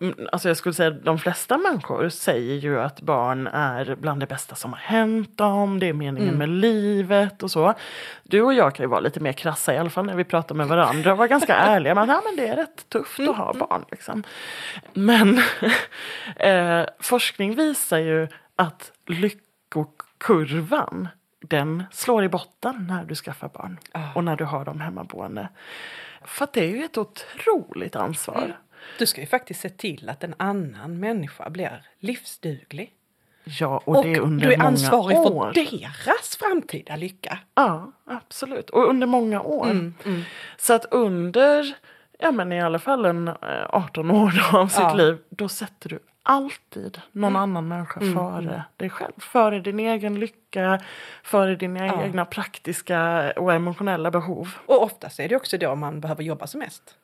mm, 0.00 0.28
alltså 0.32 0.48
jag 0.48 0.56
skulle 0.56 0.72
säga 0.72 0.90
de 0.90 1.18
flesta 1.18 1.58
människor 1.58 2.08
säger 2.08 2.54
ju 2.54 2.80
att 2.80 3.00
barn 3.00 3.46
är 3.46 3.96
bland 4.00 4.20
det 4.20 4.26
bästa 4.26 4.54
som 4.54 4.72
har 4.72 4.80
hänt 4.80 5.38
dem, 5.38 5.78
det 5.78 5.88
är 5.88 5.92
meningen 5.92 6.34
med 6.34 6.48
livet 6.48 7.42
och 7.42 7.50
så. 7.50 7.74
Du 8.22 8.42
och 8.42 8.54
jag 8.54 8.74
kan 8.74 8.84
ju 8.84 8.88
vara 8.88 9.00
lite 9.00 9.20
mer 9.20 9.32
krassa 9.32 9.74
i 9.74 9.78
alla 9.78 9.90
fall 9.90 10.06
när 10.06 10.14
vi 10.14 10.24
pratar 10.24 10.54
med 10.54 10.68
varandra 10.68 11.12
och 11.12 11.18
vara 11.18 11.28
ganska 11.28 11.54
ärliga, 11.56 11.94
men, 11.94 12.08
ja, 12.08 12.22
men 12.24 12.36
det 12.36 12.48
är 12.48 12.56
rätt 12.56 12.88
tufft 12.88 13.20
att 13.20 13.36
ha 13.36 13.52
barn. 13.52 13.84
Liksom. 13.90 14.22
Men 14.92 15.38
eh, 16.36 16.84
forskning 17.00 17.54
visar 17.54 17.98
ju 17.98 18.28
att 18.56 18.92
lyckokurvan 19.06 21.08
den 21.40 21.84
slår 21.92 22.24
i 22.24 22.28
botten 22.28 22.86
när 22.88 23.04
du 23.04 23.14
skaffar 23.14 23.48
barn 23.48 23.78
Ah. 23.92 24.00
och 24.14 24.24
när 24.24 24.36
du 24.36 24.44
har 24.44 24.64
dem 24.64 24.80
hemmaboende. 24.80 25.48
För 26.24 26.48
det 26.52 26.60
är 26.60 26.68
ju 26.76 26.84
ett 26.84 26.98
otroligt 26.98 27.96
ansvar. 27.96 28.56
Du 28.98 29.06
ska 29.06 29.20
ju 29.20 29.26
faktiskt 29.26 29.60
se 29.60 29.68
till 29.68 30.08
att 30.08 30.24
en 30.24 30.34
annan 30.36 31.00
människa 31.00 31.50
blir 31.50 31.82
livsduglig. 31.98 32.92
Ja, 33.44 33.82
och, 33.84 33.96
Och 33.96 34.04
det 34.04 34.12
är 34.12 34.20
under 34.20 34.46
du 34.46 34.52
är 34.54 34.60
ansvarig 34.62 35.18
år. 35.18 35.52
för 35.52 35.54
deras 35.78 36.36
framtida 36.36 36.96
lycka. 36.96 37.38
Ja, 37.54 37.92
absolut. 38.06 38.70
Och 38.70 38.88
under 38.88 39.06
många 39.06 39.40
år. 39.42 39.70
Mm, 39.70 39.94
Så 40.56 40.72
att 40.74 40.84
under, 40.90 41.74
ja 42.18 42.30
men 42.32 42.52
i 42.52 42.60
alla 42.60 42.78
fall 42.78 43.04
en 43.04 43.28
eh, 43.28 43.34
18 43.68 44.10
år 44.10 44.32
av 44.52 44.68
sitt 44.68 44.80
Ja. 44.80 44.94
liv, 44.94 45.18
då 45.30 45.48
sätter 45.48 45.88
du 45.88 45.98
alltid 46.22 47.00
någon 47.12 47.36
annan 47.36 47.68
människa 47.68 48.00
före 48.00 48.64
dig 48.76 48.90
själv. 48.90 49.12
Före 49.18 49.60
din 49.60 49.80
egen 49.80 50.20
lycka, 50.20 50.80
före 51.22 51.56
dina 51.56 51.86
Ja. 51.86 52.02
egna 52.04 52.24
praktiska 52.24 53.32
och 53.36 53.52
emotionella 53.52 54.10
behov. 54.10 54.48
Och 54.66 54.82
oftast 54.82 55.20
är 55.20 55.28
det 55.28 55.36
också 55.36 55.58
då 55.58 55.74
man 55.74 56.00
behöver 56.00 56.22
jobba 56.22 56.46
som 56.46 56.58
mest. 56.60 56.94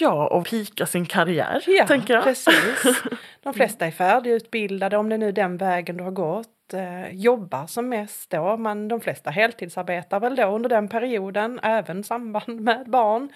Ja, 0.00 0.26
och 0.28 0.46
pika 0.46 0.86
sin 0.86 1.06
karriär, 1.06 1.62
Ja, 1.66 1.86
tänker 1.86 2.14
jag. 2.14 2.24
precis. 2.24 3.02
De 3.42 3.54
flesta 3.54 3.86
är 3.86 3.90
färdigutbildade, 3.90 4.96
om 4.96 5.08
det 5.08 5.14
är 5.14 5.18
nu 5.18 5.32
den 5.32 5.56
vägen 5.56 5.96
du 5.96 6.04
har 6.04 6.10
gått. 6.10 6.48
Eh, 6.74 7.08
jobbar 7.14 7.66
som 7.66 7.88
mest 7.88 8.30
då, 8.30 8.56
men 8.56 8.88
de 8.88 9.00
flesta 9.00 9.30
heltidsarbetar 9.30 10.20
väl 10.20 10.36
då 10.36 10.46
under 10.46 10.68
den 10.68 10.88
perioden, 10.88 11.60
även 11.62 12.04
samband 12.04 12.60
med 12.60 12.90
barn. 12.90 13.28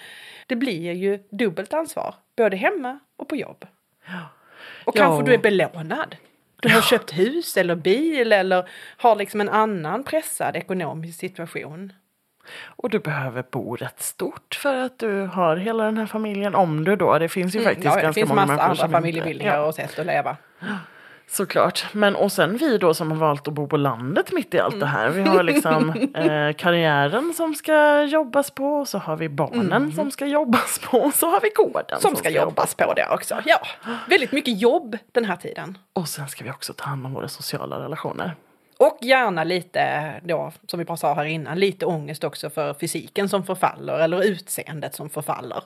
Det 0.47 0.57
blir 0.57 0.93
ju 0.93 1.19
dubbelt 1.31 1.75
ansvar, 1.75 2.15
både 2.37 2.57
hemma 2.57 2.99
och 3.17 3.29
på 3.29 3.37
jobb. 3.37 3.65
Och 4.85 4.97
Ja, 4.97 5.01
kanske 5.03 5.25
du 5.31 5.35
är 5.35 5.39
belånad. 5.39 6.17
Du 6.63 6.69
har 6.75 6.81
köpt 6.83 7.19
hus 7.19 7.57
eller 7.57 7.75
bil 7.75 8.33
eller 8.33 8.69
har 8.97 9.17
liksom 9.17 9.41
en 9.41 9.49
annan 9.49 10.05
pressad 10.05 10.57
ekonomisk 10.57 11.19
situation. 11.19 11.93
Och 12.67 12.91
du 12.91 12.99
behöver 12.99 13.45
bo 13.51 13.77
rätt 13.77 14.03
stort 14.03 14.55
för 14.63 14.75
att 14.77 14.99
du 14.99 15.21
har 15.23 15.57
hela 15.57 15.85
den 15.85 15.99
här 15.99 16.07
familjen. 16.07 16.55
Om 16.55 16.85
du 16.85 16.97
då, 16.97 17.19
det 17.19 17.29
finns 17.29 17.55
ju 17.57 17.61
faktiskt 17.61 17.87
Mm, 17.87 17.93
Ja, 17.93 17.97
det 17.97 18.03
ganska 18.03 18.21
finns 18.21 18.29
många 18.29 18.41
massa 18.41 18.47
människor 18.53 18.65
andra 18.65 18.77
som 18.77 18.85
inte- 18.87 18.97
familjebildningar 18.97 19.55
Ja. 19.57 19.63
och 19.67 19.75
sätt 19.75 19.99
att 19.99 20.07
leva. 20.07 20.37
Såklart. 21.31 21.85
Men 21.93 22.17
och 22.17 22.33
sen 22.33 22.57
vi 22.57 22.79
då 22.79 22.95
som 22.95 23.11
har 23.11 23.19
valt 23.19 23.49
att 23.49 23.55
bo 23.55 23.67
på 23.67 23.77
landet 23.77 24.33
mitt 24.33 24.55
i 24.55 24.59
allt 24.61 24.75
Mm. 24.75 24.81
det 24.81 24.87
här. 24.87 25.09
Vi 25.11 25.23
har 25.23 25.43
liksom 25.43 25.91
eh, 26.15 26.53
karriären 26.53 27.33
som 27.37 27.55
ska 27.55 28.03
jobbas 28.03 28.51
på. 28.51 28.65
Och 28.67 28.89
så 28.89 28.99
har 28.99 29.17
vi 29.17 29.29
barnen 29.29 29.93
som 29.93 30.11
ska 30.11 30.27
jobbas 30.27 30.79
på. 30.85 30.99
Och 30.99 31.15
så 31.15 31.31
har 31.31 31.41
vi 31.41 31.49
gården 31.57 31.85
Mm. 31.89 32.01
Som 32.01 32.17
ska 32.17 32.31
jobbas 32.31 32.75
på 32.75 32.93
det 32.95 33.09
också. 33.11 33.35
Ja, 33.47 33.59
väldigt 34.09 34.33
mycket 34.33 34.61
jobb 34.61 34.99
den 35.13 35.25
här 35.25 35.37
tiden. 35.37 35.79
Och 35.93 36.09
sen 36.09 36.29
ska 36.29 36.45
vi 36.45 36.51
också 36.51 36.73
ta 36.73 36.85
hand 36.85 37.07
om 37.07 37.13
våra 37.13 37.29
sociala 37.29 37.79
relationer. 37.85 38.35
Och 38.79 38.99
gärna 39.01 39.45
lite 39.45 40.13
då, 40.25 40.53
som 40.67 40.79
vi 40.79 40.85
bara 40.85 40.97
sa 40.97 41.15
här 41.15 41.25
innan, 41.25 41.59
lite 41.59 41.87
ångest 41.87 42.25
också 42.25 42.51
för 42.51 42.75
fysiken 42.75 43.29
som 43.29 43.45
förfaller 43.47 43.99
eller 43.99 44.23
utseendet 44.23 44.95
som 44.95 45.11
förfaller. 45.11 45.63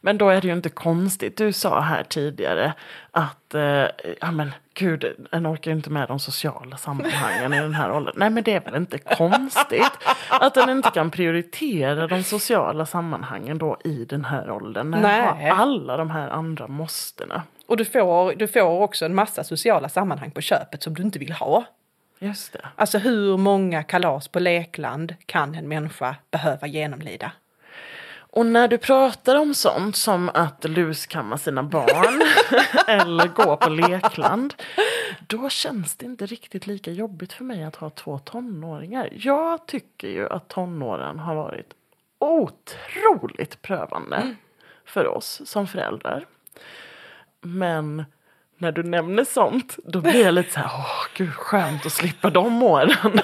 Men 0.00 0.18
då 0.18 0.28
är 0.28 0.40
det 0.40 0.46
ju 0.46 0.52
inte 0.52 0.68
konstigt. 0.68 1.36
Du 1.36 1.52
sa 1.52 1.80
här 1.80 2.04
tidigare 2.04 2.72
att, 3.10 3.54
eh, 3.54 3.86
ja 4.20 4.30
men 4.32 4.50
gud, 4.74 5.26
en 5.32 5.46
orkar 5.46 5.70
ju 5.70 5.76
inte 5.76 5.90
med 5.90 6.08
de 6.08 6.18
sociala 6.18 6.76
sammanhangen 6.76 7.54
i 7.54 7.60
den 7.60 7.74
här 7.74 7.92
åldern. 7.92 8.14
Nej 8.16 8.30
men 8.30 8.42
det 8.42 8.54
är 8.54 8.60
väl 8.60 8.74
inte 8.74 8.98
konstigt 8.98 9.92
att 10.28 10.54
den 10.54 10.70
inte 10.70 10.90
kan 10.90 11.10
prioritera 11.10 12.06
de 12.06 12.22
sociala 12.22 12.86
sammanhangen 12.86 13.58
då 13.58 13.78
i 13.84 14.04
den 14.04 14.24
här 14.24 14.50
åldern. 14.50 14.90
När 14.90 15.00
Nej. 15.00 15.50
har 15.50 15.62
alla 15.62 15.96
de 15.96 16.10
här 16.10 16.28
andra 16.28 16.66
måstena. 16.68 17.42
Och 17.66 17.76
du 17.76 17.84
får, 17.84 18.34
du 18.34 18.48
får 18.48 18.82
också 18.82 19.04
en 19.04 19.14
massa 19.14 19.44
sociala 19.44 19.88
sammanhang 19.88 20.30
på 20.30 20.40
köpet 20.40 20.82
som 20.82 20.94
du 20.94 21.02
inte 21.02 21.18
vill 21.18 21.32
ha. 21.32 21.64
Just 22.18 22.52
det. 22.52 22.68
Alltså 22.76 22.98
hur 22.98 23.36
många 23.36 23.82
kalas 23.82 24.28
på 24.28 24.38
lekland 24.38 25.14
kan 25.26 25.54
en 25.54 25.68
människa 25.68 26.16
behöva 26.30 26.66
genomlida? 26.66 27.32
Och 28.32 28.46
när 28.46 28.68
du 28.68 28.78
pratar 28.78 29.36
om 29.36 29.54
sånt 29.54 29.96
som 29.96 30.30
att 30.34 30.64
luskamma 30.64 31.38
sina 31.38 31.62
barn 31.62 32.22
eller 32.86 33.28
gå 33.28 33.56
på 33.56 33.70
lekland, 33.70 34.54
då 35.26 35.48
känns 35.48 35.96
det 35.96 36.06
inte 36.06 36.26
riktigt 36.26 36.66
lika 36.66 36.90
jobbigt 36.90 37.32
för 37.32 37.44
mig 37.44 37.64
att 37.64 37.76
ha 37.76 37.90
två 37.90 38.18
tonåringar. 38.18 39.08
Jag 39.12 39.66
tycker 39.66 40.08
ju 40.08 40.28
att 40.28 40.48
tonåren 40.48 41.18
har 41.18 41.34
varit 41.34 41.74
otroligt 42.18 43.62
prövande 43.62 44.34
för 44.84 45.06
oss 45.06 45.42
som 45.44 45.66
föräldrar. 45.66 46.26
Men 47.40 48.04
när 48.60 48.72
du 48.72 48.82
nämner 48.82 49.24
sånt, 49.24 49.76
då 49.84 50.00
blir 50.00 50.24
jag 50.24 50.34
lite 50.34 50.52
så 50.52 50.60
här, 50.60 50.70
åh 50.74 51.06
gud 51.14 51.34
skönt 51.34 51.86
att 51.86 51.92
slippa 51.92 52.30
de 52.30 52.62
åren. 52.62 52.90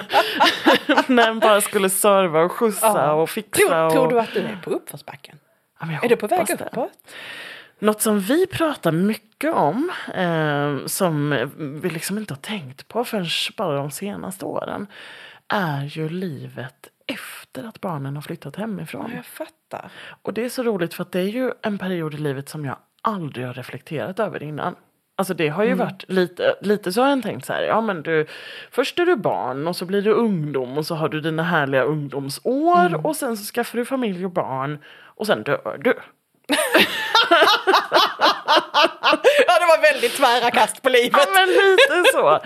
när 1.07 1.29
en 1.29 1.39
bara 1.39 1.61
skulle 1.61 1.89
serva 1.89 2.39
och 2.41 2.51
skjutsa 2.51 2.87
Ja. 2.87 3.13
och 3.13 3.29
fixa. 3.29 3.61
Tror, 3.67 3.85
och... 3.85 3.91
tror 3.91 4.09
du 4.09 4.19
att 4.19 4.33
du 4.33 4.39
är 4.39 4.59
på 4.63 4.69
uppförsbacken? 4.69 5.39
Ja, 5.79 5.87
Är 6.03 6.09
du 6.09 6.15
på 6.15 6.27
väg 6.27 6.45
det. 6.47 6.53
uppåt? 6.65 6.91
Något 7.79 8.01
som 8.01 8.19
vi 8.19 8.47
pratar 8.47 8.91
mycket 8.91 9.53
om, 9.53 9.91
eh, 10.13 10.85
som 10.85 11.29
vi 11.81 11.89
liksom 11.89 12.17
inte 12.17 12.33
har 12.33 12.41
tänkt 12.41 12.87
på 12.87 13.03
förrän 13.03 13.25
bara 13.57 13.77
de 13.77 13.91
senaste 13.91 14.45
åren, 14.45 14.87
är 15.47 15.83
ju 15.83 16.09
livet 16.09 16.87
efter 17.07 17.63
att 17.63 17.81
barnen 17.81 18.15
har 18.15 18.21
flyttat 18.21 18.55
hemifrån. 18.55 19.05
Ja, 19.09 19.15
jag 19.15 19.25
fattar. 19.25 19.89
Och 20.21 20.33
det 20.33 20.45
är 20.45 20.49
så 20.49 20.63
roligt 20.63 20.93
för 20.93 21.03
att 21.03 21.11
det 21.11 21.19
är 21.19 21.23
ju 21.29 21.51
en 21.61 21.77
period 21.77 22.13
i 22.13 22.17
livet 22.17 22.49
som 22.49 22.65
jag 22.65 22.77
aldrig 23.01 23.45
har 23.45 23.53
reflekterat 23.53 24.19
över 24.19 24.43
innan. 24.43 24.75
Alltså 25.19 25.33
det 25.33 25.49
har 25.49 25.63
ju 25.63 25.73
varit 25.73 26.05
lite, 26.07 26.55
lite 26.61 26.93
så 26.93 27.01
har 27.01 27.09
jag 27.09 27.23
tänkt 27.23 27.45
så 27.45 27.53
här, 27.53 27.61
ja 27.61 27.81
men 27.81 28.03
du, 28.03 28.25
först 28.71 28.99
är 28.99 29.05
du 29.05 29.15
barn 29.15 29.67
och 29.67 29.75
så 29.75 29.85
blir 29.85 30.01
du 30.01 30.11
ungdom 30.11 30.77
och 30.77 30.85
så 30.85 30.95
har 30.95 31.09
du 31.09 31.21
dina 31.21 31.43
härliga 31.43 31.83
ungdomsår 31.83 33.05
och 33.05 33.15
sen 33.15 33.37
så 33.37 33.53
skaffar 33.53 33.77
du 33.77 33.85
familj 33.85 34.25
och 34.25 34.31
barn 34.31 34.79
och 35.05 35.27
sen 35.27 35.43
dör 35.43 35.77
du. 35.83 35.93
Ja, 39.47 39.59
det 39.59 39.65
var 39.65 39.81
väldigt 39.93 40.15
tvära 40.17 40.51
kast 40.51 40.81
på 40.81 40.89
livet. 40.89 41.11
Ja, 41.13 41.25
men 41.33 41.47
lite 41.49 42.11
så. 42.13 42.39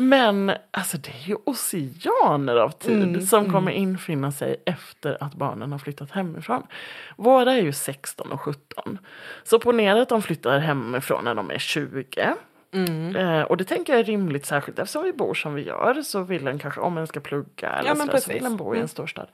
Men 0.00 0.52
alltså 0.70 0.96
det 0.98 1.08
är 1.10 1.28
ju 1.28 1.36
oceaner 1.46 2.56
av 2.56 2.70
tid 2.70 3.02
Mm, 3.02 3.26
som 3.26 3.52
kommer 3.52 3.72
infinna 3.72 4.32
sig 4.32 4.62
efter 4.66 5.16
att 5.20 5.34
barnen 5.34 5.72
har 5.72 5.78
flyttat 5.78 6.10
hemifrån. 6.10 6.66
Våra 7.16 7.52
är 7.52 7.62
ju 7.62 7.72
16 7.72 8.32
och 8.32 8.40
17. 8.40 8.98
Så 9.44 9.58
ponera 9.58 10.02
att 10.02 10.08
de 10.08 10.22
flyttar 10.22 10.58
hemifrån 10.58 11.24
när 11.24 11.34
de 11.34 11.50
är 11.50 11.58
20. 11.58 12.34
Mm. 12.72 13.16
Eh, 13.16 13.42
och 13.42 13.56
det 13.56 13.64
tänker 13.64 13.92
jag 13.92 14.00
är 14.00 14.04
rimligt 14.04 14.46
särskilt 14.46 14.78
eftersom 14.78 15.02
vi 15.02 15.12
bor 15.12 15.34
som 15.34 15.54
vi 15.54 15.62
gör 15.62 16.02
så 16.02 16.22
vill 16.22 16.46
en 16.48 16.58
kanske 16.58 16.80
om 16.80 16.98
en 16.98 17.06
ska 17.06 17.20
plugga 17.20 17.70
eller 17.70 17.88
Ja, 17.88 17.94
men 17.94 18.06
sådär, 18.06 18.20
så 18.20 18.32
vill 18.32 18.44
en 18.46 18.56
bo 18.56 18.64
i 18.74 18.76
en 18.76 18.76
Mm. 18.76 18.88
storstad. 18.88 19.26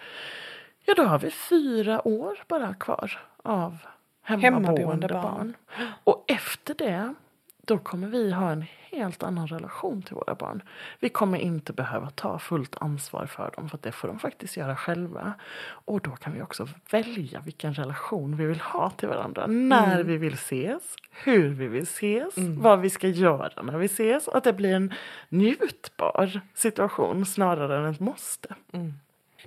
Ja 0.85 0.95
då 0.95 1.03
har 1.03 1.19
vi 1.19 1.31
fyra 1.31 2.07
år 2.09 2.39
bara 2.49 2.75
kvar 2.75 3.19
av 3.45 3.77
Hemmaboende 4.37 4.69
hemmaboende 4.81 5.09
barn. 5.09 5.23
barn. 5.23 5.55
Och 6.05 6.25
efter 6.29 6.75
det 6.75 7.15
då 7.63 7.79
kommer 7.79 8.09
vi 8.09 8.33
ha 8.33 8.51
en 8.51 8.65
helt 8.91 9.23
annan 9.23 9.47
relation 9.47 10.03
till 10.03 10.15
våra 10.15 10.35
barn. 10.35 10.63
Vi 11.01 11.09
kommer 11.09 11.39
inte 11.39 11.73
behöva 11.73 12.11
ta 12.11 12.39
fullt 12.39 12.77
ansvar 12.81 13.27
för 13.27 13.53
dem 13.57 13.69
för 13.69 13.79
det 13.83 13.93
får 13.93 14.09
de 14.09 14.19
faktiskt 14.19 14.57
göra 14.57 14.77
själva. 14.77 15.33
Och 15.63 16.01
då 16.01 16.11
kan 16.11 16.33
vi 16.35 16.43
också 16.43 16.69
välja 16.91 17.41
vilken 17.41 17.75
relation 17.75 18.37
vi 18.37 18.47
vill 18.47 18.61
ha 18.61 18.91
till 18.91 19.09
varandra. 19.09 19.47
När 19.47 19.95
Mm. 19.95 20.07
vi 20.07 20.17
vill 20.17 20.35
ses, 20.35 20.83
hur 21.11 21.49
vi 21.49 21.67
vill 21.69 21.83
ses, 21.83 22.35
vad 22.37 22.81
vi 22.81 22.91
ska 22.91 23.09
göra 23.09 23.63
när 23.63 23.79
vi 23.79 23.87
ses. 23.87 24.29
Och 24.29 24.37
att 24.37 24.45
det 24.45 24.53
blir 24.53 24.75
en 24.75 24.95
njutbar 25.29 26.41
situation 26.55 27.27
snarare 27.27 27.79
än 27.79 27.85
ett 27.95 28.01
måste. 28.01 28.55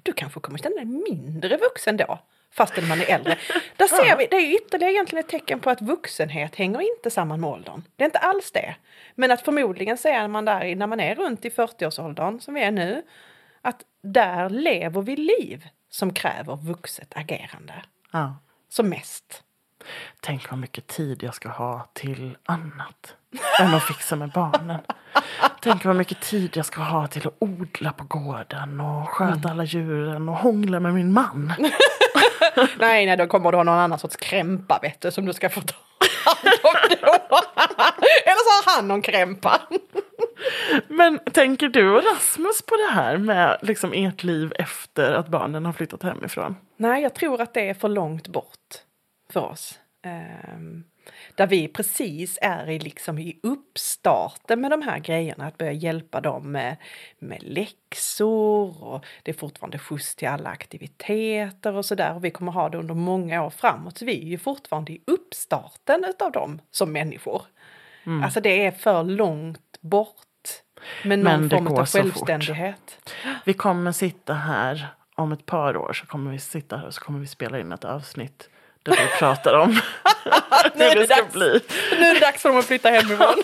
Du 0.04 0.14
kanske 0.14 0.40
kommer 0.40 0.58
känna 0.58 0.76
dig 0.76 0.86
mindre 0.86 1.58
vuxen 1.58 1.98
då, 1.98 2.20
fastän 2.54 2.88
man 2.88 3.02
är 3.02 3.06
äldre. 3.06 3.38
Där 3.78 3.88
ser 3.88 4.18
vi, 4.18 4.28
det 4.28 4.36
är 4.36 4.56
ytterligare 4.56 4.94
egentligen 4.94 5.26
ett 5.26 5.32
tecken 5.32 5.60
på 5.60 5.70
att 5.70 5.82
vuxenhet 5.82 6.56
hänger 6.56 6.82
inte 6.82 7.10
samman 7.10 7.42
med 7.42 7.50
åldern. 7.50 7.84
Det 7.96 8.04
är 8.04 8.06
inte 8.06 8.20
alls 8.20 8.52
det. 8.52 8.76
Men 9.16 9.32
att 9.32 9.42
förmodligen 9.42 9.98
så 9.98 10.08
är 10.08 10.28
man 10.28 10.46
där 10.46 10.76
när 10.76 10.88
man 10.88 11.00
är 11.00 11.16
runt 11.16 11.46
i 11.46 11.50
40-årsåldern, 11.50 12.40
som 12.40 12.54
vi 12.54 12.64
är 12.64 12.72
nu, 12.72 13.04
att 13.62 13.82
där 14.04 14.50
lever 14.50 15.02
vi 15.02 15.16
liv 15.16 15.68
som 15.90 16.14
kräver 16.14 16.56
vuxet 16.56 17.14
agerande. 17.16 17.74
Ja. 18.12 18.36
Som 18.70 18.90
mest. 18.90 19.44
Tänk 20.22 20.50
vad 20.50 20.60
mycket 20.60 20.88
tid 20.88 21.24
jag 21.24 21.36
ska 21.36 21.50
ha 21.50 21.88
till 21.94 22.38
annat 22.46 23.16
än 23.60 23.74
att 23.74 23.84
fixa 23.84 24.16
med 24.16 24.30
barnen. 24.30 24.80
Tänk 25.62 25.86
vad 25.86 25.96
mycket 25.96 26.22
tid 26.22 26.58
jag 26.58 26.66
ska 26.66 26.82
ha 26.82 27.08
till 27.08 27.28
att 27.28 27.36
odla 27.40 27.94
på 27.94 28.04
gården 28.04 28.80
och 28.80 29.10
sköta 29.10 29.50
alla 29.50 29.64
djuren 29.64 30.30
och 30.30 30.36
hångla 30.36 30.80
med 30.80 30.94
min 30.94 31.14
man. 31.14 31.54
Nej, 32.80 33.06
nej, 33.06 33.18
då 33.18 33.28
kommer 33.28 33.52
du 33.52 33.58
ha 33.58 33.64
någon 33.64 33.80
annan 33.80 34.00
sorts 34.00 34.16
krämpa, 34.16 34.80
vet 34.82 35.02
du, 35.02 35.12
som 35.12 35.26
du 35.26 35.34
ska 35.34 35.50
få 35.50 35.62
ta. 35.62 35.76
Eller 38.26 38.44
så 38.44 38.70
har 38.70 38.76
han 38.76 38.88
någon 38.88 39.02
krämpa. 39.02 39.62
Men 40.88 41.20
tänker 41.20 41.68
du 41.68 41.90
och 41.90 42.04
Rasmus 42.04 42.62
på 42.62 42.76
det 42.76 42.94
här 42.94 43.18
med 43.18 43.58
liksom 43.62 43.94
ert 43.94 44.24
liv 44.24 44.54
efter 44.60 45.14
att 45.14 45.28
barnen 45.28 45.66
har 45.66 45.74
flyttat 45.74 46.04
hemifrån? 46.04 46.56
Nej, 46.78 47.04
jag 47.04 47.14
tror 47.14 47.42
att 47.42 47.54
det 47.54 47.70
är 47.70 47.74
för 47.74 47.90
långt 47.90 48.28
bort 48.28 48.74
för 49.34 49.42
oss. 49.42 49.80
Ehm, 50.06 50.84
där 51.36 51.48
vi 51.48 51.68
precis 51.68 52.40
är 52.42 52.70
i, 52.70 52.80
liksom 52.80 53.20
i 53.20 53.40
uppstarten 53.44 54.62
med 54.62 54.72
de 54.72 54.82
här 54.82 55.00
grejerna, 55.00 55.46
att 55.46 55.58
börja 55.58 55.72
hjälpa 55.72 56.22
dem 56.22 56.52
med, 56.52 56.78
med 57.20 57.44
läxor 57.44 58.84
och 58.84 59.06
det 59.24 59.32
är 59.32 59.36
fortfarande 59.36 59.80
skjuts 59.80 60.16
till 60.16 60.28
alla 60.28 60.50
aktiviteter 60.50 61.74
och 61.74 61.86
sådär. 61.86 62.16
Och 62.16 62.26
vi 62.26 62.32
kommer 62.32 62.52
ha 62.52 62.70
det 62.70 62.78
under 62.78 62.94
många 62.94 63.44
år 63.44 63.50
framåt. 63.50 63.98
Så 63.98 64.06
vi 64.06 64.22
är 64.22 64.28
ju 64.28 64.38
fortfarande 64.38 64.92
i 64.92 65.02
uppstarten 65.08 66.06
utav 66.10 66.32
dem 66.32 66.62
som 66.72 66.92
människor. 66.92 67.42
Alltså 68.24 68.42
det 68.42 68.66
är 68.66 68.72
för 68.72 69.04
långt 69.04 69.82
bort 69.82 70.18
med 71.04 71.20
någon 71.20 71.40
Men 71.40 71.50
det 71.50 71.56
form 71.56 71.68
av 71.68 71.86
så 71.86 71.98
fort. 71.98 72.02
självständighet. 72.02 73.12
Vi 73.46 73.54
kommer 73.54 73.92
sitta 73.92 74.34
här 74.34 74.88
om 75.16 75.32
ett 75.32 75.46
par 75.46 75.78
år 75.78 75.94
så 75.94 76.06
kommer 76.06 76.32
vi 76.32 76.40
sitta 76.40 76.78
här 76.78 76.86
och 76.86 76.94
så 76.94 77.02
kommer 77.02 77.20
vi 77.20 77.28
spela 77.28 77.60
in 77.60 77.72
ett 77.72 77.86
avsnitt 77.86 78.50
där 78.84 78.92
vi 78.92 79.08
pratar 79.20 79.54
om 79.54 79.72
Nu 80.76 80.84
är 80.84 80.96
det 80.96 81.02
det 81.02 81.08
ska 81.08 81.16
dags. 81.16 81.34
bli. 81.34 81.60
Nu 81.92 82.06
är 82.06 82.14
det 82.14 82.20
dags 82.20 82.42
för 82.42 82.50
dem 82.50 82.58
att 82.58 82.66
flytta 82.66 82.90
hemifrån. 82.90 83.44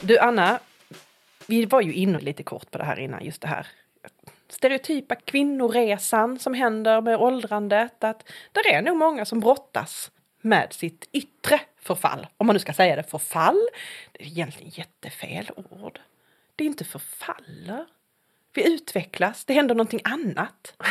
Du 0.00 0.18
Anna, 0.18 0.58
vi 1.46 1.64
var 1.64 1.80
ju 1.80 1.92
inne 1.92 2.18
lite 2.20 2.42
kort 2.42 2.70
på 2.70 2.78
det 2.78 2.84
här 2.84 2.98
innan, 2.98 3.24
just 3.24 3.42
det 3.42 3.48
här 3.48 3.66
stereotypa 4.48 5.14
kvinnoresan 5.14 6.38
som 6.38 6.54
händer 6.54 7.00
med 7.00 7.16
åldrandet. 7.16 8.04
Att 8.04 8.28
där 8.52 8.72
är 8.72 8.82
nog 8.82 8.96
många 8.96 9.24
som 9.24 9.40
brottas 9.40 10.10
med 10.40 10.72
sitt 10.72 11.08
yttre 11.12 11.60
förfall. 11.80 12.26
Om 12.36 12.46
man 12.46 12.54
nu 12.54 12.60
ska 12.60 12.72
säga 12.72 12.96
det, 12.96 13.02
förfall. 13.02 13.68
Det 14.12 14.24
är 14.24 14.26
egentligen 14.26 14.72
jättefel 14.74 15.50
ord. 15.56 16.00
Det 16.56 16.64
inte 16.64 16.84
förfaller. 16.84 17.86
Vi 18.54 18.74
utvecklas, 18.74 19.44
det 19.44 19.54
händer 19.54 19.74
någonting 19.74 20.00
annat. 20.04 20.74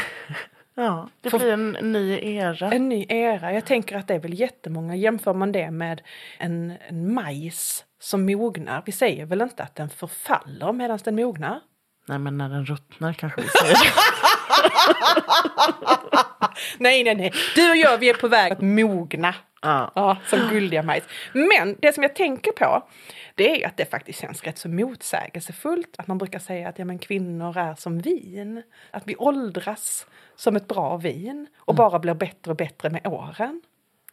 Ja, 0.75 1.09
det 1.21 1.29
blir 1.29 1.51
en 1.51 1.71
ny 1.71 2.19
era. 2.21 2.71
En 2.71 2.89
ny 2.89 3.05
era. 3.09 3.53
Jag 3.53 3.65
tänker 3.65 3.97
att 3.97 4.07
det 4.07 4.13
är 4.13 4.19
väl 4.19 4.33
jättemånga. 4.33 4.95
Jämför 4.95 5.33
man 5.33 5.51
det 5.51 5.71
med 5.71 6.01
en, 6.37 6.73
en 6.87 7.13
majs 7.13 7.85
som 7.99 8.25
mognar. 8.25 8.83
Vi 8.85 8.91
säger 8.91 9.25
väl 9.25 9.41
inte 9.41 9.63
att 9.63 9.75
den 9.75 9.89
förfaller 9.89 10.73
medan 10.73 10.99
den 11.03 11.15
mognar? 11.15 11.59
Nej 12.07 12.19
men 12.19 12.37
när 12.37 12.49
den 12.49 12.65
ruttnar 12.65 13.13
kanske 13.13 13.41
vi 13.41 13.47
säger. 13.47 13.77
Nej, 16.77 17.03
nej, 17.03 17.15
nej. 17.15 17.31
Du 17.55 17.69
och 17.69 17.77
jag, 17.77 17.97
vi 17.97 18.09
är 18.09 18.13
på 18.13 18.27
väg 18.27 18.51
att 18.51 18.61
mogna. 18.61 19.35
ja. 19.61 19.91
Ja, 19.95 20.17
som 20.25 20.39
guldiga 20.49 20.83
majs. 20.83 21.03
Men 21.33 21.75
det 21.79 21.93
som 21.93 22.03
jag 22.03 22.15
tänker 22.15 22.51
på, 22.51 22.87
det 23.35 23.51
är 23.51 23.55
ju 23.55 23.63
att 23.63 23.77
det 23.77 23.91
faktiskt 23.91 24.19
känns 24.19 24.43
rätt 24.43 24.57
så 24.57 24.69
motsägelsefullt. 24.69 25.95
Att 25.97 26.07
man 26.07 26.17
brukar 26.17 26.39
säga 26.39 26.69
att 26.69 26.79
ja, 26.79 26.85
men 26.85 26.99
kvinnor 26.99 27.57
är 27.57 27.75
som 27.75 27.99
vin. 27.99 28.63
Att 28.91 29.03
vi 29.05 29.15
åldras 29.15 30.07
som 30.35 30.55
ett 30.55 30.67
bra 30.67 30.97
vin 30.97 31.47
och 31.57 31.75
bara 31.75 31.99
blir 31.99 32.13
bättre 32.13 32.51
och 32.51 32.57
bättre 32.57 32.89
med 32.89 33.07
åren. 33.07 33.61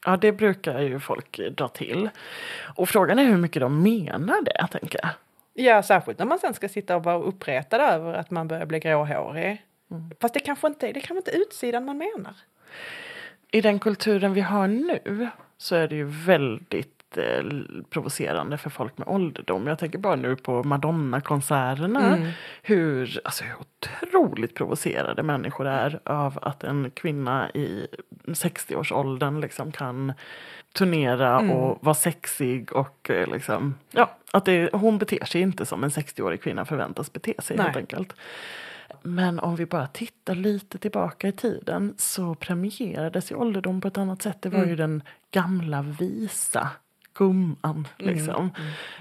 ja, 0.06 0.16
det 0.16 0.32
brukar 0.32 0.80
ju 0.80 1.00
folk 1.00 1.40
dra 1.56 1.68
till. 1.68 2.08
Och 2.76 2.88
frågan 2.88 3.18
är 3.18 3.24
hur 3.24 3.36
mycket 3.36 3.60
de 3.60 3.82
menar 3.82 4.42
det, 4.44 4.66
tänker 4.78 5.00
jag. 5.02 5.10
Ja, 5.54 5.82
särskilt 5.82 6.18
när 6.18 6.26
man 6.26 6.38
sen 6.38 6.54
ska 6.54 6.68
sitta 6.68 6.96
och 6.96 7.04
vara 7.04 7.18
uppretad 7.18 7.80
över 7.80 8.14
att 8.14 8.30
man 8.30 8.48
börjar 8.48 8.66
bli 8.66 8.78
gråhårig. 8.78 9.62
Fast 10.20 10.34
det 10.34 10.40
kanske 10.40 10.66
inte 10.66 10.92
det 10.92 11.00
kanske 11.00 11.16
inte 11.16 11.30
utsidan 11.30 11.84
man 11.84 11.98
menar. 11.98 12.34
I 13.50 13.60
den 13.60 13.78
kulturen 13.78 14.34
vi 14.34 14.40
har 14.40 14.68
nu 14.68 15.28
så 15.58 15.74
är 15.76 15.88
det 15.88 15.94
ju 15.94 16.04
väldigt 16.04 17.16
eh, 17.16 17.44
provocerande 17.90 18.58
för 18.58 18.70
folk 18.70 18.98
med 18.98 19.08
ålderdom. 19.08 19.66
Jag 19.66 19.78
tänker 19.78 19.98
bara 19.98 20.16
nu 20.16 20.36
på 20.36 20.62
Madonna-konserterna. 20.62 22.32
Hur, 22.62 23.20
alltså, 23.24 23.44
hur 23.44 23.54
otroligt 23.60 24.54
provocerade 24.54 25.22
människor 25.22 25.66
är 25.66 26.00
av 26.04 26.38
att 26.42 26.64
en 26.64 26.90
kvinna 26.90 27.50
i 27.50 27.86
60-årsåldern 28.26 29.40
liksom 29.40 29.72
kan 29.72 30.12
turnera 30.72 31.38
och 31.38 31.78
vara 31.84 31.94
sexig 31.94 32.72
och 32.72 33.10
eh, 33.10 33.32
liksom, 33.32 33.74
ja, 33.90 34.16
att 34.30 34.44
det, 34.44 34.70
hon 34.72 34.98
beter 34.98 35.24
sig 35.24 35.40
inte 35.40 35.66
som 35.66 35.84
en 35.84 35.90
60-årig 35.90 36.42
kvinna 36.42 36.64
förväntas 36.64 37.12
bete 37.12 37.34
sig 37.38 37.56
Nej. 37.56 37.66
helt 37.66 37.76
enkelt. 37.76 38.14
Men 39.02 39.40
om 39.40 39.56
vi 39.56 39.66
bara 39.66 39.86
tittar 39.86 40.34
lite 40.34 40.78
tillbaka 40.78 41.28
i 41.28 41.32
tiden 41.32 41.94
så 41.98 42.34
premierades 42.34 43.30
ju 43.30 43.34
ålderdom 43.34 43.80
på 43.80 43.88
ett 43.88 43.98
annat 43.98 44.22
sätt. 44.22 44.42
Det 44.42 44.48
var 44.48 44.64
ju 44.64 44.76
den 44.76 45.02
gamla 45.30 45.82
visa 45.82 46.70
gumman. 47.14 47.88
Liksom. 47.98 48.50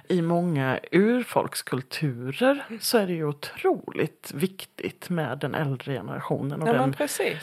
I 0.08 0.22
många 0.22 0.80
urfolkskulturer 0.92 2.66
så 2.80 2.98
är 2.98 3.08
det 3.08 3.14
ju 3.14 3.26
otroligt 3.26 4.32
viktigt 4.34 5.10
med 5.10 5.38
den 5.38 5.56
äldre 5.56 5.94
generationen 5.94 6.62
och 6.62 6.68
Ja, 6.68 6.74
den, 6.74 6.96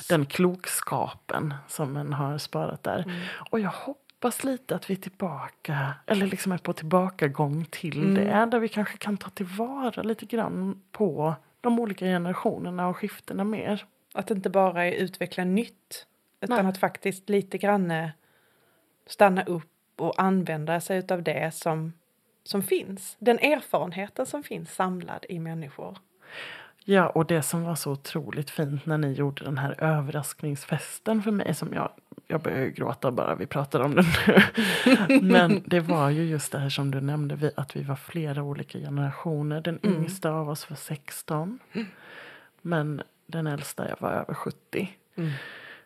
den 0.09 0.27
klokskapen 0.27 1.55
som 1.69 1.93
man 1.93 2.13
har 2.13 2.39
sparat 2.39 2.83
där. 2.83 3.13
Och 3.51 3.61
jag 3.61 3.71
hoppas 3.71 4.45
lite 4.45 4.77
att 4.77 4.91
vi 4.91 4.95
är 4.95 4.99
tillbaka, 4.99 5.95
eller 6.07 6.27
liksom 6.27 6.53
är 6.53 6.59
på 6.59 6.73
tillbakagång 6.73 7.67
till 7.71 8.15
det. 8.15 8.49
Där 8.51 8.59
vi 8.59 8.69
kanske 8.69 8.97
kan 8.97 9.17
ta 9.17 9.31
tillvara 9.31 10.03
lite 10.03 10.27
grann 10.27 10.83
på 10.93 11.35
de 11.67 11.79
olika 11.79 12.05
generationerna 12.05 12.89
och 12.89 12.97
skiftena 12.97 13.45
mer. 13.45 13.87
Att 14.15 14.27
det 14.27 14.35
inte 14.35 14.51
bara 14.51 14.85
är 14.85 14.93
utveckla 14.93 15.45
nytt. 15.45 16.07
Utan 16.41 16.57
Nej. 16.65 16.67
att 16.67 16.79
faktiskt 16.79 17.29
lite 17.29 17.59
grann 17.59 17.91
eh, 17.91 18.09
stanna 19.07 19.45
upp 19.45 19.73
och 19.97 20.23
använda 20.23 20.81
sig 20.81 21.07
av 21.11 21.23
det 21.23 21.55
som, 21.55 21.93
som 22.43 22.63
finns. 22.63 23.17
Den 23.19 23.39
erfarenheten 23.39 24.27
som 24.27 24.43
finns 24.43 24.75
samlad 24.75 25.27
i 25.29 25.39
människor. 25.39 25.99
Ja, 26.89 27.09
och 27.09 27.27
det 27.27 27.43
som 27.43 27.63
var 27.65 27.75
så 27.75 27.93
otroligt 27.93 28.51
fint 28.51 28.87
när 28.87 28.99
ni 28.99 29.13
gjorde 29.13 29.45
den 29.45 29.59
här 29.59 29.85
överraskningsfesten 29.85 31.23
för 31.23 31.31
mig 31.31 31.55
som 31.55 31.73
jag, 31.73 31.91
jag 32.27 32.41
börjar 32.41 32.59
ju 32.59 32.71
gråta 32.71 33.11
bara 33.11 33.35
vi 33.35 33.47
pratar 33.47 33.81
om 33.81 33.95
det 33.95 34.05
nu. 34.27 35.21
Men 35.23 35.63
det 35.67 35.81
var 35.81 36.11
ju 36.11 36.25
just 36.25 36.53
det 36.53 36.59
här 36.59 36.69
som 36.69 36.91
du 36.91 37.01
nämnde, 37.01 37.37
vi, 37.37 37.51
att 37.57 37.77
vi 37.77 37.83
var 37.83 37.97
flera 37.97 38.43
olika 38.43 38.79
generationer. 38.79 39.61
Den 39.61 39.79
yngsta 39.83 40.31
av 40.31 40.49
oss 40.49 40.71
var 40.71 40.77
16. 40.77 41.59
Men 42.63 43.03
den 43.27 43.47
äldsta 43.47 43.89
jag 43.89 43.97
var 44.01 44.11
över 44.11 44.35
70. 44.35 44.89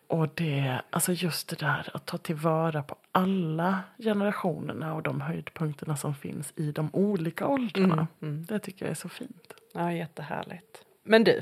Och 0.07 0.27
det, 0.35 0.81
alltså 0.89 1.13
just 1.13 1.49
det 1.49 1.59
där 1.59 1.89
att 1.93 2.05
ta 2.05 2.17
tillvara 2.17 2.83
på 2.83 2.95
alla 3.11 3.79
generationerna 3.97 4.95
och 4.95 5.03
de 5.03 5.21
höjdpunkterna 5.21 5.95
som 5.95 6.15
finns 6.15 6.53
i 6.55 6.71
de 6.71 6.89
olika 6.93 7.47
åldrarna. 7.47 8.07
Det 8.19 8.59
tycker 8.59 8.85
jag 8.85 8.91
är 8.91 8.95
så 8.95 9.09
fint. 9.09 9.53
Ja, 9.73 9.93
jättehärligt. 9.93 10.85
Men 11.03 11.23
du, 11.23 11.41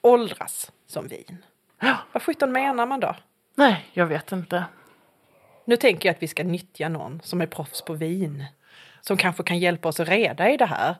åldras 0.00 0.72
som 0.86 1.08
vin. 1.08 1.44
Ja, 1.80 1.96
Vad 2.12 2.22
sjutton 2.22 2.52
menar 2.52 2.86
man 2.86 3.00
då? 3.00 3.16
nej, 3.54 3.86
jag 3.92 4.06
vet 4.06 4.32
inte. 4.32 4.64
Nu 5.64 5.76
tänker 5.76 6.08
jag 6.08 6.14
att 6.16 6.22
vi 6.22 6.28
ska 6.28 6.44
nyttja 6.44 6.88
någon 6.88 7.20
som 7.24 7.40
är 7.40 7.46
proffs 7.46 7.82
på 7.82 7.92
vin. 7.92 8.44
Som 9.00 9.16
kanske 9.16 9.42
kan 9.42 9.58
hjälpa 9.58 9.88
oss 9.88 10.00
att 10.00 10.08
reda 10.08 10.50
i 10.50 10.56
det 10.56 10.66
här. 10.66 10.94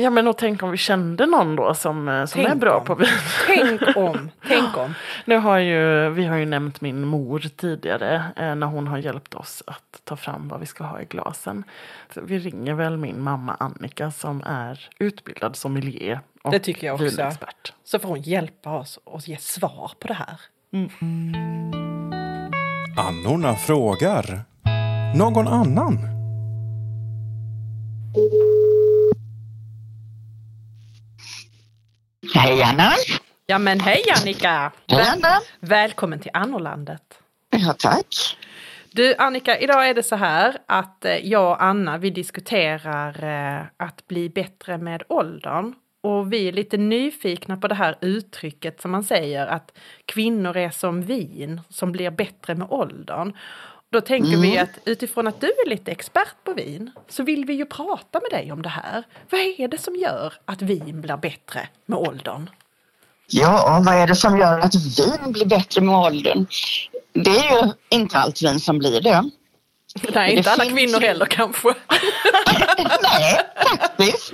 Ja 0.00 0.10
men 0.10 0.26
och 0.28 0.38
tänk 0.38 0.62
om 0.62 0.70
vi 0.70 0.76
kände 0.76 1.26
någon 1.26 1.56
då 1.56 1.74
som, 1.74 2.08
eh, 2.08 2.24
som 2.24 2.40
är 2.46 2.54
bra 2.54 2.76
om. 2.78 2.84
på 2.84 2.94
vin. 2.94 3.08
Tänk 3.46 3.96
om, 3.96 4.30
tänk 4.48 4.76
om. 4.76 4.94
Nu 5.24 5.36
har 5.36 5.58
ju, 5.58 6.10
vi 6.10 6.24
har 6.24 6.36
ju 6.36 6.46
nämnt 6.46 6.80
min 6.80 7.06
mor 7.06 7.38
tidigare 7.56 8.24
eh, 8.36 8.54
när 8.54 8.66
hon 8.66 8.86
har 8.86 8.98
hjälpt 8.98 9.34
oss 9.34 9.62
att 9.66 10.00
ta 10.04 10.16
fram 10.16 10.48
vad 10.48 10.60
vi 10.60 10.66
ska 10.66 10.84
ha 10.84 11.00
i 11.00 11.04
glasen. 11.04 11.64
Så 12.14 12.20
vi 12.24 12.38
ringer 12.38 12.74
väl 12.74 12.96
min 12.96 13.22
mamma 13.22 13.56
Annika 13.60 14.10
som 14.10 14.42
är 14.46 14.88
utbildad 14.98 15.56
sommelier 15.56 16.20
och 16.42 16.50
Det 16.52 16.58
tycker 16.58 16.86
jag 16.86 16.94
också. 16.94 17.04
vinexpert. 17.16 17.72
Så 17.84 17.98
får 17.98 18.08
hon 18.08 18.20
hjälpa 18.22 18.70
oss 18.78 18.98
och 19.04 19.28
ge 19.28 19.36
svar 19.36 19.92
på 19.98 20.08
det 20.08 20.14
här. 20.14 20.40
Annorna 22.98 23.54
frågar. 23.54 24.40
Någon 25.16 25.48
annan? 25.48 25.98
Hej 32.34 32.62
Anna! 32.62 32.90
Ja 33.46 33.58
men 33.58 33.80
hej 33.80 34.02
Annika! 34.20 34.72
Hej 34.86 35.06
Anna! 35.12 35.40
Välkommen 35.60 36.20
till 36.20 36.30
Annorlandet. 36.34 37.02
Ja, 37.50 37.74
tack. 37.78 38.36
Du 38.92 39.14
Annika, 39.16 39.58
idag 39.58 39.88
är 39.88 39.94
det 39.94 40.02
så 40.02 40.16
här 40.16 40.56
att 40.66 41.04
eh, 41.04 41.16
jag 41.16 41.50
och 41.50 41.62
Anna 41.62 41.98
vi 41.98 42.10
diskuterar 42.10 43.24
eh, 43.24 43.66
att 43.76 44.06
bli 44.08 44.28
bättre 44.28 44.78
med 44.78 45.02
åldern. 45.08 45.74
Och 46.02 46.32
vi 46.32 46.48
är 46.48 46.52
lite 46.52 46.76
nyfikna 46.76 47.56
på 47.56 47.68
det 47.68 47.74
här 47.74 47.98
uttrycket 48.00 48.80
som 48.80 48.90
man 48.90 49.04
säger 49.04 49.46
att 49.46 49.78
kvinnor 50.04 50.56
är 50.56 50.70
som 50.70 51.02
vin 51.02 51.60
som 51.68 51.92
blir 51.92 52.10
bättre 52.10 52.54
med 52.54 52.66
åldern. 52.70 53.36
Då 53.92 54.00
tänker 54.00 54.36
vi 54.36 54.58
att 54.58 54.70
utifrån 54.84 55.26
att 55.26 55.40
du 55.40 55.46
är 55.46 55.68
lite 55.68 55.90
expert 55.90 56.44
på 56.44 56.52
vin 56.52 56.90
så 57.08 57.22
vill 57.22 57.44
vi 57.44 57.52
ju 57.52 57.66
prata 57.66 58.20
med 58.20 58.40
dig 58.40 58.52
om 58.52 58.62
det 58.62 58.68
här. 58.68 59.04
Vad 59.30 59.40
är 59.40 59.68
det 59.68 59.78
som 59.78 59.96
gör 59.96 60.34
att 60.44 60.62
vin 60.62 61.00
blir 61.00 61.16
bättre 61.16 61.68
med 61.86 61.98
åldern? 61.98 62.50
Ja, 63.26 63.82
vad 63.86 63.94
är 63.94 64.06
det 64.06 64.16
som 64.16 64.38
gör 64.38 64.58
att 64.58 64.74
vin 64.74 65.32
blir 65.32 65.46
bättre 65.46 65.80
med 65.80 65.94
åldern? 65.94 66.46
Det 67.12 67.30
är 67.30 67.64
ju 67.64 67.72
inte 67.88 68.18
allt 68.18 68.42
vin 68.42 68.60
som 68.60 68.78
blir 68.78 69.00
det. 69.00 69.30
Nej, 69.94 70.36
inte 70.36 70.50
alla 70.50 70.64
kvinnor 70.64 71.00
heller 71.00 71.26
kanske. 71.26 71.68
Nej, 73.02 73.40
faktiskt. 73.56 74.32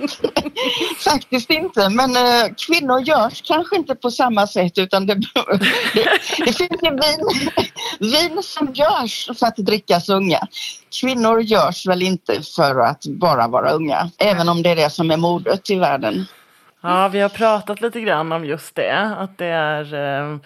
faktiskt 1.03 1.49
inte. 1.49 1.89
Men 1.89 2.15
eh, 2.15 2.53
kvinnor 2.67 3.01
görs 3.01 3.41
kanske 3.41 3.75
inte 3.75 3.95
på 3.95 4.11
samma 4.11 4.47
sätt 4.47 4.77
utan 4.77 5.05
det, 5.05 5.13
det, 5.13 6.19
det 6.45 6.53
finns 6.53 6.83
ju 6.83 6.89
vin, 6.89 7.51
vin 7.99 8.43
som 8.43 8.73
görs 8.73 9.29
för 9.39 9.47
att 9.47 9.57
drickas 9.57 10.09
unga. 10.09 10.47
Kvinnor 11.01 11.41
görs 11.41 11.85
väl 11.85 12.01
inte 12.01 12.41
för 12.55 12.79
att 12.79 13.05
bara 13.05 13.47
vara 13.47 13.71
unga, 13.71 14.09
även 14.17 14.49
om 14.49 14.63
det 14.63 14.69
är 14.69 14.75
det 14.75 14.89
som 14.89 15.11
är 15.11 15.17
modet 15.17 15.69
i 15.69 15.75
världen. 15.75 16.25
Ja, 16.81 17.07
vi 17.07 17.19
har 17.19 17.29
pratat 17.29 17.81
lite 17.81 18.01
grann 18.01 18.31
om 18.31 18.45
just 18.45 18.75
det. 18.75 19.15
Att 19.17 19.37
det 19.37 19.45
är, 19.45 19.93
eh, 19.93 20.37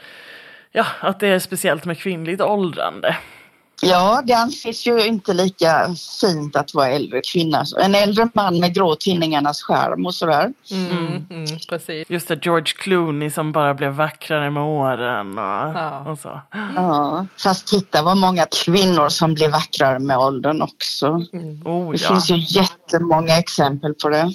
ja, 0.71 0.85
att 0.99 1.19
det 1.19 1.27
är 1.27 1.39
speciellt 1.39 1.85
med 1.85 1.99
kvinnligt 1.99 2.41
åldrande. 2.41 3.17
Ja, 3.81 4.21
det 4.25 4.33
anses 4.33 4.87
ju 4.87 5.05
inte 5.05 5.33
lika 5.33 5.87
fint 6.21 6.55
att 6.55 6.73
vara 6.73 6.87
äldre 6.87 7.21
kvinna. 7.21 7.65
En 7.81 7.95
äldre 7.95 8.27
man 8.33 8.59
med 8.59 8.73
grå 8.75 8.95
tinningarnas 8.95 9.61
skärm 9.61 10.05
och 10.05 10.15
sådär. 10.15 10.53
Mm, 10.71 11.25
mm, 11.29 11.45
precis. 11.69 12.09
Just 12.09 12.27
det, 12.27 12.45
George 12.45 12.73
Clooney 12.77 13.29
som 13.29 13.51
bara 13.51 13.73
blev 13.73 13.91
vackrare 13.91 14.49
med 14.51 14.63
åren 14.63 15.37
och, 15.37 15.43
Ja. 15.79 16.11
och 16.11 16.19
så. 16.19 16.41
Ja, 16.75 17.25
fast 17.43 17.67
titta 17.67 18.03
vad 18.03 18.17
många 18.17 18.45
kvinnor 18.65 19.09
som 19.09 19.33
blir 19.33 19.49
vackrare 19.49 19.99
med 19.99 20.17
åldern 20.17 20.61
också. 20.61 21.07
Oh, 21.65 21.91
Det 21.91 22.01
ja. 22.01 22.07
finns 22.07 22.29
ju 22.31 22.59
jättemånga 22.61 23.37
exempel 23.37 23.93
på 23.93 24.09
det. 24.09 24.31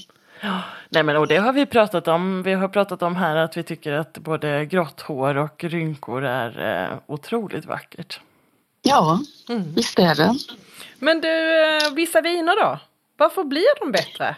Nej 0.90 1.02
men 1.02 1.16
och 1.16 1.26
det 1.26 1.36
har 1.36 1.52
vi 1.52 1.66
pratat 1.66 2.08
om. 2.08 2.42
Vi 2.42 2.52
har 2.54 2.68
pratat 2.68 3.02
om 3.02 3.16
här 3.16 3.36
att 3.36 3.56
vi 3.56 3.62
tycker 3.62 3.92
att 3.92 4.18
både 4.18 4.64
grått 4.66 5.00
hår 5.00 5.36
och 5.36 5.64
rynkor 5.64 6.24
är 6.24 6.82
eh, 6.92 6.98
otroligt 7.06 7.64
vackert. 7.66 8.20
Ja, 8.86 9.20
visst 9.74 9.98
är 9.98 10.14
det. 10.14 10.34
Men 10.98 11.20
du, 11.20 11.64
eh, 11.66 11.90
vissa 11.94 12.20
viner 12.20 12.56
då? 12.64 12.78
Varför 13.16 13.44
blir 13.44 13.80
de 13.80 13.92
bättre? 13.92 14.36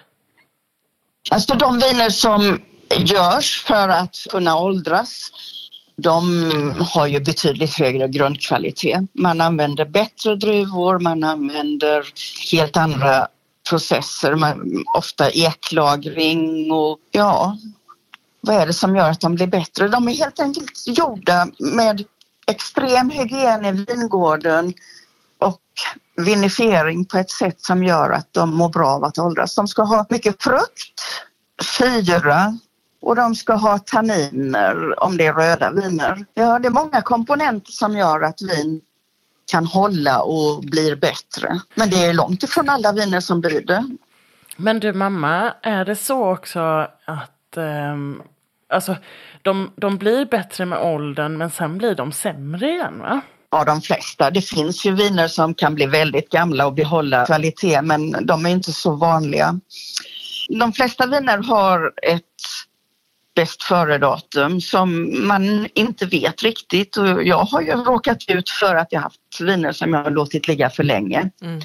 Alltså 1.30 1.54
de 1.54 1.78
viner 1.78 2.10
som 2.10 2.60
görs 2.96 3.64
för 3.64 3.88
att 3.88 4.26
kunna 4.30 4.58
åldras 4.58 5.30
de 5.96 6.52
har 6.92 7.06
ju 7.06 7.20
betydligt 7.20 7.74
högre 7.74 8.08
grundkvalitet. 8.08 9.00
Man 9.12 9.40
använder 9.40 9.84
bättre 9.84 10.36
druvor, 10.36 10.98
man 10.98 11.24
använder 11.24 12.06
helt 12.52 12.76
andra 12.76 13.28
processer, 13.68 14.34
man, 14.34 14.84
ofta 14.96 15.30
eklagring 15.30 16.72
och 16.72 16.98
ja, 17.10 17.56
vad 18.40 18.56
är 18.56 18.66
det 18.66 18.72
som 18.72 18.96
gör 18.96 19.10
att 19.10 19.20
de 19.20 19.34
blir 19.34 19.46
bättre? 19.46 19.88
De 19.88 20.08
är 20.08 20.14
helt 20.14 20.40
enkelt 20.40 20.84
gjorda 20.86 21.46
med 21.58 22.04
extrem 22.48 23.10
hygien 23.10 23.64
i 23.64 23.72
vingården 23.72 24.74
och 25.38 25.60
vinifiering 26.16 27.04
på 27.04 27.18
ett 27.18 27.30
sätt 27.30 27.60
som 27.60 27.84
gör 27.84 28.10
att 28.10 28.32
de 28.32 28.56
mår 28.56 28.68
bra 28.68 28.88
av 28.88 29.04
att 29.04 29.18
åldras. 29.18 29.54
De 29.54 29.68
ska 29.68 29.82
ha 29.82 30.06
mycket 30.10 30.42
frukt, 30.42 31.00
syra 31.78 32.58
och 33.00 33.16
de 33.16 33.34
ska 33.34 33.54
ha 33.54 33.78
tanniner 33.78 35.02
om 35.02 35.16
det 35.16 35.26
är 35.26 35.34
röda 35.34 35.70
viner. 35.70 36.26
Ja, 36.34 36.58
det 36.58 36.68
är 36.68 36.72
många 36.72 37.02
komponenter 37.02 37.72
som 37.72 37.96
gör 37.96 38.20
att 38.20 38.42
vin 38.42 38.80
kan 39.50 39.66
hålla 39.66 40.22
och 40.22 40.62
blir 40.62 40.96
bättre. 40.96 41.60
Men 41.74 41.90
det 41.90 42.04
är 42.04 42.12
långt 42.12 42.42
ifrån 42.42 42.68
alla 42.68 42.92
viner 42.92 43.20
som 43.20 43.40
blir 43.40 43.66
det. 43.66 43.84
Men 44.56 44.80
du 44.80 44.92
mamma, 44.92 45.54
är 45.62 45.84
det 45.84 45.96
så 45.96 46.32
också 46.32 46.88
att 47.04 47.56
ehm, 47.56 48.22
alltså, 48.68 48.96
de, 49.42 49.70
de 49.76 49.98
blir 49.98 50.24
bättre 50.24 50.66
med 50.66 50.78
åldern 50.78 51.38
men 51.38 51.50
sen 51.50 51.78
blir 51.78 51.94
de 51.94 52.12
sämre 52.12 52.70
igen 52.70 52.98
va? 52.98 53.20
Ja, 53.50 53.64
de 53.64 53.80
flesta. 53.80 54.30
Det 54.30 54.42
finns 54.42 54.86
ju 54.86 54.92
viner 54.92 55.28
som 55.28 55.54
kan 55.54 55.74
bli 55.74 55.86
väldigt 55.86 56.30
gamla 56.30 56.66
och 56.66 56.74
behålla 56.74 57.26
kvalitet 57.26 57.82
men 57.82 58.26
de 58.26 58.46
är 58.46 58.50
inte 58.50 58.72
så 58.72 58.96
vanliga. 58.96 59.60
De 60.48 60.72
flesta 60.72 61.06
viner 61.06 61.38
har 61.38 61.92
ett 62.02 62.24
bäst 63.34 63.62
före-datum 63.62 64.60
som 64.60 65.14
man 65.26 65.68
inte 65.74 66.06
vet 66.06 66.42
riktigt 66.42 66.96
och 66.96 67.22
jag 67.22 67.38
har 67.38 67.60
ju 67.60 67.72
råkat 67.72 68.24
ut 68.28 68.50
för 68.50 68.74
att 68.74 68.92
jag 68.92 69.00
haft 69.00 69.40
viner 69.40 69.72
som 69.72 69.94
jag 69.94 70.04
har 70.04 70.10
låtit 70.10 70.48
ligga 70.48 70.70
för 70.70 70.82
länge. 70.82 71.30
Mm. 71.42 71.60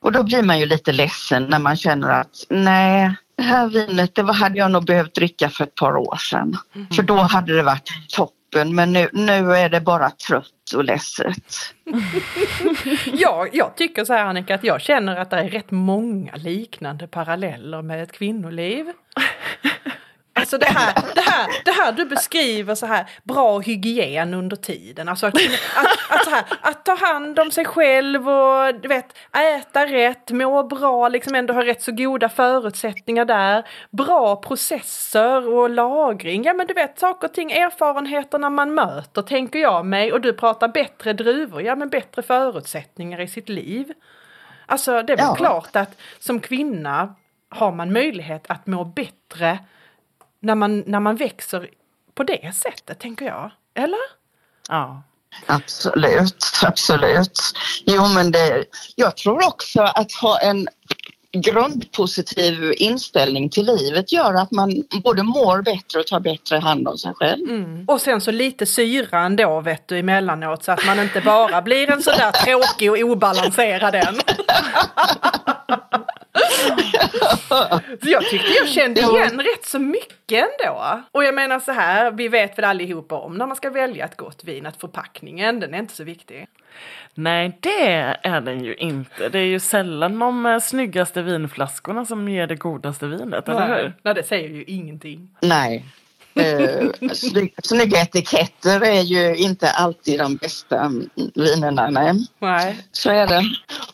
Och 0.00 0.12
då 0.12 0.22
blir 0.22 0.42
man 0.42 0.60
ju 0.60 0.66
lite 0.66 0.92
ledsen 0.92 1.44
när 1.44 1.58
man 1.58 1.76
känner 1.76 2.08
att 2.08 2.46
nej, 2.48 3.14
det 3.36 3.42
här 3.42 3.68
vinet 3.68 4.14
det 4.14 4.22
var, 4.22 4.34
hade 4.34 4.58
jag 4.58 4.70
nog 4.70 4.86
behövt 4.86 5.14
dricka 5.14 5.50
för 5.50 5.64
ett 5.64 5.74
par 5.74 5.96
år 5.96 6.16
sedan. 6.16 6.56
För 6.96 7.02
då 7.02 7.16
hade 7.16 7.56
det 7.56 7.62
varit 7.62 7.90
toppen 8.08 8.74
men 8.74 8.92
nu, 8.92 9.08
nu 9.12 9.52
är 9.52 9.68
det 9.68 9.80
bara 9.80 10.10
trött 10.10 10.72
och 10.74 10.84
ledset. 10.84 11.74
Ja, 13.12 13.46
jag 13.52 13.76
tycker 13.76 14.04
så 14.04 14.12
här 14.12 14.24
Annika 14.24 14.54
att 14.54 14.64
jag 14.64 14.80
känner 14.80 15.16
att 15.16 15.30
det 15.30 15.36
är 15.36 15.48
rätt 15.48 15.70
många 15.70 16.36
liknande 16.36 17.06
paralleller 17.06 17.82
med 17.82 18.02
ett 18.02 18.12
kvinnoliv. 18.12 18.86
Alltså 20.36 20.58
det 20.58 20.66
här, 20.66 20.94
det, 21.14 21.20
här, 21.20 21.46
det 21.64 21.70
här 21.70 21.92
du 21.92 22.04
beskriver 22.04 22.74
så 22.74 22.86
här, 22.86 23.06
bra 23.22 23.58
hygien 23.58 24.34
under 24.34 24.56
tiden. 24.56 25.08
Alltså 25.08 25.26
att, 25.26 25.34
att, 25.34 26.10
att, 26.10 26.24
så 26.24 26.30
här, 26.30 26.44
att 26.60 26.84
ta 26.84 26.94
hand 26.94 27.38
om 27.38 27.50
sig 27.50 27.64
själv 27.64 28.28
och 28.28 28.74
du 28.74 28.88
vet, 28.88 29.06
äta 29.56 29.86
rätt, 29.86 30.30
må 30.30 30.62
bra, 30.62 31.08
liksom 31.08 31.34
ändå 31.34 31.54
ha 31.54 31.64
rätt 31.64 31.82
så 31.82 31.92
goda 31.92 32.28
förutsättningar 32.28 33.24
där. 33.24 33.66
Bra 33.90 34.36
processer 34.36 35.48
och 35.48 35.70
lagring. 35.70 36.44
Ja 36.44 36.54
men 36.54 36.66
du 36.66 36.74
vet 36.74 36.98
saker 36.98 37.28
och 37.28 37.34
ting, 37.34 37.52
erfarenheterna 37.52 38.50
man 38.50 38.74
möter 38.74 39.22
tänker 39.22 39.58
jag 39.58 39.86
mig. 39.86 40.12
Och 40.12 40.20
du 40.20 40.32
pratar 40.32 40.68
bättre 40.68 41.12
druvor, 41.12 41.62
ja 41.62 41.76
men 41.76 41.88
bättre 41.88 42.22
förutsättningar 42.22 43.20
i 43.20 43.28
sitt 43.28 43.48
liv. 43.48 43.92
Alltså 44.66 45.02
det 45.02 45.12
är 45.12 45.16
väl 45.16 45.26
Ja. 45.28 45.34
klart 45.34 45.76
att 45.76 45.96
som 46.18 46.40
kvinna 46.40 47.14
har 47.50 47.72
man 47.72 47.92
möjlighet 47.92 48.44
att 48.48 48.66
må 48.66 48.84
bättre 48.84 49.58
när 50.44 50.54
man, 50.54 50.80
när 50.86 51.00
man 51.00 51.16
växer 51.16 51.70
på 52.14 52.22
det 52.22 52.54
sättet, 52.54 52.98
tänker 52.98 53.26
jag. 53.26 53.50
Eller? 53.74 53.98
Ja. 54.68 55.02
Absolut, 55.46 56.44
absolut. 56.62 57.40
Jo 57.86 58.08
men 58.08 58.32
det, 58.32 58.64
jag 58.96 59.16
tror 59.16 59.46
också 59.46 59.82
att 59.82 60.12
ha 60.12 60.38
en 60.38 60.68
grundpositiv 61.34 62.74
inställning 62.76 63.50
till 63.50 63.66
livet 63.66 64.12
gör 64.12 64.34
att 64.34 64.50
man 64.50 64.84
både 65.04 65.22
mår 65.22 65.62
bättre 65.62 66.00
och 66.00 66.06
tar 66.06 66.20
bättre 66.20 66.56
hand 66.56 66.88
om 66.88 66.98
sig 66.98 67.14
själv. 67.14 67.50
Mm. 67.50 67.84
Och 67.88 68.00
sen 68.00 68.20
så 68.20 68.30
lite 68.30 68.66
syra 68.66 69.18
ändå 69.20 69.60
vet 69.60 69.88
du 69.88 69.98
emellanåt 69.98 70.64
så 70.64 70.72
att 70.72 70.86
man 70.86 71.00
inte 71.00 71.20
bara 71.20 71.62
blir 71.62 71.90
en 71.90 72.02
sådär 72.02 72.32
tråkig 72.32 72.90
och 72.90 72.98
obalanserad 72.98 73.94
en. 73.94 74.20
Så 78.02 78.10
jag 78.10 78.22
tyckte 78.30 78.52
jag 78.60 78.68
kände 78.68 79.00
igen 79.00 79.40
rätt 79.40 79.64
så 79.64 79.78
mycket 79.78 80.44
ändå. 80.44 81.02
Och 81.12 81.24
jag 81.24 81.34
menar 81.34 81.60
så 81.60 81.72
här, 81.72 82.10
vi 82.10 82.28
vet 82.28 82.58
väl 82.58 82.64
allihopa 82.64 83.14
om 83.14 83.38
när 83.38 83.46
man 83.46 83.56
ska 83.56 83.70
välja 83.70 84.04
ett 84.04 84.16
gott 84.16 84.44
vin 84.44 84.66
att 84.66 84.80
förpackningen, 84.80 85.60
den 85.60 85.74
är 85.74 85.78
inte 85.78 85.94
så 85.94 86.04
viktig. 86.04 86.46
Nej, 87.14 87.58
det 87.60 88.16
är 88.22 88.40
den 88.40 88.64
ju 88.64 88.74
inte. 88.74 89.28
Det 89.28 89.38
är 89.38 89.46
ju 89.46 89.60
sällan 89.60 90.18
de 90.18 90.46
eh, 90.46 90.58
snyggaste 90.58 91.22
vinflaskorna 91.22 92.04
som 92.04 92.28
ger 92.28 92.46
det 92.46 92.56
godaste 92.56 93.06
vinet, 93.06 93.48
eller 93.48 93.82
hur? 93.82 93.92
Nej, 94.02 94.14
det 94.14 94.22
säger 94.22 94.48
ju 94.48 94.64
ingenting. 94.64 95.28
Nej. 95.42 95.84
Eh, 96.36 96.88
sny- 97.12 97.52
snygga 97.62 98.00
etiketter 98.00 98.80
är 98.80 99.00
ju 99.00 99.36
inte 99.36 99.70
alltid 99.70 100.18
de 100.18 100.36
bästa 100.36 100.92
vinerna. 101.34 101.90
Nej. 101.90 102.12
Nej. 102.40 102.86
Så 102.92 103.10
är 103.10 103.26
det. 103.26 103.44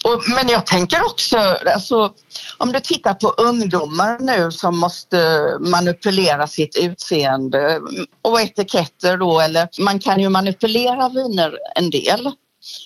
Och, 0.04 0.22
men 0.34 0.48
jag 0.48 0.66
tänker 0.66 1.04
också, 1.04 1.36
alltså, 1.74 2.12
om 2.58 2.72
du 2.72 2.80
tittar 2.80 3.14
på 3.14 3.28
ungdomar 3.28 4.18
nu 4.20 4.52
som 4.52 4.78
måste 4.78 5.40
manipulera 5.60 6.46
sitt 6.46 6.76
utseende 6.76 7.80
och 8.22 8.40
etiketter 8.40 9.16
då, 9.16 9.40
eller 9.40 9.68
man 9.80 9.98
kan 9.98 10.20
ju 10.20 10.28
manipulera 10.28 11.08
viner 11.08 11.52
en 11.76 11.90
del. 11.90 12.30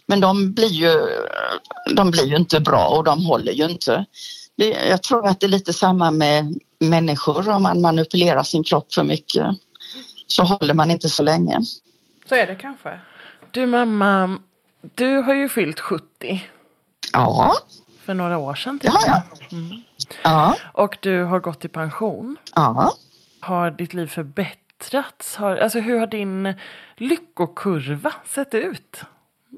Men 0.07 0.21
de 0.21 0.53
blir 0.53 0.69
ju, 0.69 1.09
de 1.97 2.11
blir 2.11 2.27
ju 2.27 2.37
inte 2.37 2.61
bra 2.61 2.87
och 2.89 3.05
de 3.05 3.27
håller 3.27 3.53
ju 3.53 3.65
inte. 3.65 4.05
Det, 4.57 4.69
jag 4.69 5.03
tror 5.03 5.27
att 5.27 5.41
det 5.41 5.47
är 5.47 5.49
lite 5.49 5.73
samma 5.73 6.11
med 6.11 6.59
människor 6.89 7.49
om 7.49 7.63
man 7.63 7.81
manipulerar 7.81 8.43
sin 8.43 8.65
kropp 8.65 8.95
för 8.95 9.05
mycket 9.05 9.47
så 10.27 10.43
håller 10.43 10.75
man 10.75 10.91
inte 10.91 11.09
så 11.09 11.23
länge. 11.23 11.61
Så 12.29 12.35
är 12.35 12.47
det 12.47 12.55
kanske. 12.55 13.01
Du 13.51 13.67
mamma, 13.67 14.39
du 14.95 15.17
har 15.17 15.35
ju 15.35 15.49
fyllt 15.49 15.81
70 15.81 16.45
Ja, 17.13 17.55
för 18.05 18.15
några 18.15 18.39
år 18.39 18.55
sedan. 18.55 18.79
det 18.83 18.89
har 18.91 19.07
jag. 19.07 19.23
Ja, 20.23 20.57
Och 20.73 20.97
du 21.01 21.25
har 21.25 21.41
gått 21.41 21.65
i 21.65 21.69
pension. 21.69 22.37
ja. 22.55 22.95
Har 23.41 23.71
ditt 23.71 23.95
liv 23.95 24.07
förbättrats? 24.07 25.37
Har, 25.37 25.57
alltså 25.57 25.79
hur 25.81 25.99
har 25.99 26.07
din 26.07 26.55
lyckokurva 26.97 28.13
sett 28.35 28.55
ut? 28.55 29.01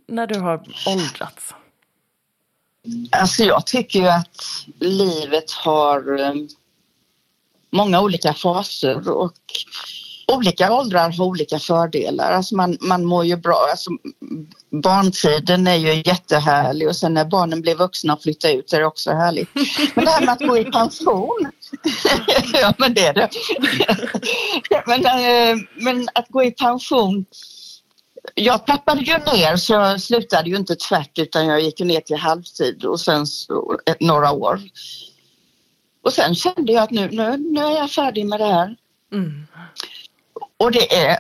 När 0.09 0.27
du 0.27 0.39
har 0.41 0.55
åldrats? 0.89 1.55
Alltså 3.13 3.43
jag 3.45 3.67
tycker 3.67 3.99
ju 4.01 4.07
att 4.09 4.43
livet 4.81 5.51
har 5.53 6.21
eh, 6.21 6.33
många 7.77 8.01
olika 8.01 8.35
faser 8.35 9.09
och 9.09 9.33
olika 10.33 10.73
åldrar 10.73 11.11
har 11.11 11.25
olika 11.25 11.59
fördelar. 11.59 12.33
Alltså 12.33 12.57
man, 12.57 12.77
man 12.81 13.05
mår 13.05 13.25
ju 13.25 13.37
bra. 13.37 13.69
Alltså 13.71 13.91
barntiden 14.83 15.67
är 15.67 15.77
ju 15.77 16.03
jättehärlig 16.07 16.89
och 16.89 16.97
sen 16.97 17.15
när 17.15 17.25
barnen 17.25 17.61
blir 17.61 17.75
vuxna 17.75 18.15
och 18.15 18.23
flyttar 18.23 18.51
ut 18.51 18.73
är 18.73 18.81
det 18.81 18.87
också 18.87 19.11
härligt. 19.11 19.49
Men 19.95 20.05
det 20.05 20.11
här 20.11 20.21
med 20.21 20.33
att 20.33 20.49
gå 20.49 20.59
i 20.59 20.65
pension. 20.65 21.51
ja 22.53 22.75
men 22.79 22.95
det 22.95 23.07
är 23.07 23.15
det. 23.15 23.31
men, 24.87 25.07
eh, 25.07 25.57
men 25.81 26.09
att 26.15 26.29
gå 26.29 26.45
i 26.45 26.51
pension 26.51 27.25
jag 28.35 28.67
tappade 28.67 29.01
ju 29.01 29.13
ner 29.13 29.57
så 29.57 29.73
jag 29.73 30.01
slutade 30.01 30.51
ju 30.51 30.57
inte 30.57 30.77
tvärt 30.77 31.19
utan 31.19 31.47
jag 31.47 31.61
gick 31.61 31.81
ner 31.81 32.01
till 32.01 32.17
halvtid 32.17 32.85
och 32.85 33.01
sen 33.01 33.27
så, 33.27 33.79
eh, 33.87 33.95
några 34.01 34.31
år. 34.33 34.61
Och 36.07 36.13
sen 36.13 36.35
kände 36.35 36.73
jag 36.73 36.83
att 36.83 36.91
nu, 36.91 37.09
nu, 37.13 37.37
nu 37.37 37.61
är 37.61 37.77
jag 37.77 37.91
färdig 37.91 38.27
med 38.27 38.41
det 38.41 38.47
här. 38.47 38.77
Mm. 39.13 39.47
Och 40.57 40.73
det 40.73 40.97
är 40.97 41.19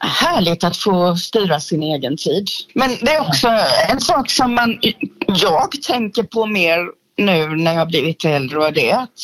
härligt 0.00 0.64
att 0.64 0.76
få 0.76 1.16
styra 1.16 1.60
sin 1.60 1.82
egen 1.82 2.16
tid. 2.16 2.48
Men 2.74 2.90
det 2.90 3.14
är 3.14 3.20
också 3.20 3.48
en 3.88 4.00
sak 4.00 4.30
som 4.30 4.54
man, 4.54 4.78
jag 5.26 5.82
tänker 5.82 6.22
på 6.22 6.46
mer 6.46 6.78
nu 7.16 7.56
när 7.56 7.74
jag 7.74 7.88
blivit 7.88 8.24
äldre 8.24 8.58
och 8.58 8.72
det 8.72 8.90
är 8.90 8.98
att 8.98 9.20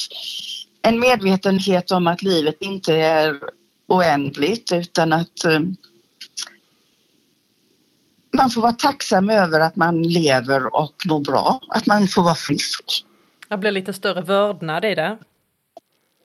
en 0.82 1.00
medvetenhet 1.00 1.90
om 1.90 2.06
att 2.06 2.22
livet 2.22 2.56
inte 2.60 2.94
är 2.94 3.40
oändligt 3.88 4.72
utan 4.72 5.12
att 5.12 5.44
eh, 5.44 5.60
man 8.36 8.50
får 8.50 8.60
vara 8.60 8.72
tacksam 8.72 9.30
över 9.30 9.60
att 9.60 9.76
man 9.76 10.02
lever 10.02 10.76
och 10.76 10.94
mår 11.06 11.20
bra, 11.20 11.60
att 11.68 11.86
man 11.86 12.08
får 12.08 12.22
vara 12.22 12.34
frisk. 12.34 13.04
Det 13.54 13.58
blir 13.58 13.70
lite 13.70 13.92
större 13.92 14.20
vördnad 14.20 14.84
i 14.84 14.94
det. 14.94 15.18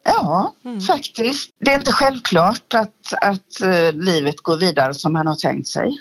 Ja, 0.04 0.54
faktiskt. 0.88 1.50
Det 1.60 1.72
är 1.72 1.76
inte 1.76 1.92
självklart 1.92 2.74
att, 2.74 3.14
att 3.22 3.62
eh, 3.62 3.94
livet 3.94 4.38
går 4.38 4.58
vidare 4.58 4.94
som 4.94 5.14
man 5.14 5.28
har 5.28 5.36
tänkt 5.36 5.68
sig. 5.68 6.00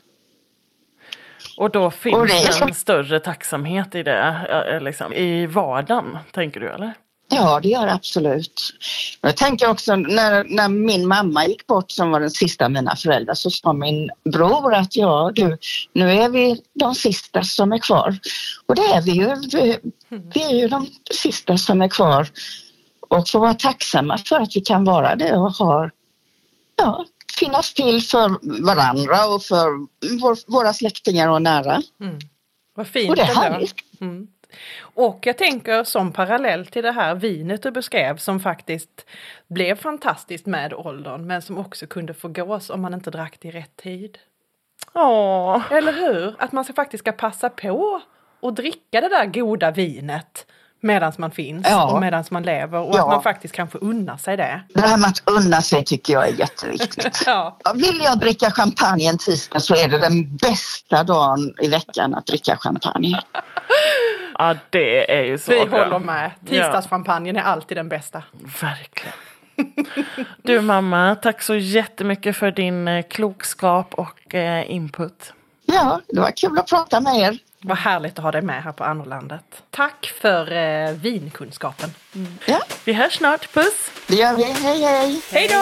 Och 1.58 1.70
då 1.70 1.90
finns 1.90 2.16
Och 2.16 2.26
det 2.26 2.52
så- 2.52 2.64
en 2.64 2.74
större 2.74 3.20
tacksamhet 3.20 3.94
i 3.94 4.02
det, 4.02 4.46
eh, 4.74 4.80
liksom, 4.80 5.12
i 5.12 5.46
vardagen, 5.46 6.18
tänker 6.32 6.60
du 6.60 6.68
eller? 6.68 6.94
Ja, 7.30 7.60
det 7.62 7.68
gör 7.68 7.86
det 7.86 7.92
absolut. 7.92 8.60
Jag 9.20 9.36
tänker 9.36 9.70
också 9.70 9.96
när, 9.96 10.44
när 10.44 10.68
min 10.68 11.06
mamma 11.08 11.46
gick 11.46 11.66
bort 11.66 11.90
som 11.90 12.10
var 12.10 12.20
den 12.20 12.30
sista 12.30 12.64
av 12.64 12.70
mina 12.70 12.96
föräldrar 12.96 13.34
så 13.34 13.50
sa 13.50 13.72
min 13.72 14.10
bror 14.32 14.74
att 14.74 14.96
ja 14.96 15.30
du, 15.34 15.58
nu 15.92 16.10
är 16.12 16.28
vi 16.28 16.62
de 16.74 16.94
sista 16.94 17.42
som 17.42 17.72
är 17.72 17.78
kvar. 17.78 18.18
Och 18.66 18.74
det 18.74 18.82
är 18.82 19.02
vi 19.02 19.12
ju. 19.12 19.36
Vi, 20.08 20.42
är 20.42 20.60
ju 20.60 20.68
de 20.68 20.86
sista 21.10 21.56
som 21.58 21.82
är 21.82 21.88
kvar 21.88 22.28
och 23.00 23.28
får 23.28 23.40
vara 23.40 23.54
tacksamma 23.54 24.18
för 24.18 24.40
att 24.40 24.56
vi 24.56 24.60
kan 24.60 24.84
vara 24.84 25.16
det 25.16 25.32
och 25.32 25.52
ha, 25.52 25.90
ja, 26.76 27.04
finnas 27.38 27.74
till 27.74 28.02
för 28.02 28.62
varandra 28.64 29.26
och 29.26 29.42
för 29.42 29.66
vår, 30.20 30.52
våra 30.52 30.72
släktingar 30.72 31.28
och 31.28 31.42
nära. 31.42 31.82
Vad 32.74 32.86
fint 32.86 33.10
Och 33.10 33.16
det 33.16 33.22
är 33.22 33.34
härligt. 33.34 33.74
Mm. 34.00 34.28
Och 34.80 35.18
jag 35.22 35.38
tänker 35.38 35.84
som 35.84 36.12
parallell 36.12 36.66
till 36.66 36.82
det 36.82 36.92
här 36.92 37.14
vinet 37.14 37.62
du 37.62 37.70
beskrev 37.70 38.16
som 38.16 38.40
faktiskt 38.40 39.06
blev 39.48 39.74
fantastiskt 39.74 40.46
med 40.46 40.74
åldern 40.74 41.26
men 41.26 41.42
som 41.42 41.58
också 41.58 41.86
kunde 41.86 42.14
förgås 42.14 42.70
om 42.70 42.80
man 42.80 42.94
inte 42.94 43.10
drack 43.10 43.36
det 43.40 43.48
i 43.48 43.50
rätt 43.50 43.76
tid. 43.76 44.18
Åh, 44.94 45.62
Eller 45.70 45.92
hur? 45.92 46.34
Att 46.38 46.52
man 46.52 46.64
ska 46.64 46.72
faktiskt 46.72 47.04
ska 47.04 47.12
passa 47.12 47.50
på 47.50 48.00
och 48.40 48.54
dricka 48.54 49.00
det 49.00 49.08
där 49.08 49.26
goda 49.26 49.70
vinet 49.70 50.46
medan 50.80 51.12
man 51.18 51.30
finns 51.30 51.66
Ja. 51.70 51.92
och 51.92 52.00
medan 52.00 52.24
man 52.30 52.42
lever 52.42 52.78
och 52.78 52.94
Ja. 52.96 53.00
att 53.02 53.08
man 53.08 53.22
faktiskt 53.22 53.54
kan 53.54 53.68
få 53.68 53.78
unna 53.78 54.18
sig 54.18 54.36
det. 54.36 54.60
Det 54.74 54.80
här 54.80 54.96
med 54.98 55.08
att 55.08 55.22
unna 55.30 55.62
sig 55.62 55.84
tycker 55.84 56.12
jag 56.12 56.28
är 56.28 56.32
jätteviktigt. 56.32 57.22
Ja. 57.26 57.58
Vill 57.74 58.00
jag 58.04 58.18
dricka 58.18 58.50
champagne 58.50 59.04
en 59.08 59.18
tisdag 59.18 59.60
så 59.60 59.74
är 59.74 59.88
det 59.88 59.98
den 59.98 60.36
bästa 60.36 61.04
dagen 61.04 61.54
i 61.62 61.68
veckan 61.68 62.14
att 62.14 62.26
dricka 62.26 62.56
champagne. 62.56 63.20
ja 64.38 64.54
det 64.70 65.12
är 65.18 65.24
ju 65.24 65.38
så 65.38 65.50
Vi 65.52 65.66
bra. 65.66 65.84
håller 65.84 65.98
med. 65.98 66.30
Tisdagschampagnen 66.48 67.36
är 67.36 67.42
alltid 67.42 67.76
den 67.76 67.88
bästa. 67.88 68.22
Verkligen. 68.60 69.14
Du 70.42 70.60
mamma, 70.60 71.14
tack 71.14 71.42
så 71.42 71.54
jättemycket 71.54 72.36
för 72.36 72.50
din 72.50 72.88
eh, 72.88 73.02
klokskap 73.02 73.94
och 73.94 74.34
eh, 74.34 74.70
input. 74.70 75.32
Ja, 75.66 76.00
det 76.08 76.20
var 76.20 76.30
kul 76.36 76.58
att 76.58 76.68
prata 76.68 77.00
med 77.00 77.16
er. 77.16 77.38
Vad 77.60 77.78
härligt 77.78 78.18
att 78.18 78.24
ha 78.24 78.32
dig 78.32 78.42
med 78.42 78.62
här 78.62 78.72
på 78.72 78.84
Annorlandet. 78.84 79.62
Tack 79.70 80.12
för 80.20 80.52
eh, 80.52 80.92
vinkunskapen. 80.92 81.90
Ja, 82.46 82.60
Vi 82.84 82.92
hörs 82.92 83.12
snart, 83.16 83.52
puss! 83.52 83.90
det 84.06 84.14
gör 84.16 84.36
vi. 84.36 84.42
Hej, 84.44 84.82
hej! 84.82 85.20
Hej 85.32 85.48
då! 85.48 85.58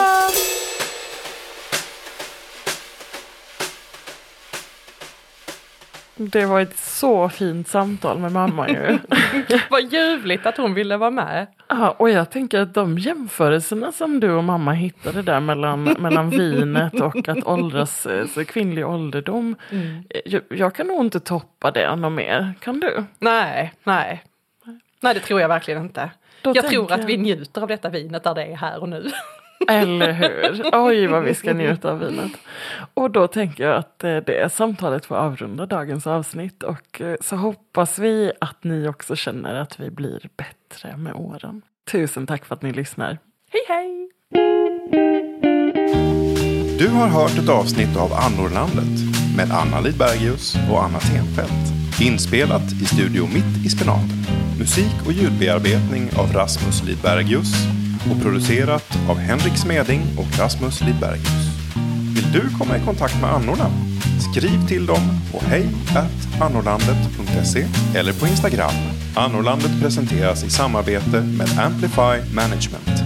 Det 6.17 6.45
var 6.45 6.61
ett 6.61 6.77
så 6.77 7.29
fint 7.29 7.67
samtal 7.67 8.19
med 8.19 8.31
mamma 8.31 8.69
ju. 8.69 8.97
Vad 9.69 9.81
ljuvligt 9.93 10.45
att 10.45 10.57
hon 10.57 10.73
ville 10.73 10.97
vara 10.97 11.11
med. 11.11 11.47
Ja, 11.67 11.91
och 11.99 12.09
jag 12.09 12.29
tänker 12.31 12.59
att 12.61 12.73
de 12.73 12.97
jämförelserna 12.97 13.91
som 13.91 14.19
du 14.19 14.31
och 14.31 14.43
mamma 14.43 14.71
hittade 14.71 15.21
där 15.21 15.39
mellan, 15.39 15.83
mellan 15.83 16.29
vinet 16.29 17.01
och 17.01 17.27
att 17.27 17.43
åldras, 17.47 18.05
eh, 18.05 18.25
så 18.27 18.45
kvinnlig 18.45 18.87
ålderdom. 18.87 19.55
eh, 19.71 20.21
Jag, 20.25 20.41
jag 20.49 20.75
kan 20.75 20.87
nog 20.87 21.05
inte 21.05 21.19
toppa 21.19 21.71
det 21.71 21.95
något 21.95 22.11
mer. 22.11 22.53
Kan 22.59 22.79
du? 22.79 23.03
Nej, 23.19 23.73
nej. 23.83 24.23
Nej, 25.01 25.13
det 25.13 25.19
tror 25.19 25.41
jag 25.41 25.47
verkligen 25.47 25.81
inte. 25.81 26.09
Då 26.41 26.51
jag 26.55 26.67
tror 26.69 26.91
att 26.91 26.99
jag- 26.99 27.05
vi 27.07 27.17
njuter 27.17 27.61
av 27.61 27.67
detta 27.67 27.89
vinet 27.89 28.23
där 28.23 28.35
det 28.35 28.43
är 28.45 28.55
här 28.55 28.81
och 28.81 28.89
nu. 28.89 29.11
Eller 29.67 30.11
hur? 30.11 30.61
Oj, 30.73 31.07
vad 31.07 31.23
vi 31.23 31.33
ska 31.33 31.53
njuta 31.53 31.91
av 31.91 31.99
vinet. 31.99 32.31
Och 32.93 33.11
då 33.11 33.27
tänker 33.27 33.63
jag 33.63 33.75
att 33.75 34.03
eh, 34.03 34.17
det 34.17 34.53
samtalet 34.53 35.05
får 35.05 35.15
avrunda 35.15 35.65
dagens 35.65 36.07
avsnitt. 36.07 36.63
Och 36.63 37.01
eh, 37.01 37.15
så 37.21 37.35
hoppas 37.35 37.99
vi 37.99 38.31
att 38.41 38.63
ni 38.63 38.87
också 38.87 39.15
känner 39.15 39.55
att 39.55 39.79
vi 39.79 39.89
blir 39.89 40.29
bättre 40.37 40.97
med 40.97 41.13
åren. 41.13 41.61
Tusen 41.91 42.27
tack 42.27 42.45
för 42.45 42.55
att 42.55 42.61
ni 42.61 42.71
lyssnar. 42.71 43.17
Hej 43.51 43.61
hej! 43.67 44.09
Du 46.79 46.87
har 46.87 47.07
hört 47.07 47.37
ett 47.37 47.49
avsnitt 47.49 47.97
av 47.97 48.13
Annorlandet 48.13 48.95
med 49.37 49.51
Anna 49.51 49.79
Lidbergius 49.79 50.55
och 50.71 50.83
Anna 50.83 50.99
Tenfelt. 50.99 52.01
Inspelat 52.01 52.71
i 52.81 52.85
Studio 52.85 53.23
Mitt 53.33 53.65
i 53.65 53.69
Spenaten. 53.69 54.23
Musik 54.59 54.95
och 55.05 55.11
ljudbearbetning 55.11 56.09
av 56.19 56.33
Rasmus 56.33 56.83
Lidbergius 56.83 57.53
och 58.11 58.21
producerat 58.21 58.97
av 59.09 59.17
Henrik 59.17 59.57
Smeding 59.57 60.01
och 60.17 60.39
Rasmus 60.39 60.81
Lidbergius. 60.81 61.47
Vill 62.15 62.31
du 62.31 62.49
komma 62.57 62.77
i 62.77 62.81
kontakt 62.85 63.21
med 63.21 63.29
annorna? 63.29 63.71
Skriv 64.31 64.67
till 64.67 64.85
dem 64.85 65.19
på 65.31 65.39
hejatannorlandet.se 65.39 67.67
eller 67.95 68.13
på 68.13 68.27
Instagram. 68.27 68.73
Annorlandet 69.15 69.81
presenteras 69.81 70.43
i 70.43 70.49
samarbete 70.49 71.21
med 71.21 71.59
Amplify 71.59 72.33
Management. 72.33 73.03